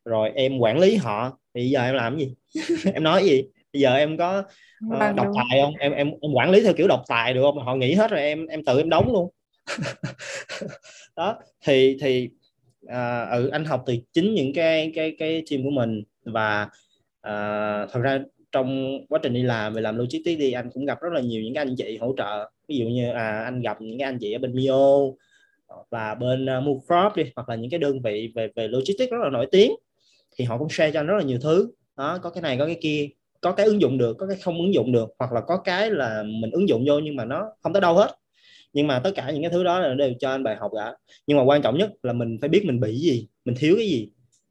rồi 0.05 0.31
em 0.35 0.57
quản 0.57 0.79
lý 0.79 0.95
họ 0.95 1.39
thì 1.53 1.69
giờ 1.69 1.83
em 1.83 1.95
làm 1.95 2.19
gì? 2.19 2.33
Em 2.93 3.03
nói 3.03 3.23
gì? 3.23 3.43
Bây 3.73 3.81
giờ 3.81 3.95
em 3.95 4.17
có 4.17 4.43
uh, 4.93 5.15
độc 5.15 5.27
tài 5.35 5.61
không? 5.61 5.73
Em 5.79 5.91
em 5.91 6.07
em 6.21 6.31
quản 6.33 6.49
lý 6.49 6.61
theo 6.61 6.73
kiểu 6.73 6.87
độc 6.87 7.03
tài 7.07 7.33
được 7.33 7.41
không? 7.41 7.59
Họ 7.59 7.75
nghĩ 7.75 7.93
hết 7.93 8.11
rồi 8.11 8.21
em 8.21 8.47
em 8.47 8.63
tự 8.65 8.77
em 8.77 8.89
đóng 8.89 9.13
luôn. 9.13 9.31
Đó 11.15 11.39
thì 11.65 11.97
thì 12.01 12.29
uh, 12.85 13.31
ừ, 13.31 13.47
anh 13.47 13.65
học 13.65 13.83
từ 13.85 13.95
chính 14.13 14.33
những 14.33 14.53
cái 14.53 14.91
cái 14.95 15.15
cái 15.19 15.43
team 15.51 15.63
của 15.63 15.69
mình 15.69 16.03
và 16.23 16.63
uh, 17.27 17.91
thật 17.91 17.99
ra 18.01 18.19
trong 18.51 18.99
quá 19.09 19.19
trình 19.23 19.33
đi 19.33 19.43
làm 19.43 19.73
về 19.73 19.81
làm 19.81 19.97
logistics 19.97 20.39
đi 20.39 20.51
anh 20.51 20.69
cũng 20.73 20.85
gặp 20.85 21.01
rất 21.01 21.13
là 21.13 21.21
nhiều 21.21 21.41
những 21.41 21.53
cái 21.53 21.61
anh 21.61 21.75
chị 21.77 21.97
hỗ 21.97 22.13
trợ. 22.17 22.49
Ví 22.67 22.77
dụ 22.77 22.85
như 22.85 23.11
à, 23.11 23.41
anh 23.43 23.61
gặp 23.61 23.81
những 23.81 23.99
cái 23.99 24.05
anh 24.05 24.17
chị 24.19 24.33
ở 24.33 24.39
bên 24.39 24.55
Mio 24.55 24.99
và 25.89 26.15
bên 26.15 26.45
uh, 26.45 26.63
Movecrop 26.63 27.15
đi 27.15 27.23
hoặc 27.35 27.49
là 27.49 27.55
những 27.55 27.71
cái 27.71 27.79
đơn 27.79 28.01
vị 28.01 28.31
về 28.35 28.49
về 28.55 28.67
logistics 28.67 29.11
rất 29.11 29.17
là 29.23 29.29
nổi 29.29 29.47
tiếng 29.51 29.71
thì 30.37 30.45
họ 30.45 30.57
cũng 30.57 30.69
share 30.69 30.91
cho 30.91 30.99
anh 30.99 31.07
rất 31.07 31.17
là 31.17 31.23
nhiều 31.23 31.39
thứ. 31.41 31.71
Đó 31.97 32.19
có 32.23 32.29
cái 32.29 32.41
này 32.41 32.57
có 32.57 32.65
cái 32.65 32.77
kia 32.81 33.07
có 33.41 33.51
cái 33.51 33.65
ứng 33.65 33.81
dụng 33.81 33.97
được 33.97 34.17
có 34.19 34.27
cái 34.27 34.37
không 34.37 34.57
ứng 34.57 34.73
dụng 34.73 34.91
được 34.91 35.09
hoặc 35.19 35.31
là 35.33 35.41
có 35.41 35.57
cái 35.57 35.91
là 35.91 36.23
mình 36.23 36.51
ứng 36.51 36.69
dụng 36.69 36.83
vô 36.87 36.99
nhưng 36.99 37.15
mà 37.15 37.25
nó 37.25 37.45
không 37.63 37.73
tới 37.73 37.81
đâu 37.81 37.95
hết. 37.95 38.15
Nhưng 38.73 38.87
mà 38.87 38.99
tất 38.99 39.11
cả 39.15 39.31
những 39.31 39.41
cái 39.41 39.51
thứ 39.51 39.63
đó 39.63 39.79
là 39.79 39.93
đều 39.93 40.13
cho 40.19 40.29
anh 40.29 40.43
bài 40.43 40.55
học 40.55 40.71
cả. 40.75 40.93
Nhưng 41.27 41.37
mà 41.37 41.43
quan 41.43 41.61
trọng 41.61 41.77
nhất 41.77 41.91
là 42.03 42.13
mình 42.13 42.37
phải 42.41 42.49
biết 42.49 42.65
mình 42.65 42.79
bị 42.79 42.95
gì 42.95 43.27
mình 43.45 43.55
thiếu 43.59 43.75
cái 43.77 43.87
gì. 43.87 44.09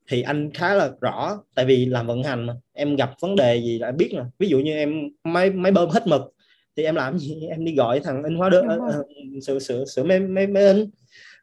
Thì 0.09 0.23
anh 0.23 0.51
khá 0.55 0.75
là 0.75 0.91
rõ 1.01 1.39
tại 1.55 1.65
vì 1.65 1.87
làm 1.87 2.07
vận 2.07 2.23
hành 2.23 2.47
mà 2.47 2.55
em 2.73 2.97
gặp 2.97 3.11
vấn 3.21 3.37
đề 3.37 3.57
gì 3.57 3.79
là 3.79 3.89
em 3.89 3.97
biết 3.97 4.13
mà. 4.15 4.27
Ví 4.39 4.49
dụ 4.49 4.59
như 4.59 4.73
em 4.77 5.11
máy 5.25 5.51
máy 5.51 5.73
bơm 5.73 5.91
hết 5.91 6.07
mực 6.07 6.23
thì 6.77 6.85
em 6.85 6.95
làm 6.95 7.19
gì? 7.19 7.47
Em 7.51 7.65
đi 7.65 7.75
gọi 7.75 8.01
thằng 8.01 8.25
in 8.25 8.35
hóa 8.35 8.51
đơn 8.51 8.67
uh, 8.67 9.07
sửa 9.47 9.59
sửa 9.59 9.85
sửa 9.85 10.05
máy 10.05 10.21
máy, 10.21 10.47
máy 10.47 10.67
in. 10.67 10.91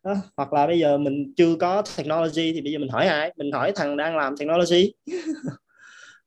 Đó. 0.04 0.16
hoặc 0.38 0.54
là 0.54 0.68
bây 0.68 0.80
giờ 0.80 0.98
mình 0.98 1.34
chưa 1.38 1.56
có 1.56 1.84
technology 1.98 2.54
thì 2.54 2.62
bây 2.62 2.72
giờ 2.72 2.80
mình 2.80 2.90
hỏi 2.90 3.08
ai? 3.08 3.34
Mình 3.38 3.52
hỏi 3.52 3.72
thằng 3.76 3.98
đang 3.98 4.18
làm 4.18 4.38
technology 4.38 4.94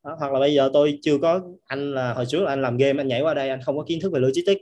đó. 0.06 0.16
hoặc 0.18 0.32
là 0.32 0.38
bây 0.40 0.54
giờ 0.54 0.70
tôi 0.72 0.98
chưa 1.02 1.18
có 1.18 1.40
anh 1.66 1.94
là 1.94 2.12
hồi 2.12 2.26
trước 2.26 2.42
là 2.42 2.52
anh 2.52 2.62
làm 2.62 2.76
game 2.76 3.00
anh 3.00 3.08
nhảy 3.08 3.22
qua 3.22 3.34
đây 3.34 3.48
anh 3.48 3.62
không 3.62 3.76
có 3.76 3.84
kiến 3.88 4.00
thức 4.00 4.12
về 4.12 4.20
logistics. 4.20 4.60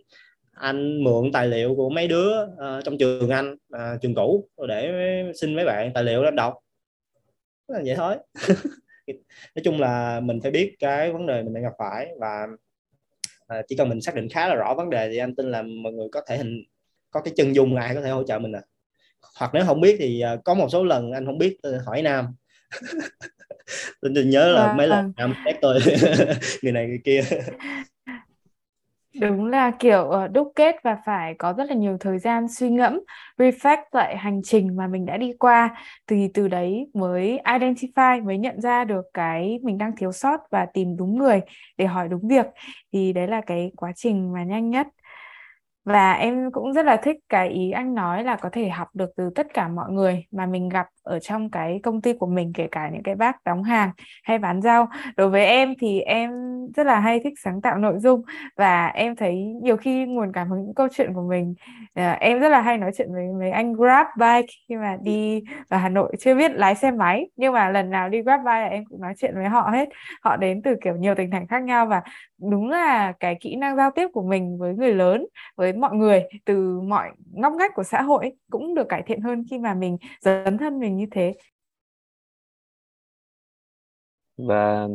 Anh 0.53 1.05
mượn 1.05 1.33
tài 1.33 1.49
liệu 1.49 1.75
của 1.75 1.91
mấy 1.91 2.09
đứa 2.09 2.43
uh, 2.43 2.85
trong 2.85 2.99
trường 2.99 3.31
anh 3.31 3.53
uh, 3.53 4.01
trường 4.03 4.15
cũ 4.15 4.49
để 4.69 4.93
xin 5.41 5.57
mấy 5.57 5.65
bạn 5.65 5.93
tài 5.95 6.05
liệu 6.05 6.23
đó 6.23 6.31
đọc. 6.31 6.55
Là 7.69 7.81
vậy 7.85 7.95
thôi. 7.97 8.17
Nói 9.55 9.63
chung 9.65 9.81
là 9.81 10.21
mình 10.21 10.41
phải 10.43 10.51
biết 10.51 10.77
cái 10.79 11.13
vấn 11.13 11.27
đề 11.27 11.43
mình 11.43 11.55
đang 11.55 11.63
gặp 11.63 11.73
phải 11.79 12.09
và 12.21 12.47
uh, 13.59 13.65
chỉ 13.69 13.77
cần 13.77 13.89
mình 13.89 14.01
xác 14.01 14.15
định 14.15 14.29
khá 14.29 14.49
là 14.49 14.55
rõ 14.55 14.75
vấn 14.75 14.91
đề 14.91 15.09
thì 15.11 15.19
anh 15.19 15.35
tin 15.35 15.51
là 15.51 15.63
mọi 15.63 15.93
người 15.93 16.09
có 16.13 16.21
thể 16.27 16.37
hình 16.37 16.65
có 17.11 17.21
cái 17.21 17.35
chân 17.37 17.55
dung 17.55 17.77
ai 17.77 17.95
có 17.95 18.01
thể 18.01 18.11
hỗ 18.11 18.23
trợ 18.23 18.39
mình 18.39 18.53
à. 18.53 18.63
Hoặc 19.39 19.51
nếu 19.55 19.65
không 19.67 19.81
biết 19.81 19.97
thì 19.99 20.23
uh, 20.35 20.45
có 20.45 20.55
một 20.55 20.69
số 20.69 20.85
lần 20.85 21.13
anh 21.13 21.27
không 21.27 21.39
biết 21.39 21.59
hỏi 21.87 22.03
nam. 22.03 22.27
tôi 24.03 24.25
nhớ 24.25 24.49
là 24.53 24.69
à, 24.69 24.73
mấy 24.73 24.87
lần 24.89 25.13
nam 25.17 25.35
test 25.45 25.57
tôi 25.63 25.79
người 26.63 26.73
này 26.73 26.87
người 26.87 27.01
kia. 27.05 27.23
Đúng 29.21 29.47
là 29.47 29.71
kiểu 29.79 30.11
ờ, 30.11 30.29
đúc 30.29 30.53
kết 30.57 30.77
và 30.85 30.97
phải 31.07 31.35
có 31.39 31.53
rất 31.53 31.65
là 31.69 31.75
nhiều 31.75 31.97
thời 32.01 32.19
gian 32.19 32.47
suy 32.49 32.71
ngẫm, 32.71 33.01
reflect 33.39 33.83
lại 33.93 34.17
hành 34.17 34.41
trình 34.45 34.77
mà 34.77 34.87
mình 34.87 35.07
đã 35.07 35.17
đi 35.17 35.33
qua. 35.39 35.75
Thì 36.07 36.29
từ 36.35 36.49
đấy 36.49 36.91
mới 36.95 37.39
identify 37.45 38.25
mới 38.25 38.39
nhận 38.39 38.61
ra 38.61 38.85
được 38.85 39.03
cái 39.15 39.59
mình 39.63 39.79
đang 39.79 39.97
thiếu 39.97 40.13
sót 40.13 40.41
và 40.51 40.67
tìm 40.75 40.97
đúng 40.97 41.19
người 41.19 41.41
để 41.79 41.87
hỏi 41.87 42.09
đúng 42.09 42.29
việc. 42.29 42.47
Thì 42.93 43.13
đấy 43.13 43.29
là 43.29 43.41
cái 43.47 43.73
quá 43.77 43.93
trình 43.97 44.33
mà 44.33 44.45
nhanh 44.45 44.71
nhất 44.71 44.87
và 45.85 46.13
em 46.13 46.51
cũng 46.53 46.73
rất 46.73 46.87
là 46.87 46.97
thích 46.97 47.17
cái 47.29 47.49
ý 47.49 47.71
anh 47.71 47.95
nói 47.95 48.25
là 48.25 48.37
có 48.37 48.49
thể 48.53 48.69
học 48.69 48.89
được 48.95 49.11
từ 49.17 49.31
tất 49.35 49.47
cả 49.55 49.69
mọi 49.69 49.93
người 49.93 50.25
mà 50.31 50.47
mình 50.47 50.69
gặp 50.69 50.87
ở 51.03 51.19
trong 51.19 51.51
cái 51.51 51.81
công 51.83 52.01
ty 52.03 52.13
của 52.13 52.27
mình 52.27 52.53
kể 52.55 52.69
cả 52.71 52.91
những 52.93 53.03
cái 53.03 53.15
bác 53.15 53.45
đóng 53.45 53.63
hàng 53.63 53.91
hay 54.25 54.39
bán 54.39 54.63
rau. 54.63 54.89
Đối 55.17 55.29
với 55.29 55.47
em 55.47 55.75
thì 55.81 56.01
em 56.01 56.31
rất 56.77 56.87
là 56.87 57.01
hay 57.01 57.21
thích 57.25 57.35
sáng 57.45 57.61
tạo 57.61 57.79
nội 57.79 57.95
dung 57.99 58.23
và 58.57 58.87
em 58.87 59.17
thấy 59.17 59.35
nhiều 59.63 59.77
khi 59.77 60.05
nguồn 60.07 60.33
cảm 60.33 60.51
hứng 60.51 60.65
những 60.65 60.75
câu 60.75 60.89
chuyện 60.93 61.15
của 61.15 61.29
mình 61.31 61.55
à, 61.95 62.13
em 62.21 62.41
rất 62.41 62.49
là 62.49 62.61
hay 62.61 62.79
nói 62.79 62.91
chuyện 62.97 63.13
với 63.13 63.25
mấy 63.41 63.51
anh 63.51 63.73
grab 63.73 64.07
bike 64.19 64.47
khi 64.69 64.77
mà 64.77 64.97
đi 65.03 65.43
vào 65.69 65.81
Hà 65.81 65.89
Nội 65.89 66.17
chưa 66.21 66.35
biết 66.35 66.53
lái 66.55 66.75
xe 66.75 66.91
máy 66.91 67.31
nhưng 67.37 67.53
mà 67.53 67.69
lần 67.71 67.91
nào 67.91 68.09
đi 68.09 68.23
grab 68.23 68.41
bike 68.41 68.61
là 68.61 68.67
em 68.67 68.85
cũng 68.91 69.01
nói 69.01 69.15
chuyện 69.19 69.35
với 69.35 69.49
họ 69.49 69.71
hết. 69.73 69.89
Họ 70.23 70.37
đến 70.37 70.63
từ 70.63 70.75
kiểu 70.85 70.97
nhiều 70.97 71.15
tỉnh 71.15 71.31
thành 71.31 71.47
khác 71.47 71.63
nhau 71.63 71.87
và 71.87 72.03
đúng 72.51 72.71
là 72.71 73.13
cái 73.21 73.37
kỹ 73.41 73.57
năng 73.57 73.77
giao 73.77 73.91
tiếp 73.91 74.09
của 74.13 74.23
mình 74.23 74.59
với 74.59 74.75
người 74.75 74.95
lớn 74.95 75.27
với 75.57 75.73
mọi 75.81 75.95
người 75.95 76.23
từ 76.45 76.81
mọi 76.81 77.11
ngóc 77.33 77.53
ngách 77.53 77.73
của 77.75 77.83
xã 77.83 78.03
hội 78.03 78.33
cũng 78.51 78.75
được 78.75 78.87
cải 78.89 79.03
thiện 79.07 79.21
hơn 79.21 79.45
khi 79.51 79.59
mà 79.59 79.75
mình 79.75 79.97
dấn 80.21 80.59
thân 80.59 80.79
mình 80.81 80.97
như 80.97 81.07
thế. 81.11 81.35
Và 84.37 84.89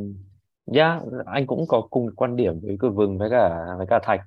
yeah, 0.74 1.02
anh 1.26 1.48
cũng 1.48 1.66
có 1.68 1.88
cùng 1.90 2.16
quan 2.16 2.36
điểm 2.36 2.60
với 2.64 2.78
Cử 2.80 2.90
Vừng 2.90 3.18
với 3.18 3.30
cả 3.30 3.66
với 3.78 3.88
cả 3.90 4.00
Thạch 4.04 4.22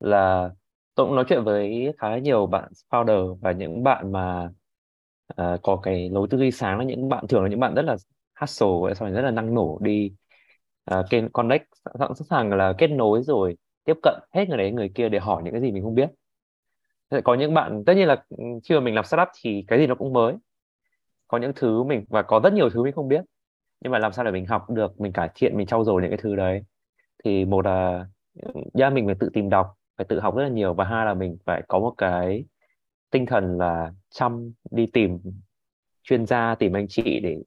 là 0.00 0.50
tôi 0.94 1.06
cũng 1.06 1.16
nói 1.16 1.24
chuyện 1.28 1.44
với 1.44 1.92
khá 1.98 2.18
nhiều 2.18 2.46
bạn 2.46 2.72
founder 2.90 3.34
và 3.34 3.52
những 3.52 3.82
bạn 3.82 4.12
mà 4.12 4.50
uh, 5.42 5.62
có 5.62 5.76
cái 5.82 6.10
lối 6.10 6.28
tư 6.30 6.38
duy 6.38 6.50
sáng 6.50 6.78
là 6.78 6.84
những 6.84 7.08
bạn 7.08 7.26
thường 7.26 7.42
là 7.42 7.48
những 7.48 7.60
bạn 7.60 7.74
rất 7.74 7.82
là 7.82 7.96
hustle 8.40 8.94
sau 8.94 9.08
này 9.08 9.12
rất 9.14 9.22
là 9.22 9.30
năng 9.30 9.54
nổ 9.54 9.78
đi 9.82 10.12
uh, 10.94 11.06
kênh 11.10 11.28
connect 11.32 11.64
sẵn 11.98 12.10
sàng 12.30 12.50
là 12.50 12.72
kết 12.78 12.88
nối 12.88 13.22
rồi 13.22 13.56
tiếp 13.84 13.98
cận 14.02 14.14
hết 14.32 14.48
người 14.48 14.58
đấy 14.58 14.72
người 14.72 14.88
kia 14.94 15.08
để 15.08 15.18
hỏi 15.18 15.42
những 15.42 15.52
cái 15.52 15.62
gì 15.62 15.72
mình 15.72 15.82
không 15.82 15.94
biết. 15.94 16.10
Có 17.24 17.34
những 17.34 17.54
bạn 17.54 17.82
tất 17.86 17.94
nhiên 17.94 18.08
là 18.08 18.24
ừ, 18.28 18.44
khi 18.64 18.74
mà 18.74 18.80
mình 18.80 18.94
làm 18.94 19.04
startup 19.04 19.28
thì 19.42 19.64
cái 19.68 19.78
gì 19.78 19.86
nó 19.86 19.94
cũng 19.94 20.12
mới. 20.12 20.34
Có 21.28 21.38
những 21.38 21.52
thứ 21.56 21.82
mình 21.82 22.04
và 22.08 22.22
có 22.22 22.40
rất 22.44 22.52
nhiều 22.52 22.70
thứ 22.70 22.82
mình 22.82 22.92
không 22.92 23.08
biết. 23.08 23.24
Nhưng 23.80 23.92
mà 23.92 23.98
làm 23.98 24.12
sao 24.12 24.24
để 24.24 24.30
mình 24.30 24.46
học 24.46 24.70
được 24.70 25.00
mình 25.00 25.12
cải 25.12 25.28
thiện 25.34 25.56
mình 25.56 25.66
trau 25.66 25.84
dồi 25.84 26.02
những 26.02 26.10
cái 26.10 26.18
thứ 26.22 26.36
đấy. 26.36 26.62
Thì 27.24 27.44
một 27.44 27.64
là 27.66 28.06
ừ, 28.42 28.60
yeah, 28.78 28.92
mình 28.92 29.06
phải 29.06 29.14
tự 29.14 29.30
tìm 29.32 29.48
đọc 29.48 29.74
phải 29.96 30.06
tự 30.08 30.20
học 30.20 30.36
rất 30.36 30.42
là 30.42 30.48
nhiều. 30.48 30.74
Và 30.74 30.84
hai 30.84 31.06
là 31.06 31.14
mình 31.14 31.36
phải 31.44 31.62
có 31.68 31.78
một 31.78 31.94
cái 31.98 32.44
tinh 33.10 33.26
thần 33.26 33.58
là 33.58 33.92
chăm 34.10 34.52
đi 34.70 34.86
tìm 34.86 35.18
chuyên 36.02 36.26
gia 36.26 36.54
tìm 36.54 36.76
anh 36.76 36.88
chị 36.88 37.20
để 37.20 37.38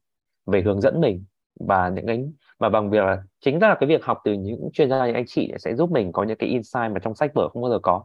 về 0.46 0.62
hướng 0.62 0.80
dẫn 0.80 1.00
mình. 1.00 1.24
Và 1.60 1.88
những 1.88 2.06
cái 2.06 2.24
mà 2.58 2.68
bằng 2.68 2.90
việc 2.90 2.98
là, 2.98 3.22
chính 3.40 3.58
ra 3.58 3.68
là 3.68 3.76
cái 3.80 3.88
việc 3.88 4.04
học 4.04 4.18
từ 4.24 4.32
những 4.32 4.70
chuyên 4.72 4.90
gia, 4.90 5.06
những 5.06 5.14
anh 5.14 5.26
chị 5.26 5.52
sẽ 5.58 5.74
giúp 5.74 5.90
mình 5.90 6.12
có 6.12 6.22
những 6.22 6.38
cái 6.38 6.48
insight 6.48 6.92
mà 6.92 7.00
trong 7.02 7.14
sách 7.14 7.34
vở 7.34 7.48
không 7.48 7.62
bao 7.62 7.70
giờ 7.70 7.78
có. 7.82 8.04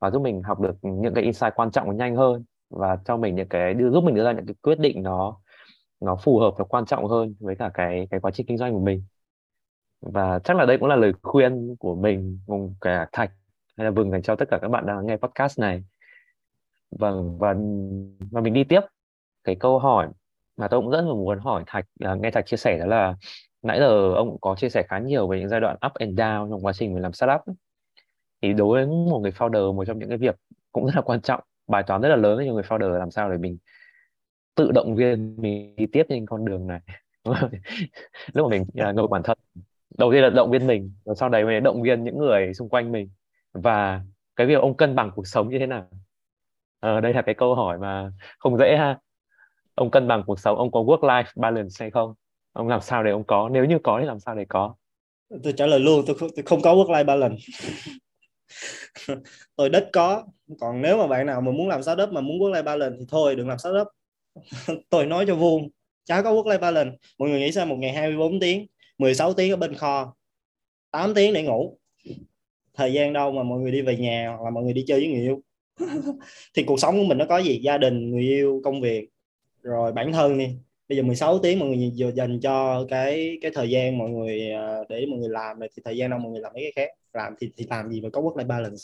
Và 0.00 0.10
giúp 0.10 0.22
mình 0.22 0.42
học 0.42 0.60
được 0.60 0.76
những 0.82 1.14
cái 1.14 1.24
insight 1.24 1.52
quan 1.56 1.70
trọng 1.70 1.96
nhanh 1.96 2.16
hơn 2.16 2.44
và 2.70 2.98
cho 3.04 3.16
mình 3.16 3.34
những 3.34 3.48
cái 3.48 3.74
đưa, 3.74 3.90
giúp 3.90 4.04
mình 4.04 4.14
đưa 4.14 4.24
ra 4.24 4.32
những 4.32 4.46
cái 4.46 4.54
quyết 4.62 4.78
định 4.78 5.02
nó 5.02 5.36
nó 6.00 6.16
phù 6.16 6.38
hợp 6.38 6.54
và 6.58 6.64
quan 6.64 6.86
trọng 6.86 7.06
hơn 7.06 7.34
với 7.40 7.56
cả 7.56 7.70
cái 7.74 8.08
cái 8.10 8.20
quá 8.20 8.30
trình 8.30 8.46
kinh 8.46 8.58
doanh 8.58 8.72
của 8.72 8.80
mình. 8.80 9.04
Và 10.00 10.38
chắc 10.38 10.56
là 10.56 10.66
đây 10.66 10.78
cũng 10.78 10.88
là 10.88 10.96
lời 10.96 11.12
khuyên 11.22 11.76
của 11.76 11.94
mình 11.94 12.40
cùng 12.46 12.74
cả 12.80 13.08
Thạch 13.12 13.30
hay 13.76 13.84
là 13.84 13.90
Vừng 13.90 14.10
dành 14.10 14.22
cho 14.22 14.36
tất 14.36 14.48
cả 14.50 14.58
các 14.62 14.68
bạn 14.68 14.86
đang 14.86 15.06
nghe 15.06 15.16
podcast 15.16 15.58
này. 15.58 15.84
Vâng 16.90 17.38
và 17.38 17.54
và 18.30 18.40
mình 18.40 18.54
đi 18.54 18.64
tiếp. 18.64 18.80
Cái 19.44 19.54
câu 19.54 19.78
hỏi 19.78 20.08
mà 20.56 20.68
tôi 20.68 20.80
cũng 20.80 20.90
rất 20.90 21.00
là 21.00 21.14
muốn 21.14 21.38
hỏi 21.38 21.62
Thạch 21.66 21.84
à, 22.00 22.14
nghe 22.14 22.30
Thạch 22.30 22.46
chia 22.46 22.56
sẻ 22.56 22.78
đó 22.78 22.86
là 22.86 23.16
nãy 23.62 23.78
giờ 23.78 24.14
ông 24.14 24.30
cũng 24.30 24.40
có 24.40 24.54
chia 24.54 24.68
sẻ 24.68 24.82
khá 24.88 24.98
nhiều 24.98 25.28
về 25.28 25.38
những 25.38 25.48
giai 25.48 25.60
đoạn 25.60 25.76
up 25.86 25.94
and 25.94 26.20
down 26.20 26.50
trong 26.50 26.64
quá 26.64 26.72
trình 26.72 26.94
mình 26.94 27.02
làm 27.02 27.12
startup 27.12 27.40
thì 28.42 28.52
đối 28.52 28.78
với 28.78 28.86
một 28.86 29.18
người 29.18 29.30
founder 29.30 29.74
một 29.74 29.84
trong 29.84 29.98
những 29.98 30.08
cái 30.08 30.18
việc 30.18 30.36
cũng 30.72 30.86
rất 30.86 30.92
là 30.96 31.02
quan 31.02 31.20
trọng 31.20 31.40
bài 31.66 31.82
toán 31.86 32.00
rất 32.00 32.08
là 32.08 32.16
lớn 32.16 32.38
cho 32.46 32.52
người 32.52 32.62
founder 32.62 32.98
làm 32.98 33.10
sao 33.10 33.30
để 33.30 33.38
mình 33.38 33.58
tự 34.54 34.70
động 34.72 34.96
viên 34.96 35.36
mình 35.40 35.76
đi 35.76 35.86
tiếp 35.92 36.02
trên 36.08 36.26
con 36.26 36.44
đường 36.44 36.66
này. 36.66 36.80
Lúc 38.32 38.46
mà 38.46 38.48
mình 38.50 38.62
uh, 38.62 38.94
ngồi 38.94 39.08
bản 39.08 39.22
thân 39.22 39.38
đầu 39.98 40.12
tiên 40.12 40.22
là 40.22 40.30
động 40.30 40.50
viên 40.50 40.66
mình 40.66 40.92
rồi 41.04 41.16
sau 41.16 41.28
đấy 41.28 41.44
mình 41.44 41.62
động 41.62 41.82
viên 41.82 42.04
những 42.04 42.18
người 42.18 42.54
xung 42.54 42.68
quanh 42.68 42.92
mình. 42.92 43.10
Và 43.52 44.02
cái 44.36 44.46
việc 44.46 44.54
ông 44.54 44.76
cân 44.76 44.94
bằng 44.94 45.10
cuộc 45.14 45.26
sống 45.26 45.48
như 45.48 45.58
thế 45.58 45.66
nào? 45.66 45.88
Ờ, 46.80 47.00
đây 47.00 47.14
là 47.14 47.22
cái 47.22 47.34
câu 47.34 47.54
hỏi 47.54 47.78
mà 47.78 48.10
không 48.38 48.58
dễ 48.58 48.76
ha. 48.76 48.98
Ông 49.74 49.90
cân 49.90 50.08
bằng 50.08 50.22
cuộc 50.26 50.40
sống 50.40 50.58
ông 50.58 50.72
có 50.72 50.80
work 50.80 51.00
life 51.00 51.32
balance 51.36 51.74
hay 51.80 51.90
không? 51.90 52.14
Ông 52.58 52.68
làm 52.68 52.80
sao 52.80 53.04
để 53.04 53.10
ông 53.10 53.24
có? 53.24 53.48
Nếu 53.52 53.64
như 53.64 53.78
có 53.82 53.98
thì 54.00 54.06
làm 54.06 54.20
sao 54.20 54.34
để 54.34 54.44
có? 54.48 54.74
Tôi 55.42 55.52
trả 55.56 55.66
lời 55.66 55.80
luôn 55.80 56.04
tôi 56.06 56.16
không, 56.18 56.28
tôi 56.36 56.42
không 56.42 56.62
có 56.62 56.74
work 56.74 56.90
life 56.90 57.04
balance. 57.04 57.42
Tôi 59.56 59.68
đất 59.68 59.88
có. 59.92 60.24
Còn 60.60 60.82
nếu 60.82 60.96
mà 60.96 61.06
bạn 61.06 61.26
nào 61.26 61.40
mà 61.40 61.52
muốn 61.52 61.68
làm 61.68 61.82
startup 61.82 62.12
mà 62.12 62.20
muốn 62.20 62.38
work 62.38 62.52
life 62.52 62.64
balance 62.64 62.96
thì 62.98 63.04
thôi 63.08 63.36
đừng 63.36 63.48
làm 63.48 63.58
startup. 63.58 63.86
Tôi 64.90 65.06
nói 65.06 65.24
cho 65.26 65.34
vuông 65.34 65.68
chả 66.04 66.22
có 66.22 66.32
work 66.32 66.44
life 66.44 66.60
balance. 66.60 66.96
Mọi 67.18 67.28
người 67.28 67.40
nghĩ 67.40 67.52
sao? 67.52 67.66
Một 67.66 67.76
ngày 67.78 67.92
24 67.92 68.40
tiếng 68.40 68.66
16 68.98 69.32
tiếng 69.32 69.50
ở 69.50 69.56
bên 69.56 69.74
kho 69.74 70.14
8 70.90 71.14
tiếng 71.14 71.34
để 71.34 71.42
ngủ. 71.42 71.78
Thời 72.74 72.92
gian 72.92 73.12
đâu 73.12 73.32
mà 73.32 73.42
mọi 73.42 73.58
người 73.58 73.72
đi 73.72 73.82
về 73.82 73.96
nhà 73.96 74.28
hoặc 74.28 74.44
là 74.44 74.50
mọi 74.50 74.64
người 74.64 74.72
đi 74.72 74.84
chơi 74.86 75.00
với 75.00 75.08
người 75.08 75.20
yêu? 75.20 75.42
Thì 76.54 76.64
cuộc 76.64 76.80
sống 76.80 76.98
của 76.98 77.04
mình 77.04 77.18
nó 77.18 77.24
có 77.28 77.38
gì? 77.38 77.60
Gia 77.62 77.78
đình 77.78 78.10
người 78.10 78.22
yêu 78.22 78.60
công 78.64 78.80
việc 78.80 79.08
rồi 79.62 79.92
bản 79.92 80.12
thân 80.12 80.38
đi 80.38 80.56
bây 80.88 80.98
giờ 80.98 81.02
16 81.02 81.38
tiếng 81.38 81.58
mọi 81.58 81.68
người 81.68 82.12
dành 82.14 82.40
cho 82.40 82.86
cái 82.88 83.38
cái 83.40 83.50
thời 83.54 83.70
gian 83.70 83.98
mọi 83.98 84.10
người 84.10 84.50
ờ, 84.50 84.84
để 84.88 85.06
mọi 85.10 85.18
người 85.18 85.28
làm 85.28 85.56
thì 85.60 85.82
thời 85.84 85.96
gian 85.96 86.10
đâu 86.10 86.18
mọi 86.18 86.32
người 86.32 86.40
làm 86.40 86.52
mấy 86.54 86.62
cái 86.62 86.72
khác? 86.76 86.92
Làm 87.12 87.34
thì 87.40 87.50
thì 87.56 87.66
làm 87.70 87.90
gì 87.90 88.00
mà 88.00 88.08
có 88.12 88.20
work 88.20 88.36
life 88.36 88.46
balance? 88.46 88.82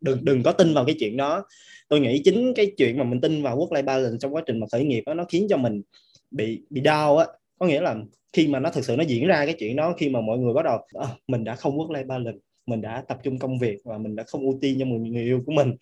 Đừng 0.00 0.24
đừng 0.24 0.42
có 0.42 0.52
tin 0.52 0.74
vào 0.74 0.84
cái 0.84 0.96
chuyện 0.98 1.16
đó. 1.16 1.44
Tôi 1.88 2.00
nghĩ 2.00 2.22
chính 2.24 2.54
cái 2.54 2.72
chuyện 2.76 2.98
mà 2.98 3.04
mình 3.04 3.20
tin 3.20 3.42
vào 3.42 3.58
work 3.58 3.68
life 3.68 3.84
balance 3.84 4.18
trong 4.20 4.34
quá 4.34 4.42
trình 4.46 4.60
mà 4.60 4.66
khởi 4.72 4.84
nghiệp 4.84 5.02
đó, 5.06 5.14
nó 5.14 5.24
khiến 5.24 5.46
cho 5.50 5.56
mình 5.56 5.82
bị 6.30 6.62
bị 6.70 6.80
đau 6.80 7.16
á. 7.16 7.26
Có 7.58 7.66
nghĩa 7.66 7.80
là 7.80 7.96
khi 8.32 8.48
mà 8.48 8.60
nó 8.60 8.70
thực 8.70 8.84
sự 8.84 8.96
nó 8.96 9.04
diễn 9.04 9.26
ra 9.26 9.46
cái 9.46 9.54
chuyện 9.58 9.76
đó 9.76 9.94
khi 9.98 10.08
mà 10.08 10.20
mọi 10.20 10.38
người 10.38 10.54
bắt 10.54 10.64
đầu 10.64 10.78
à, 10.94 11.06
mình 11.28 11.44
đã 11.44 11.54
không 11.54 11.78
work 11.78 11.90
life 11.90 12.06
balance 12.06 12.38
mình 12.68 12.80
đã 12.80 13.04
tập 13.08 13.18
trung 13.22 13.38
công 13.38 13.58
việc 13.58 13.78
và 13.84 13.98
mình 13.98 14.16
đã 14.16 14.24
không 14.26 14.40
ưu 14.40 14.58
tiên 14.60 14.76
cho 14.78 14.86
người, 14.86 15.10
người 15.10 15.22
yêu 15.22 15.42
của 15.46 15.52
mình 15.52 15.76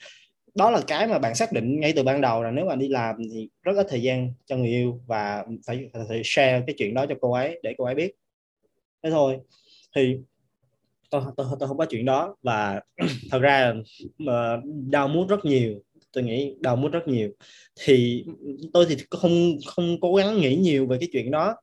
đó 0.56 0.70
là 0.70 0.80
cái 0.86 1.06
mà 1.06 1.18
bạn 1.18 1.34
xác 1.34 1.52
định 1.52 1.80
ngay 1.80 1.92
từ 1.96 2.02
ban 2.02 2.20
đầu 2.20 2.42
là 2.42 2.50
nếu 2.50 2.64
mà 2.64 2.76
đi 2.76 2.88
làm 2.88 3.16
thì 3.32 3.48
rất 3.62 3.76
ít 3.76 3.86
thời 3.90 4.02
gian 4.02 4.32
cho 4.46 4.56
người 4.56 4.68
yêu 4.68 5.00
và 5.06 5.44
phải, 5.66 5.90
phải 6.08 6.22
share 6.24 6.62
cái 6.66 6.74
chuyện 6.78 6.94
đó 6.94 7.06
cho 7.08 7.14
cô 7.20 7.32
ấy 7.32 7.60
để 7.62 7.74
cô 7.78 7.84
ấy 7.84 7.94
biết. 7.94 8.12
Thế 9.02 9.10
thôi 9.10 9.38
thì 9.96 10.18
tôi 11.10 11.22
tôi, 11.36 11.46
tôi 11.60 11.68
không 11.68 11.78
có 11.78 11.84
chuyện 11.84 12.04
đó 12.04 12.36
và 12.42 12.80
thật 13.30 13.38
ra 13.38 13.74
mà 14.18 14.56
đau 14.90 15.08
mút 15.08 15.28
rất 15.28 15.44
nhiều 15.44 15.80
tôi 16.12 16.24
nghĩ 16.24 16.56
đau 16.60 16.76
mút 16.76 16.92
rất 16.92 17.08
nhiều. 17.08 17.30
Thì 17.84 18.24
tôi 18.72 18.86
thì 18.88 18.96
không 19.10 19.56
không 19.66 20.00
cố 20.00 20.14
gắng 20.14 20.40
nghĩ 20.40 20.56
nhiều 20.56 20.86
về 20.86 20.96
cái 21.00 21.08
chuyện 21.12 21.30
đó. 21.30 21.56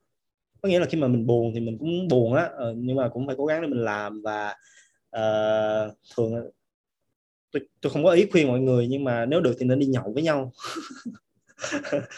Có 0.61 0.69
nghĩa 0.69 0.79
là 0.79 0.85
khi 0.85 0.97
mà 0.97 1.07
mình 1.07 1.27
buồn 1.27 1.51
thì 1.53 1.59
mình 1.59 1.77
cũng 1.77 2.07
buồn 2.07 2.33
á 2.33 2.49
ờ, 2.57 2.73
nhưng 2.77 2.95
mà 2.95 3.09
cũng 3.09 3.27
phải 3.27 3.35
cố 3.35 3.45
gắng 3.45 3.61
để 3.61 3.67
mình 3.67 3.83
làm 3.83 4.21
và 4.21 4.55
uh, 5.17 5.93
thường 6.15 6.33
tôi, 7.53 7.67
tôi 7.81 7.91
không 7.91 8.03
có 8.03 8.11
ý 8.11 8.27
khuyên 8.31 8.47
mọi 8.47 8.59
người 8.59 8.87
nhưng 8.87 9.03
mà 9.03 9.25
nếu 9.25 9.41
được 9.41 9.55
thì 9.59 9.65
nên 9.65 9.79
đi 9.79 9.85
nhậu 9.85 10.11
với 10.13 10.23
nhau. 10.23 10.51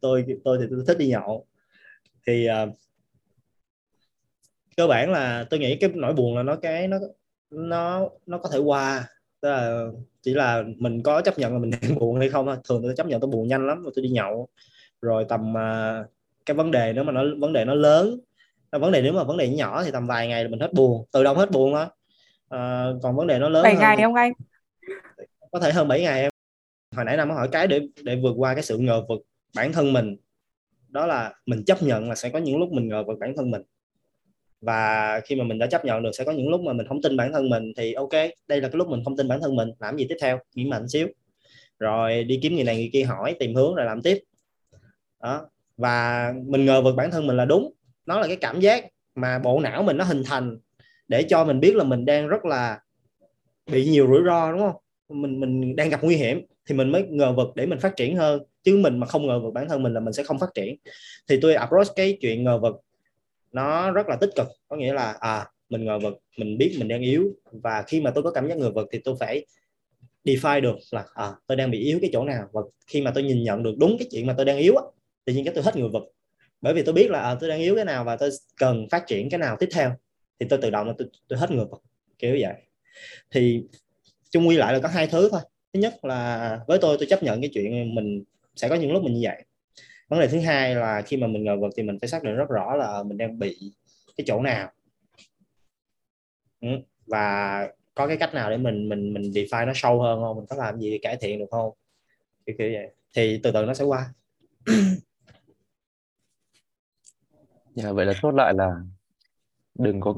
Tôi 0.00 0.24
tôi 0.44 0.58
thì 0.60 0.66
tôi 0.70 0.84
thích 0.86 0.98
đi 0.98 1.06
nhậu. 1.08 1.46
Thì 2.26 2.48
uh, 2.62 2.74
cơ 4.76 4.86
bản 4.86 5.12
là 5.12 5.46
tôi 5.50 5.60
nghĩ 5.60 5.76
cái 5.76 5.90
nỗi 5.94 6.12
buồn 6.12 6.36
là 6.36 6.42
nó 6.42 6.56
cái 6.56 6.88
nó 6.88 6.98
nó 7.50 8.08
nó 8.26 8.38
có 8.38 8.48
thể 8.52 8.58
qua. 8.58 9.04
Tức 9.40 9.48
là 9.48 9.86
chỉ 10.22 10.34
là 10.34 10.64
mình 10.76 11.02
có 11.02 11.20
chấp 11.20 11.38
nhận 11.38 11.52
là 11.52 11.58
mình 11.58 11.70
đang 11.82 11.98
buồn 11.98 12.18
hay 12.18 12.28
không 12.28 12.46
thường 12.68 12.82
tôi 12.82 12.94
chấp 12.96 13.06
nhận 13.06 13.20
tôi 13.20 13.30
buồn 13.30 13.48
nhanh 13.48 13.66
lắm 13.66 13.82
rồi 13.82 13.92
tôi 13.96 14.02
đi 14.02 14.08
nhậu. 14.08 14.48
Rồi 15.02 15.26
tầm 15.28 15.52
uh, 15.52 16.06
cái 16.46 16.54
vấn 16.54 16.70
đề 16.70 16.92
nếu 16.92 17.04
mà 17.04 17.12
nó 17.12 17.24
vấn 17.38 17.52
đề 17.52 17.64
nó 17.64 17.74
lớn 17.74 18.20
vấn 18.70 18.92
đề 18.92 19.02
nếu 19.02 19.12
mà 19.12 19.24
vấn 19.24 19.36
đề 19.36 19.48
nhỏ 19.48 19.84
thì 19.84 19.90
tầm 19.90 20.06
vài 20.06 20.28
ngày 20.28 20.44
là 20.44 20.50
mình 20.50 20.60
hết 20.60 20.72
buồn. 20.72 21.04
Tự 21.12 21.24
động 21.24 21.36
hết 21.36 21.50
buồn 21.50 21.72
đó 21.72 21.90
à, 22.48 22.86
còn 23.02 23.16
vấn 23.16 23.26
đề 23.26 23.38
nó 23.38 23.48
lớn 23.48 23.62
7 23.62 23.76
ngày 23.76 23.96
không 24.02 24.14
anh 24.14 24.32
có 25.52 25.60
thể 25.60 25.72
hơn 25.72 25.88
7 25.88 26.02
ngày 26.02 26.20
em. 26.20 26.30
Hồi 26.96 27.04
nãy 27.04 27.16
năm 27.16 27.30
hỏi 27.30 27.48
cái 27.52 27.66
để 27.66 27.80
để 28.02 28.16
vượt 28.22 28.34
qua 28.36 28.54
cái 28.54 28.62
sự 28.62 28.78
ngờ 28.78 29.04
vực 29.08 29.20
bản 29.54 29.72
thân 29.72 29.92
mình. 29.92 30.16
Đó 30.88 31.06
là 31.06 31.34
mình 31.46 31.64
chấp 31.64 31.82
nhận 31.82 32.08
là 32.08 32.14
sẽ 32.14 32.28
có 32.28 32.38
những 32.38 32.58
lúc 32.58 32.72
mình 32.72 32.88
ngờ 32.88 33.04
vực 33.06 33.18
bản 33.18 33.34
thân 33.36 33.50
mình. 33.50 33.62
Và 34.60 35.20
khi 35.24 35.36
mà 35.36 35.44
mình 35.44 35.58
đã 35.58 35.66
chấp 35.66 35.84
nhận 35.84 36.02
được 36.02 36.10
sẽ 36.12 36.24
có 36.24 36.32
những 36.32 36.48
lúc 36.48 36.60
mà 36.60 36.72
mình 36.72 36.86
không 36.86 37.02
tin 37.02 37.16
bản 37.16 37.32
thân 37.32 37.48
mình 37.48 37.72
thì 37.76 37.92
ok, 37.92 38.12
đây 38.48 38.60
là 38.60 38.68
cái 38.68 38.76
lúc 38.76 38.88
mình 38.88 39.04
không 39.04 39.16
tin 39.16 39.28
bản 39.28 39.40
thân 39.40 39.56
mình, 39.56 39.70
làm 39.78 39.96
gì 39.96 40.06
tiếp 40.08 40.16
theo? 40.20 40.38
Nghĩ 40.54 40.64
mạnh 40.64 40.88
xíu. 40.88 41.08
Rồi 41.78 42.24
đi 42.24 42.38
kiếm 42.42 42.54
người 42.54 42.64
này 42.64 42.76
người 42.76 42.90
kia 42.92 43.02
hỏi, 43.02 43.36
tìm 43.38 43.54
hướng 43.54 43.74
rồi 43.74 43.86
làm 43.86 44.02
tiếp. 44.02 44.22
Đó. 45.22 45.48
Và 45.76 46.32
mình 46.46 46.64
ngờ 46.64 46.82
vực 46.82 46.94
bản 46.96 47.10
thân 47.10 47.26
mình 47.26 47.36
là 47.36 47.44
đúng. 47.44 47.72
Nó 48.06 48.20
là 48.20 48.26
cái 48.26 48.36
cảm 48.36 48.60
giác 48.60 48.84
mà 49.14 49.38
bộ 49.38 49.60
não 49.60 49.82
mình 49.82 49.96
nó 49.96 50.04
hình 50.04 50.22
thành 50.26 50.58
để 51.08 51.22
cho 51.28 51.44
mình 51.44 51.60
biết 51.60 51.76
là 51.76 51.84
mình 51.84 52.04
đang 52.04 52.28
rất 52.28 52.44
là 52.44 52.80
bị 53.72 53.88
nhiều 53.88 54.06
rủi 54.06 54.20
ro, 54.26 54.52
đúng 54.52 54.60
không? 54.60 54.76
Mình 55.08 55.40
mình 55.40 55.76
đang 55.76 55.90
gặp 55.90 56.04
nguy 56.04 56.16
hiểm 56.16 56.40
thì 56.66 56.74
mình 56.74 56.92
mới 56.92 57.02
ngờ 57.02 57.32
vực 57.32 57.48
để 57.54 57.66
mình 57.66 57.78
phát 57.78 57.96
triển 57.96 58.16
hơn. 58.16 58.42
Chứ 58.62 58.76
mình 58.76 58.98
mà 58.98 59.06
không 59.06 59.26
ngờ 59.26 59.40
vực 59.40 59.54
bản 59.54 59.68
thân 59.68 59.82
mình 59.82 59.94
là 59.94 60.00
mình 60.00 60.12
sẽ 60.12 60.22
không 60.22 60.38
phát 60.38 60.50
triển. 60.54 60.76
Thì 61.28 61.38
tôi 61.42 61.54
approach 61.54 61.86
cái 61.96 62.18
chuyện 62.20 62.44
ngờ 62.44 62.58
vực 62.58 62.74
nó 63.52 63.90
rất 63.90 64.08
là 64.08 64.16
tích 64.20 64.30
cực. 64.36 64.46
Có 64.68 64.76
nghĩa 64.76 64.92
là 64.92 65.16
à 65.20 65.46
mình 65.68 65.84
ngờ 65.84 65.98
vực 65.98 66.14
mình 66.36 66.58
biết 66.58 66.76
mình 66.78 66.88
đang 66.88 67.00
yếu. 67.00 67.24
Và 67.52 67.82
khi 67.86 68.00
mà 68.00 68.10
tôi 68.10 68.22
có 68.22 68.30
cảm 68.30 68.48
giác 68.48 68.58
ngờ 68.58 68.70
vực 68.70 68.88
thì 68.92 68.98
tôi 69.04 69.14
phải 69.20 69.46
define 70.24 70.60
được 70.60 70.76
là 70.90 71.04
à, 71.14 71.32
tôi 71.46 71.56
đang 71.56 71.70
bị 71.70 71.78
yếu 71.80 71.98
cái 72.00 72.10
chỗ 72.12 72.24
nào. 72.24 72.48
Và 72.52 72.60
khi 72.86 73.00
mà 73.00 73.12
tôi 73.14 73.22
nhìn 73.22 73.42
nhận 73.42 73.62
được 73.62 73.74
đúng 73.78 73.96
cái 73.98 74.08
chuyện 74.10 74.26
mà 74.26 74.34
tôi 74.36 74.46
đang 74.46 74.58
yếu 74.58 74.76
á 74.76 74.82
tự 75.24 75.32
nhiên 75.32 75.44
cái 75.44 75.54
tôi 75.54 75.64
hết 75.64 75.76
ngờ 75.76 75.88
vực. 75.92 76.02
Bởi 76.60 76.74
vì 76.74 76.82
tôi 76.82 76.94
biết 76.94 77.10
là 77.10 77.20
à, 77.20 77.36
tôi 77.40 77.50
đang 77.50 77.60
yếu 77.60 77.74
cái 77.74 77.84
nào 77.84 78.04
và 78.04 78.16
tôi 78.16 78.30
cần 78.56 78.86
phát 78.90 79.06
triển 79.06 79.30
cái 79.30 79.38
nào 79.38 79.56
tiếp 79.60 79.68
theo 79.72 79.90
thì 80.40 80.46
tôi 80.48 80.58
tự 80.62 80.70
động 80.70 80.86
là 80.86 80.94
tôi, 80.98 81.08
tôi 81.28 81.38
hết 81.38 81.50
ngờ 81.50 81.66
vực. 81.70 81.82
Kiểu 82.18 82.36
vậy. 82.40 82.54
Thì 83.30 83.62
chung 84.36 84.48
quy 84.48 84.56
lại 84.56 84.72
là 84.72 84.80
có 84.82 84.88
hai 84.88 85.06
thứ 85.06 85.28
thôi. 85.32 85.40
Thứ 85.72 85.80
nhất 85.80 86.04
là 86.04 86.60
với 86.66 86.78
tôi 86.80 86.96
tôi 86.98 87.06
chấp 87.10 87.22
nhận 87.22 87.40
cái 87.40 87.50
chuyện 87.54 87.94
mình 87.94 88.24
sẽ 88.56 88.68
có 88.68 88.74
những 88.74 88.92
lúc 88.92 89.02
mình 89.02 89.14
như 89.14 89.20
vậy. 89.22 89.44
Vấn 90.08 90.20
đề 90.20 90.28
thứ 90.28 90.40
hai 90.40 90.74
là 90.74 91.02
khi 91.02 91.16
mà 91.16 91.26
mình 91.26 91.44
ngờ 91.44 91.56
vực 91.60 91.72
thì 91.76 91.82
mình 91.82 91.98
phải 92.00 92.08
xác 92.08 92.22
định 92.22 92.34
rất 92.34 92.48
rõ 92.48 92.76
là 92.76 93.02
mình 93.02 93.18
đang 93.18 93.38
bị 93.38 93.72
cái 94.16 94.24
chỗ 94.26 94.42
nào. 94.42 94.70
Ừ, 96.60 96.68
và 97.06 97.68
có 97.94 98.06
cái 98.06 98.16
cách 98.16 98.34
nào 98.34 98.50
để 98.50 98.56
mình 98.56 98.88
mình 98.88 99.14
mình 99.14 99.22
define 99.22 99.66
nó 99.66 99.72
sâu 99.74 100.02
hơn 100.02 100.20
không? 100.20 100.36
Mình 100.36 100.46
có 100.46 100.56
làm 100.56 100.80
gì 100.80 100.90
để 100.90 100.98
cải 101.02 101.16
thiện 101.16 101.38
được 101.38 101.46
không? 101.50 101.72
Kiểu 102.46 102.56
kiểu 102.58 102.70
vậy. 102.72 102.94
Thì 103.14 103.40
từ 103.42 103.50
từ 103.52 103.64
nó 103.64 103.74
sẽ 103.74 103.84
qua. 103.84 104.12
Yeah, 107.76 107.94
vậy 107.94 108.06
là 108.06 108.12
chốt 108.22 108.30
lại 108.30 108.54
là 108.56 108.70
đừng 109.74 110.00
có 110.00 110.14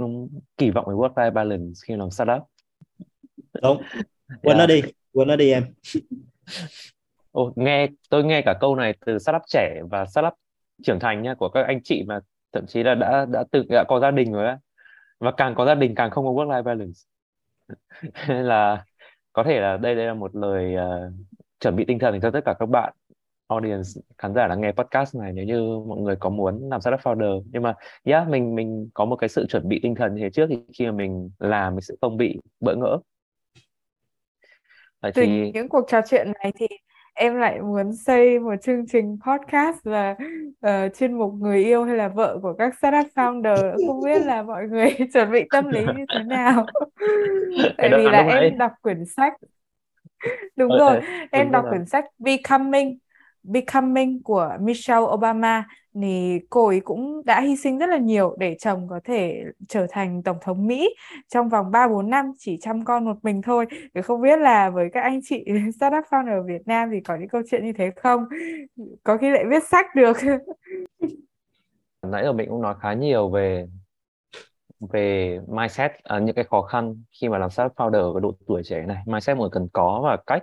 kỳ 0.57 0.71
vọng 0.71 0.87
về 0.89 0.95
work-life 0.95 1.33
balance 1.33 1.81
khi 1.85 1.97
làm 1.97 2.11
startup 2.11 2.43
đúng. 3.63 3.83
Quên 4.43 4.57
yeah. 4.57 4.59
nó 4.59 4.67
đi 4.67 4.83
quên 5.13 5.29
nó 5.29 5.37
đi 5.37 5.53
em. 5.53 5.65
Ồ, 7.33 7.53
nghe 7.57 7.89
tôi 8.11 8.25
nghe 8.25 8.43
cả 8.43 8.55
câu 8.61 8.77
này 8.77 8.95
từ 9.07 9.19
startup 9.19 9.43
trẻ 9.49 9.81
và 9.91 10.07
startup 10.07 10.35
trưởng 10.83 11.01
thành 11.01 11.23
nha 11.23 11.35
của 11.35 11.49
các 11.49 11.67
anh 11.67 11.81
chị 11.85 12.05
mà 12.07 12.21
thậm 12.53 12.67
chí 12.67 12.83
là 12.83 12.95
đã 12.95 13.27
đã 13.33 13.45
tự 13.51 13.65
đã 13.69 13.85
có 13.89 14.01
gia 14.01 14.11
đình 14.11 14.33
rồi 14.33 14.47
á. 14.47 14.59
Và 15.19 15.33
càng 15.37 15.55
có 15.55 15.67
gia 15.67 15.75
đình 15.75 15.95
càng 15.95 16.11
không 16.11 16.25
có 16.25 16.31
work 16.31 16.49
life 16.49 16.63
balance. 16.63 17.01
Nên 18.29 18.45
là 18.45 18.85
có 19.33 19.45
thể 19.45 19.61
là 19.61 19.77
đây 19.77 19.95
đây 19.95 20.07
là 20.07 20.15
một 20.15 20.37
lời 20.37 20.75
uh, 20.77 21.13
chuẩn 21.61 21.77
bị 21.77 21.85
tinh 21.85 21.99
thần 21.99 22.21
cho 22.21 22.31
tất 22.31 22.41
cả 22.45 22.55
các 22.59 22.67
bạn 22.67 22.93
audience 23.49 23.89
khán 24.19 24.35
giả 24.35 24.49
đang 24.49 24.61
nghe 24.61 24.73
podcast 24.73 25.17
này 25.17 25.33
nếu 25.33 25.45
như 25.45 25.79
mọi 25.87 25.99
người 25.99 26.17
có 26.17 26.31
muốn 26.31 26.69
làm 26.71 26.81
startup 26.81 27.01
founder. 27.01 27.43
Nhưng 27.53 27.63
mà 27.63 27.75
yeah 28.05 28.29
mình 28.29 28.55
mình 28.55 28.89
có 28.95 29.05
một 29.05 29.17
cái 29.17 29.29
sự 29.29 29.47
chuẩn 29.47 29.69
bị 29.69 29.81
tinh 29.83 29.95
thần 29.95 30.15
như 30.15 30.23
thế 30.23 30.31
trước 30.31 30.47
thì 30.49 30.57
khi 30.79 30.87
mà 30.87 30.93
mình 30.93 31.31
làm 31.39 31.75
mình 31.75 31.81
sẽ 31.81 31.95
không 32.01 32.17
bị 32.17 32.41
bỡ 32.61 32.75
ngỡ 32.75 32.99
Vậy 35.03 35.13
từ 35.15 35.23
thì 35.23 35.51
những 35.55 35.69
cuộc 35.69 35.85
trò 35.89 36.01
chuyện 36.09 36.33
này 36.43 36.53
thì 36.57 36.67
em 37.15 37.37
lại 37.37 37.61
muốn 37.61 37.93
xây 37.93 38.39
một 38.39 38.55
chương 38.63 38.87
trình 38.87 39.19
podcast 39.27 39.77
và 39.85 40.17
uh, 40.67 40.95
chuyên 40.99 41.13
mục 41.13 41.35
người 41.35 41.65
yêu 41.65 41.85
hay 41.85 41.97
là 41.97 42.09
vợ 42.09 42.39
của 42.43 42.55
các 42.59 42.75
startup 42.79 43.07
founder. 43.15 43.87
Không 43.87 44.01
biết 44.05 44.27
là 44.27 44.43
mọi 44.43 44.67
người 44.69 44.91
chuẩn 45.13 45.33
bị 45.33 45.45
tâm 45.51 45.69
lý 45.69 45.81
như 45.81 46.05
thế 46.15 46.23
nào? 46.23 46.67
Tại 47.79 47.91
vì 47.97 48.03
là 48.03 48.23
em 48.23 48.59
đọc 48.59 48.73
quyển 48.83 49.05
sách. 49.17 49.33
Đúng 50.57 50.71
ờ, 50.71 50.79
rồi 50.79 51.01
em 51.31 51.51
đọc 51.51 51.65
quyển 51.71 51.87
sách 51.87 52.05
Becoming 52.19 52.99
Becoming 53.43 54.23
của 54.23 54.57
Michelle 54.61 55.01
Obama 55.01 55.65
thì 56.03 56.41
cô 56.51 56.67
ấy 56.67 56.81
cũng 56.81 57.23
đã 57.25 57.41
hy 57.41 57.57
sinh 57.57 57.79
rất 57.79 57.89
là 57.89 57.99
nhiều 57.99 58.37
để 58.39 58.57
chồng 58.61 58.89
có 58.91 59.01
thể 59.05 59.45
trở 59.69 59.87
thành 59.91 60.23
tổng 60.23 60.37
thống 60.41 60.67
Mỹ 60.67 60.95
trong 61.29 61.49
vòng 61.49 61.71
3 61.71 61.89
4 61.89 62.11
năm 62.11 62.33
chỉ 62.39 62.59
chăm 62.61 62.85
con 62.85 63.05
một 63.05 63.17
mình 63.23 63.43
thôi. 63.43 63.67
Thì 63.95 64.03
không 64.03 64.21
biết 64.21 64.39
là 64.39 64.71
với 64.71 64.89
các 64.93 65.01
anh 65.01 65.21
chị 65.25 65.45
startup 65.77 66.05
founder 66.11 66.41
ở 66.41 66.43
Việt 66.43 66.67
Nam 66.67 66.91
thì 66.93 67.01
có 67.01 67.17
những 67.17 67.29
câu 67.29 67.43
chuyện 67.51 67.65
như 67.65 67.73
thế 67.73 67.91
không? 67.97 68.25
Có 69.03 69.17
khi 69.17 69.31
lại 69.31 69.45
viết 69.51 69.65
sách 69.65 69.87
được. 69.97 70.17
Nãy 72.03 72.25
giờ 72.25 72.33
mình 72.33 72.49
cũng 72.49 72.63
nói 72.63 72.75
khá 72.81 72.93
nhiều 72.93 73.31
về 73.31 73.67
về 74.81 75.41
mindset 75.49 75.93
à, 76.03 76.19
những 76.19 76.35
cái 76.35 76.45
khó 76.45 76.63
khăn 76.63 77.03
khi 77.21 77.29
mà 77.29 77.39
làm 77.39 77.51
startup 77.51 77.77
founder 77.77 78.15
ở 78.15 78.21
độ 78.21 78.35
tuổi 78.47 78.63
trẻ 78.65 78.87
này 78.87 79.03
mindset 79.07 79.37
một 79.37 79.49
cần 79.53 79.69
có 79.73 80.01
và 80.05 80.17
cách 80.27 80.43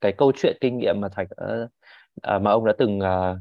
cái 0.00 0.12
câu 0.12 0.32
chuyện 0.36 0.56
kinh 0.60 0.78
nghiệm 0.78 1.00
mà 1.00 1.08
thạch 1.08 1.28
uh, 1.44 1.70
à, 2.22 2.38
mà 2.38 2.50
ông 2.50 2.64
đã 2.64 2.72
từng 2.78 3.00
à, 3.00 3.34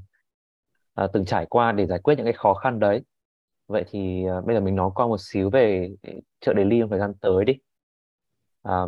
à, 0.99 1.07
từng 1.13 1.25
trải 1.25 1.45
qua 1.49 1.71
để 1.71 1.85
giải 1.87 1.99
quyết 1.99 2.15
những 2.15 2.25
cái 2.25 2.33
khó 2.33 2.53
khăn 2.53 2.79
đấy. 2.79 3.01
Vậy 3.67 3.83
thì 3.91 4.25
à, 4.27 4.41
bây 4.45 4.55
giờ 4.55 4.61
mình 4.61 4.75
nói 4.75 4.91
qua 4.95 5.07
một 5.07 5.17
xíu 5.19 5.49
về 5.49 5.89
chợ 6.41 6.53
ly 6.53 6.79
trong 6.79 6.89
thời 6.89 6.99
gian 6.99 7.13
tới 7.21 7.45
đi. 7.45 7.53
À, 8.63 8.85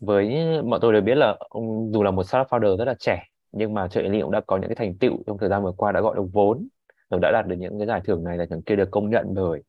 với 0.00 0.36
mọi 0.62 0.78
tôi 0.82 0.92
đều 0.92 1.02
biết 1.02 1.14
là 1.14 1.36
ông 1.48 1.92
dù 1.92 2.02
là 2.02 2.10
một 2.10 2.22
startup 2.22 2.46
founder 2.48 2.76
rất 2.76 2.84
là 2.84 2.94
trẻ 2.98 3.24
nhưng 3.52 3.74
mà 3.74 3.88
chợ 3.88 4.02
ly 4.02 4.20
cũng 4.20 4.30
đã 4.30 4.40
có 4.46 4.56
những 4.56 4.68
cái 4.68 4.76
thành 4.76 4.98
tựu 4.98 5.22
trong 5.26 5.38
thời 5.38 5.48
gian 5.48 5.62
vừa 5.62 5.72
qua 5.72 5.92
đã 5.92 6.00
gọi 6.00 6.16
được 6.16 6.24
vốn 6.32 6.68
rồi 7.10 7.20
đã 7.22 7.30
đạt 7.32 7.46
được 7.46 7.56
những 7.58 7.78
cái 7.78 7.86
giải 7.86 8.00
thưởng 8.04 8.24
này 8.24 8.36
là 8.38 8.46
những 8.50 8.62
kia 8.62 8.76
được 8.76 8.88
công 8.90 9.10
nhận 9.10 9.34
bởi 9.34 9.62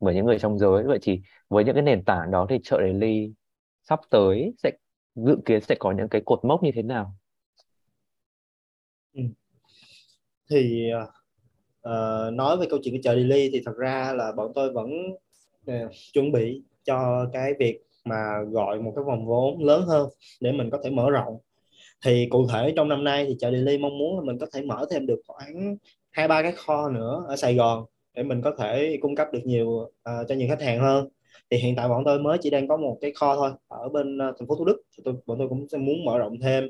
bởi 0.00 0.14
những 0.14 0.26
người 0.26 0.38
trong 0.38 0.58
giới. 0.58 0.84
Vậy 0.84 0.98
thì 1.02 1.20
với 1.48 1.64
những 1.64 1.74
cái 1.74 1.82
nền 1.82 2.04
tảng 2.04 2.30
đó 2.30 2.46
thì 2.50 2.58
chợ 2.62 2.80
ly 2.80 3.32
sắp 3.82 4.00
tới 4.10 4.54
sẽ 4.62 4.70
dự 5.14 5.36
kiến 5.44 5.60
sẽ 5.60 5.74
có 5.78 5.92
những 5.92 6.08
cái 6.08 6.22
cột 6.24 6.44
mốc 6.44 6.62
như 6.62 6.70
thế 6.74 6.82
nào? 6.82 7.14
Ừ 9.12 9.22
thì 10.50 10.90
uh, 11.88 12.32
nói 12.32 12.56
về 12.56 12.66
câu 12.70 12.78
chuyện 12.82 12.94
của 12.94 13.00
chợ 13.02 13.14
Delhi 13.14 13.50
thì 13.52 13.62
thật 13.64 13.76
ra 13.76 14.12
là 14.16 14.32
bọn 14.32 14.52
tôi 14.54 14.72
vẫn 14.72 14.90
uh, 15.70 15.92
chuẩn 16.12 16.32
bị 16.32 16.62
cho 16.84 17.26
cái 17.32 17.52
việc 17.58 17.80
mà 18.04 18.42
gọi 18.50 18.80
một 18.80 18.92
cái 18.96 19.04
vòng 19.04 19.26
vốn 19.26 19.64
lớn 19.64 19.82
hơn 19.86 20.08
để 20.40 20.52
mình 20.52 20.70
có 20.70 20.78
thể 20.84 20.90
mở 20.90 21.10
rộng. 21.10 21.38
Thì 22.04 22.26
cụ 22.30 22.46
thể 22.52 22.72
trong 22.76 22.88
năm 22.88 23.04
nay 23.04 23.24
thì 23.28 23.36
chợ 23.38 23.50
Delhi 23.50 23.78
mong 23.78 23.98
muốn 23.98 24.18
là 24.18 24.24
mình 24.24 24.38
có 24.38 24.46
thể 24.52 24.62
mở 24.62 24.86
thêm 24.90 25.06
được 25.06 25.20
khoảng 25.26 25.76
hai 26.10 26.28
ba 26.28 26.42
cái 26.42 26.52
kho 26.52 26.88
nữa 26.88 27.24
ở 27.28 27.36
Sài 27.36 27.54
Gòn 27.54 27.84
để 28.14 28.22
mình 28.22 28.42
có 28.42 28.54
thể 28.58 28.98
cung 29.02 29.14
cấp 29.14 29.28
được 29.32 29.42
nhiều 29.44 29.68
uh, 29.68 29.90
cho 30.28 30.34
nhiều 30.34 30.48
khách 30.48 30.62
hàng 30.62 30.80
hơn. 30.80 31.08
Thì 31.50 31.56
hiện 31.56 31.76
tại 31.76 31.88
bọn 31.88 32.02
tôi 32.04 32.18
mới 32.18 32.38
chỉ 32.40 32.50
đang 32.50 32.68
có 32.68 32.76
một 32.76 32.98
cái 33.00 33.12
kho 33.12 33.36
thôi 33.36 33.50
ở 33.68 33.88
bên 33.88 34.16
uh, 34.16 34.34
thành 34.38 34.48
phố 34.48 34.54
Thủ 34.54 34.64
Đức. 34.64 34.82
Thì 34.96 35.02
tôi, 35.04 35.14
bọn 35.26 35.38
tôi 35.38 35.48
cũng 35.48 35.68
sẽ 35.68 35.78
muốn 35.78 36.04
mở 36.04 36.18
rộng 36.18 36.40
thêm. 36.40 36.64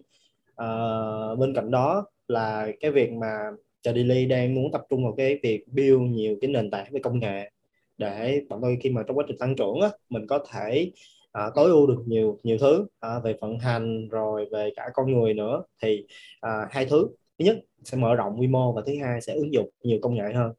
Uh, 0.63 1.39
bên 1.39 1.55
cạnh 1.55 1.71
đó 1.71 2.07
là 2.29 2.69
cái 2.81 2.91
việc 2.91 3.13
mà 3.13 3.39
Daily 3.85 4.27
đang 4.27 4.55
muốn 4.55 4.73
tập 4.73 4.83
trung 4.91 5.05
vào 5.05 5.15
cái 5.17 5.39
việc 5.43 5.65
build 5.73 6.01
nhiều 6.01 6.37
cái 6.41 6.51
nền 6.51 6.71
tảng 6.71 6.93
về 6.93 7.01
công 7.03 7.19
nghệ 7.19 7.51
để 7.99 8.43
bọn 8.49 8.61
tôi 8.63 8.79
khi 8.83 8.91
mà 8.91 9.03
trong 9.07 9.19
quá 9.19 9.25
trình 9.29 9.39
tăng 9.39 9.57
trưởng 9.57 9.81
á, 9.81 9.89
mình 10.09 10.27
có 10.27 10.45
thể 10.53 10.93
à, 11.33 11.51
tối 11.55 11.71
ưu 11.71 11.87
được 11.87 12.03
nhiều 12.07 12.39
nhiều 12.43 12.59
thứ 12.61 12.87
à, 13.01 13.19
về 13.25 13.37
vận 13.41 13.59
hành 13.59 14.09
rồi 14.09 14.47
về 14.53 14.71
cả 14.77 14.83
con 14.95 15.13
người 15.13 15.35
nữa 15.35 15.63
thì 15.83 16.07
à, 16.41 16.69
hai 16.71 16.87
thứ 16.87 17.09
thứ 17.39 17.45
nhất 17.45 17.57
sẽ 17.85 17.99
mở 17.99 18.15
rộng 18.15 18.41
quy 18.41 18.47
mô 18.47 18.73
và 18.73 18.83
thứ 18.87 18.93
hai 19.03 19.21
sẽ 19.21 19.35
ứng 19.35 19.53
dụng 19.53 19.71
nhiều 19.83 19.99
công 20.03 20.15
nghệ 20.15 20.33
hơn 20.35 20.53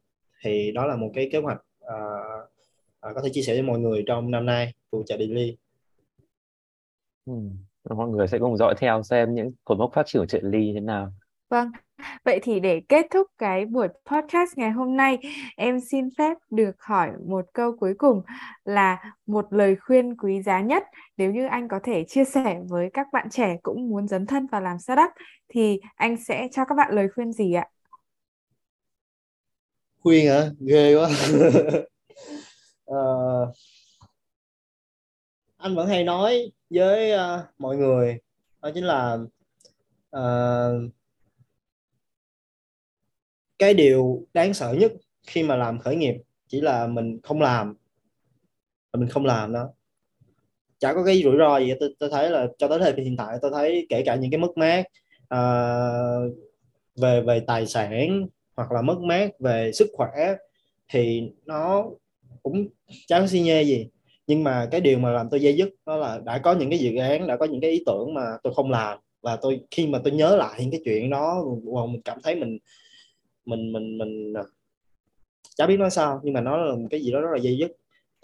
thì 0.44 0.72
đó 0.72 0.86
là 0.86 0.96
một 0.96 1.10
cái 1.14 1.28
kế 1.32 1.38
hoạch 1.38 1.62
à, 1.80 1.94
à, 3.00 3.10
có 3.14 3.22
thể 3.22 3.30
chia 3.32 3.42
sẻ 3.42 3.52
với 3.52 3.62
mọi 3.62 3.78
người 3.78 4.04
trong 4.06 4.30
năm 4.30 4.46
nay 4.46 4.74
của 4.90 5.02
chợ 5.06 5.16
Daily. 5.18 5.56
Ừ. 7.26 7.32
Mọi 7.90 8.08
người 8.08 8.28
sẽ 8.28 8.38
cùng 8.38 8.56
dõi 8.56 8.74
theo 8.78 9.02
xem 9.02 9.34
những 9.34 9.52
cột 9.64 9.78
mốc 9.78 9.92
phát 9.94 10.06
triển 10.06 10.22
của 10.22 10.26
chợ 10.26 10.38
Ly 10.42 10.70
thế 10.74 10.80
nào. 10.80 11.12
Vâng, 11.48 11.70
Vậy 12.24 12.40
thì 12.42 12.60
để 12.60 12.80
kết 12.88 13.06
thúc 13.10 13.26
cái 13.38 13.66
buổi 13.66 13.88
podcast 14.06 14.56
ngày 14.56 14.70
hôm 14.70 14.96
nay, 14.96 15.18
em 15.56 15.80
xin 15.80 16.08
phép 16.18 16.36
được 16.50 16.76
hỏi 16.78 17.10
một 17.26 17.44
câu 17.52 17.76
cuối 17.80 17.94
cùng 17.98 18.22
là 18.64 19.14
một 19.26 19.46
lời 19.50 19.76
khuyên 19.76 20.16
quý 20.16 20.42
giá 20.42 20.60
nhất 20.60 20.84
nếu 21.16 21.30
như 21.30 21.46
anh 21.46 21.68
có 21.68 21.80
thể 21.82 22.04
chia 22.08 22.24
sẻ 22.24 22.60
với 22.68 22.90
các 22.94 23.06
bạn 23.12 23.30
trẻ 23.30 23.56
cũng 23.62 23.88
muốn 23.88 24.08
dấn 24.08 24.26
thân 24.26 24.46
vào 24.46 24.60
làm 24.60 24.78
startup 24.78 25.10
thì 25.48 25.80
anh 25.94 26.16
sẽ 26.28 26.48
cho 26.52 26.64
các 26.64 26.74
bạn 26.74 26.94
lời 26.94 27.08
khuyên 27.14 27.32
gì 27.32 27.52
ạ? 27.52 27.68
Khuyên 30.02 30.28
hả? 30.28 30.50
Ghê 30.60 30.94
quá. 30.96 31.08
uh, 32.90 33.54
anh 35.56 35.76
vẫn 35.76 35.88
hay 35.88 36.04
nói 36.04 36.52
với 36.70 37.12
uh, 37.14 37.40
mọi 37.58 37.76
người 37.76 38.18
đó 38.62 38.70
chính 38.74 38.84
là 38.84 39.18
uh, 40.16 40.92
cái 43.60 43.74
điều 43.74 44.26
đáng 44.34 44.54
sợ 44.54 44.72
nhất 44.72 44.92
khi 45.26 45.42
mà 45.42 45.56
làm 45.56 45.78
khởi 45.78 45.96
nghiệp 45.96 46.14
chỉ 46.48 46.60
là 46.60 46.86
mình 46.86 47.20
không 47.22 47.40
làm. 47.40 47.74
Mình 48.92 49.08
không 49.08 49.24
làm 49.24 49.52
đó. 49.52 49.68
Chả 50.78 50.94
có 50.94 51.04
cái 51.04 51.22
rủi 51.22 51.36
ro 51.38 51.58
gì 51.58 51.74
tôi, 51.80 51.94
tôi 51.98 52.10
thấy 52.10 52.30
là 52.30 52.46
cho 52.58 52.68
tới 52.68 52.78
thời 52.78 52.94
hiện 53.04 53.16
tại 53.16 53.36
tôi 53.42 53.50
thấy 53.54 53.86
kể 53.88 54.02
cả 54.06 54.14
những 54.14 54.30
cái 54.30 54.38
mất 54.38 54.56
mát 54.56 54.84
uh, 55.34 56.36
về 56.96 57.20
về 57.20 57.40
tài 57.46 57.66
sản 57.66 58.26
hoặc 58.56 58.72
là 58.72 58.82
mất 58.82 58.98
mát 58.98 59.30
về 59.40 59.72
sức 59.72 59.88
khỏe 59.92 60.36
thì 60.88 61.22
nó 61.46 61.86
cũng 62.42 62.66
chẳng 63.06 63.28
xi 63.28 63.40
nhê 63.40 63.62
gì. 63.62 63.88
Nhưng 64.26 64.44
mà 64.44 64.68
cái 64.70 64.80
điều 64.80 64.98
mà 64.98 65.10
làm 65.10 65.30
tôi 65.30 65.40
dây 65.40 65.56
dứt 65.56 65.68
đó 65.86 65.96
là 65.96 66.20
đã 66.24 66.38
có 66.38 66.52
những 66.52 66.70
cái 66.70 66.78
dự 66.78 66.96
án 66.96 67.26
đã 67.26 67.36
có 67.36 67.46
những 67.46 67.60
cái 67.60 67.70
ý 67.70 67.82
tưởng 67.86 68.14
mà 68.14 68.22
tôi 68.42 68.54
không 68.54 68.70
làm. 68.70 68.98
Và 69.22 69.36
tôi 69.36 69.60
khi 69.70 69.86
mà 69.86 70.00
tôi 70.04 70.12
nhớ 70.12 70.36
lại 70.36 70.60
những 70.60 70.70
cái 70.70 70.80
chuyện 70.84 71.10
đó 71.10 71.44
mình 71.88 72.02
cảm 72.02 72.18
thấy 72.22 72.34
mình 72.34 72.58
mình 73.44 73.72
mình 73.72 73.98
mình 73.98 74.32
à, 74.32 74.42
chả 75.56 75.66
biết 75.66 75.76
nói 75.76 75.90
sao 75.90 76.20
nhưng 76.22 76.34
mà 76.34 76.40
nó 76.40 76.56
là 76.56 76.74
một 76.74 76.86
cái 76.90 77.00
gì 77.00 77.12
đó 77.12 77.20
rất 77.20 77.28
là 77.32 77.38
dây 77.38 77.58
dứt. 77.58 77.76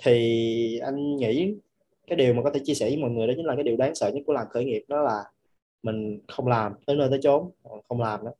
Thì 0.02 0.78
anh 0.78 1.16
nghĩ 1.16 1.54
cái 2.06 2.16
điều 2.16 2.34
mà 2.34 2.42
có 2.42 2.50
thể 2.50 2.60
chia 2.64 2.74
sẻ 2.74 2.86
với 2.86 2.96
mọi 2.96 3.10
người 3.10 3.26
đó 3.26 3.32
chính 3.36 3.46
là 3.46 3.54
cái 3.54 3.64
điều 3.64 3.76
đáng 3.76 3.94
sợ 3.94 4.10
nhất 4.14 4.22
của 4.26 4.32
làm 4.32 4.46
khởi 4.50 4.64
nghiệp 4.64 4.84
đó 4.88 5.02
là 5.02 5.24
mình 5.82 6.20
không 6.28 6.46
làm 6.46 6.72
tới 6.86 6.96
nơi 6.96 7.08
tới 7.10 7.18
chốn 7.22 7.50
không 7.88 8.00
làm 8.00 8.24
đó 8.24 8.30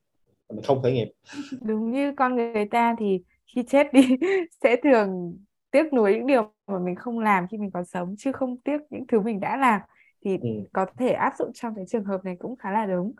mình 0.49 0.64
không 0.64 0.83
khởi 0.83 0.93
nghiệp. 0.93 1.12
Đúng 1.62 1.91
như 1.91 2.12
con 2.16 2.37
người 2.37 2.66
ta 2.70 2.97
thì 2.99 3.22
khi 3.47 3.62
chết 3.62 3.93
đi 3.93 4.16
sẽ 4.62 4.77
thường 4.83 5.39
tiếc 5.70 5.93
nuối 5.93 6.14
những 6.14 6.27
điều 6.27 6.53
mà 6.66 6.79
mình 6.79 6.95
không 6.95 7.18
làm 7.18 7.47
khi 7.51 7.59
mình 7.59 7.70
còn 7.70 7.85
sống 7.85 8.14
chứ 8.18 8.33
không 8.33 8.57
tiếc 8.57 8.79
những 8.91 9.07
thứ 9.07 9.20
mình 9.20 9.41
đã 9.41 9.57
làm. 9.57 9.81
Thì 10.24 10.39
ừ. 10.43 10.49
có 10.72 10.87
thể 10.99 11.11
áp 11.11 11.33
dụng 11.39 11.53
trong 11.55 11.74
cái 11.74 11.85
trường 11.89 12.05
hợp 12.05 12.24
này 12.24 12.37
cũng 12.39 12.57
khá 12.57 12.70
là 12.70 12.87
đúng 12.87 13.12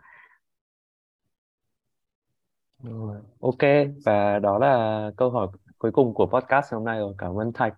rồi. 2.83 3.17
Ok, 3.41 3.87
và 4.05 4.39
đó 4.39 4.57
là 4.59 5.11
câu 5.17 5.29
hỏi 5.29 5.47
cuối 5.77 5.91
cùng 5.91 6.13
của 6.13 6.25
podcast 6.25 6.73
hôm 6.73 6.85
nay 6.85 6.99
rồi. 6.99 7.13
Cảm 7.17 7.39
ơn 7.39 7.53
Thạch. 7.53 7.73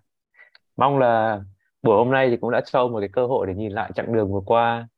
Mong 0.76 0.98
là 0.98 1.40
buổi 1.82 1.96
hôm 1.96 2.10
nay 2.10 2.30
thì 2.30 2.36
cũng 2.36 2.50
đã 2.50 2.60
cho 2.66 2.88
một 2.88 3.00
cái 3.00 3.08
cơ 3.12 3.26
hội 3.26 3.46
để 3.46 3.54
nhìn 3.54 3.72
lại 3.72 3.90
chặng 3.94 4.12
đường 4.12 4.32
vừa 4.32 4.40
qua. 4.46 4.88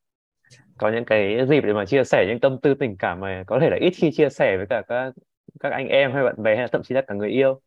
Có 0.78 0.90
những 0.90 1.04
cái 1.04 1.46
dịp 1.48 1.60
để 1.60 1.72
mà 1.72 1.86
chia 1.86 2.04
sẻ 2.04 2.26
những 2.28 2.40
tâm 2.40 2.58
tư 2.62 2.74
tình 2.74 2.96
cảm 2.98 3.20
mà 3.20 3.44
có 3.46 3.58
thể 3.60 3.70
là 3.70 3.76
ít 3.80 3.90
khi 3.90 4.10
chia 4.12 4.28
sẻ 4.28 4.56
với 4.56 4.66
cả 4.70 4.82
các 4.88 5.12
các 5.60 5.72
anh 5.72 5.88
em 5.88 6.12
hay 6.12 6.24
bạn 6.24 6.42
bè 6.42 6.56
hay 6.56 6.68
thậm 6.72 6.82
chí 6.82 6.94
là 6.94 7.02
cả 7.06 7.14
người 7.14 7.30
yêu. 7.30 7.60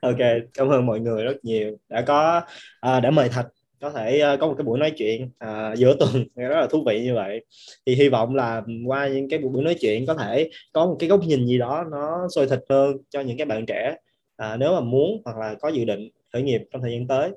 Ok, 0.00 0.18
cảm 0.54 0.68
ơn 0.68 0.86
mọi 0.86 1.00
người 1.00 1.24
rất 1.24 1.36
nhiều 1.42 1.76
đã 1.88 2.02
có 2.06 2.42
à, 2.80 3.00
đã 3.00 3.10
mời 3.10 3.28
Thạch 3.28 3.46
có 3.86 3.92
thể 3.92 4.18
ờ, 4.20 4.36
có 4.36 4.46
một 4.46 4.54
cái 4.58 4.64
buổi 4.64 4.78
nói 4.78 4.92
chuyện 4.96 5.30
à, 5.38 5.74
giữa 5.76 5.96
tuần. 5.98 6.10
Rất 6.34 6.60
là 6.60 6.66
thú 6.66 6.84
vị 6.86 7.02
như 7.04 7.14
vậy. 7.14 7.44
Thì 7.86 7.94
hy 7.94 8.08
vọng 8.08 8.34
là 8.34 8.62
qua 8.86 9.08
những 9.08 9.28
cái 9.28 9.38
buổi 9.38 9.62
nói 9.62 9.76
chuyện 9.80 10.06
có 10.06 10.14
thể 10.14 10.50
có 10.72 10.86
một 10.86 10.96
cái 10.98 11.08
góc 11.08 11.20
nhìn 11.24 11.46
gì 11.46 11.58
đó 11.58 11.84
nó 11.90 12.28
sôi 12.34 12.46
thịt 12.46 12.60
hơn 12.70 12.96
cho 13.10 13.20
những 13.20 13.36
cái 13.36 13.46
bạn 13.46 13.66
trẻ 13.66 13.96
à, 14.36 14.56
nếu 14.56 14.74
mà 14.74 14.80
muốn 14.80 15.22
hoặc 15.24 15.36
là 15.36 15.54
có 15.54 15.68
dự 15.68 15.84
định 15.84 16.08
khởi 16.32 16.42
nghiệp 16.42 16.60
trong 16.70 16.82
thời 16.82 16.92
gian 16.92 17.06
tới. 17.06 17.30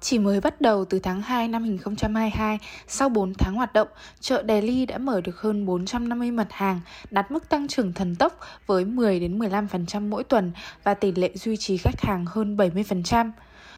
Chỉ 0.00 0.18
mới 0.18 0.40
bắt 0.40 0.60
đầu 0.60 0.84
từ 0.84 0.98
tháng 0.98 1.22
2 1.22 1.48
năm 1.48 1.62
2022, 1.62 2.58
sau 2.86 3.08
4 3.08 3.34
tháng 3.34 3.54
hoạt 3.54 3.72
động, 3.72 3.88
chợ 4.20 4.44
Delhi 4.48 4.86
đã 4.86 4.98
mở 4.98 5.20
được 5.20 5.36
hơn 5.36 5.66
450 5.66 6.30
mặt 6.30 6.46
hàng, 6.50 6.80
đạt 7.10 7.30
mức 7.30 7.48
tăng 7.48 7.68
trưởng 7.68 7.92
thần 7.92 8.14
tốc 8.14 8.40
với 8.66 8.84
10 8.84 9.20
đến 9.20 9.38
15% 9.38 10.08
mỗi 10.08 10.24
tuần 10.24 10.52
và 10.84 10.94
tỷ 10.94 11.12
lệ 11.12 11.30
duy 11.34 11.56
trì 11.56 11.76
khách 11.76 12.00
hàng 12.00 12.24
hơn 12.28 12.56
70%. 12.56 13.30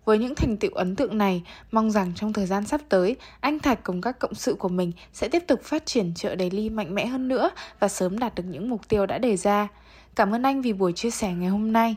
Với 0.04 0.18
những 0.18 0.34
thành 0.34 0.56
tựu 0.56 0.70
ấn 0.74 0.96
tượng 0.96 1.18
này, 1.18 1.42
mong 1.72 1.90
rằng 1.90 2.12
trong 2.14 2.32
thời 2.32 2.46
gian 2.46 2.66
sắp 2.66 2.80
tới, 2.88 3.16
anh 3.40 3.58
Thạch 3.58 3.84
cùng 3.84 4.00
các 4.00 4.18
cộng 4.18 4.34
sự 4.34 4.54
của 4.54 4.68
mình 4.68 4.92
sẽ 5.12 5.28
tiếp 5.28 5.42
tục 5.46 5.60
phát 5.62 5.86
triển 5.86 6.12
chợ 6.14 6.36
Daily 6.38 6.70
mạnh 6.70 6.94
mẽ 6.94 7.06
hơn 7.06 7.28
nữa 7.28 7.50
và 7.80 7.88
sớm 7.88 8.18
đạt 8.18 8.34
được 8.34 8.44
những 8.46 8.70
mục 8.70 8.88
tiêu 8.88 9.06
đã 9.06 9.18
đề 9.18 9.36
ra. 9.36 9.68
Cảm 10.14 10.34
ơn 10.34 10.42
anh 10.42 10.62
vì 10.62 10.72
buổi 10.72 10.92
chia 10.92 11.10
sẻ 11.10 11.32
ngày 11.32 11.48
hôm 11.48 11.72
nay. 11.72 11.96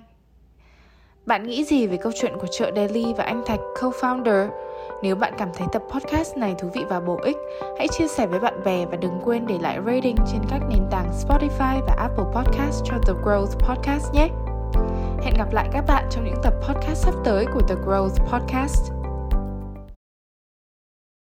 Bạn 1.26 1.48
nghĩ 1.48 1.64
gì 1.64 1.88
về 1.88 1.98
câu 1.98 2.12
chuyện 2.22 2.34
của 2.40 2.48
chợ 2.58 2.72
Daily 2.76 3.14
và 3.18 3.24
anh 3.24 3.44
Thạch 3.46 3.60
co-founder? 3.80 4.50
Nếu 5.04 5.16
bạn 5.16 5.34
cảm 5.38 5.50
thấy 5.54 5.68
tập 5.74 5.84
podcast 5.92 6.38
này 6.38 6.56
thú 6.60 6.70
vị 6.74 6.82
và 6.90 7.00
bổ 7.00 7.20
ích, 7.24 7.38
hãy 7.78 7.88
chia 7.88 8.08
sẻ 8.08 8.28
với 8.28 8.40
bạn 8.40 8.64
bè 8.66 8.86
và 8.86 8.98
đừng 8.98 9.22
quên 9.24 9.48
để 9.48 9.56
lại 9.62 9.80
rating 9.86 10.16
trên 10.32 10.42
các 10.50 10.60
nền 10.70 10.84
tảng 10.92 11.12
Spotify 11.12 11.82
và 11.88 11.96
Apple 11.98 12.26
Podcast 12.36 12.84
cho 12.86 12.94
The 13.08 13.14
Growth 13.24 13.60
Podcast 13.60 14.14
nhé. 14.14 14.30
Hẹn 15.24 15.34
gặp 15.34 15.54
lại 15.54 15.70
các 15.72 15.86
bạn 15.88 16.06
trong 16.12 16.26
những 16.26 16.42
tập 16.44 16.54
podcast 16.62 17.04
sắp 17.06 17.14
tới 17.26 17.46
của 17.54 17.62
The 17.68 17.76
Growth 17.76 18.28
Podcast. 18.32 18.97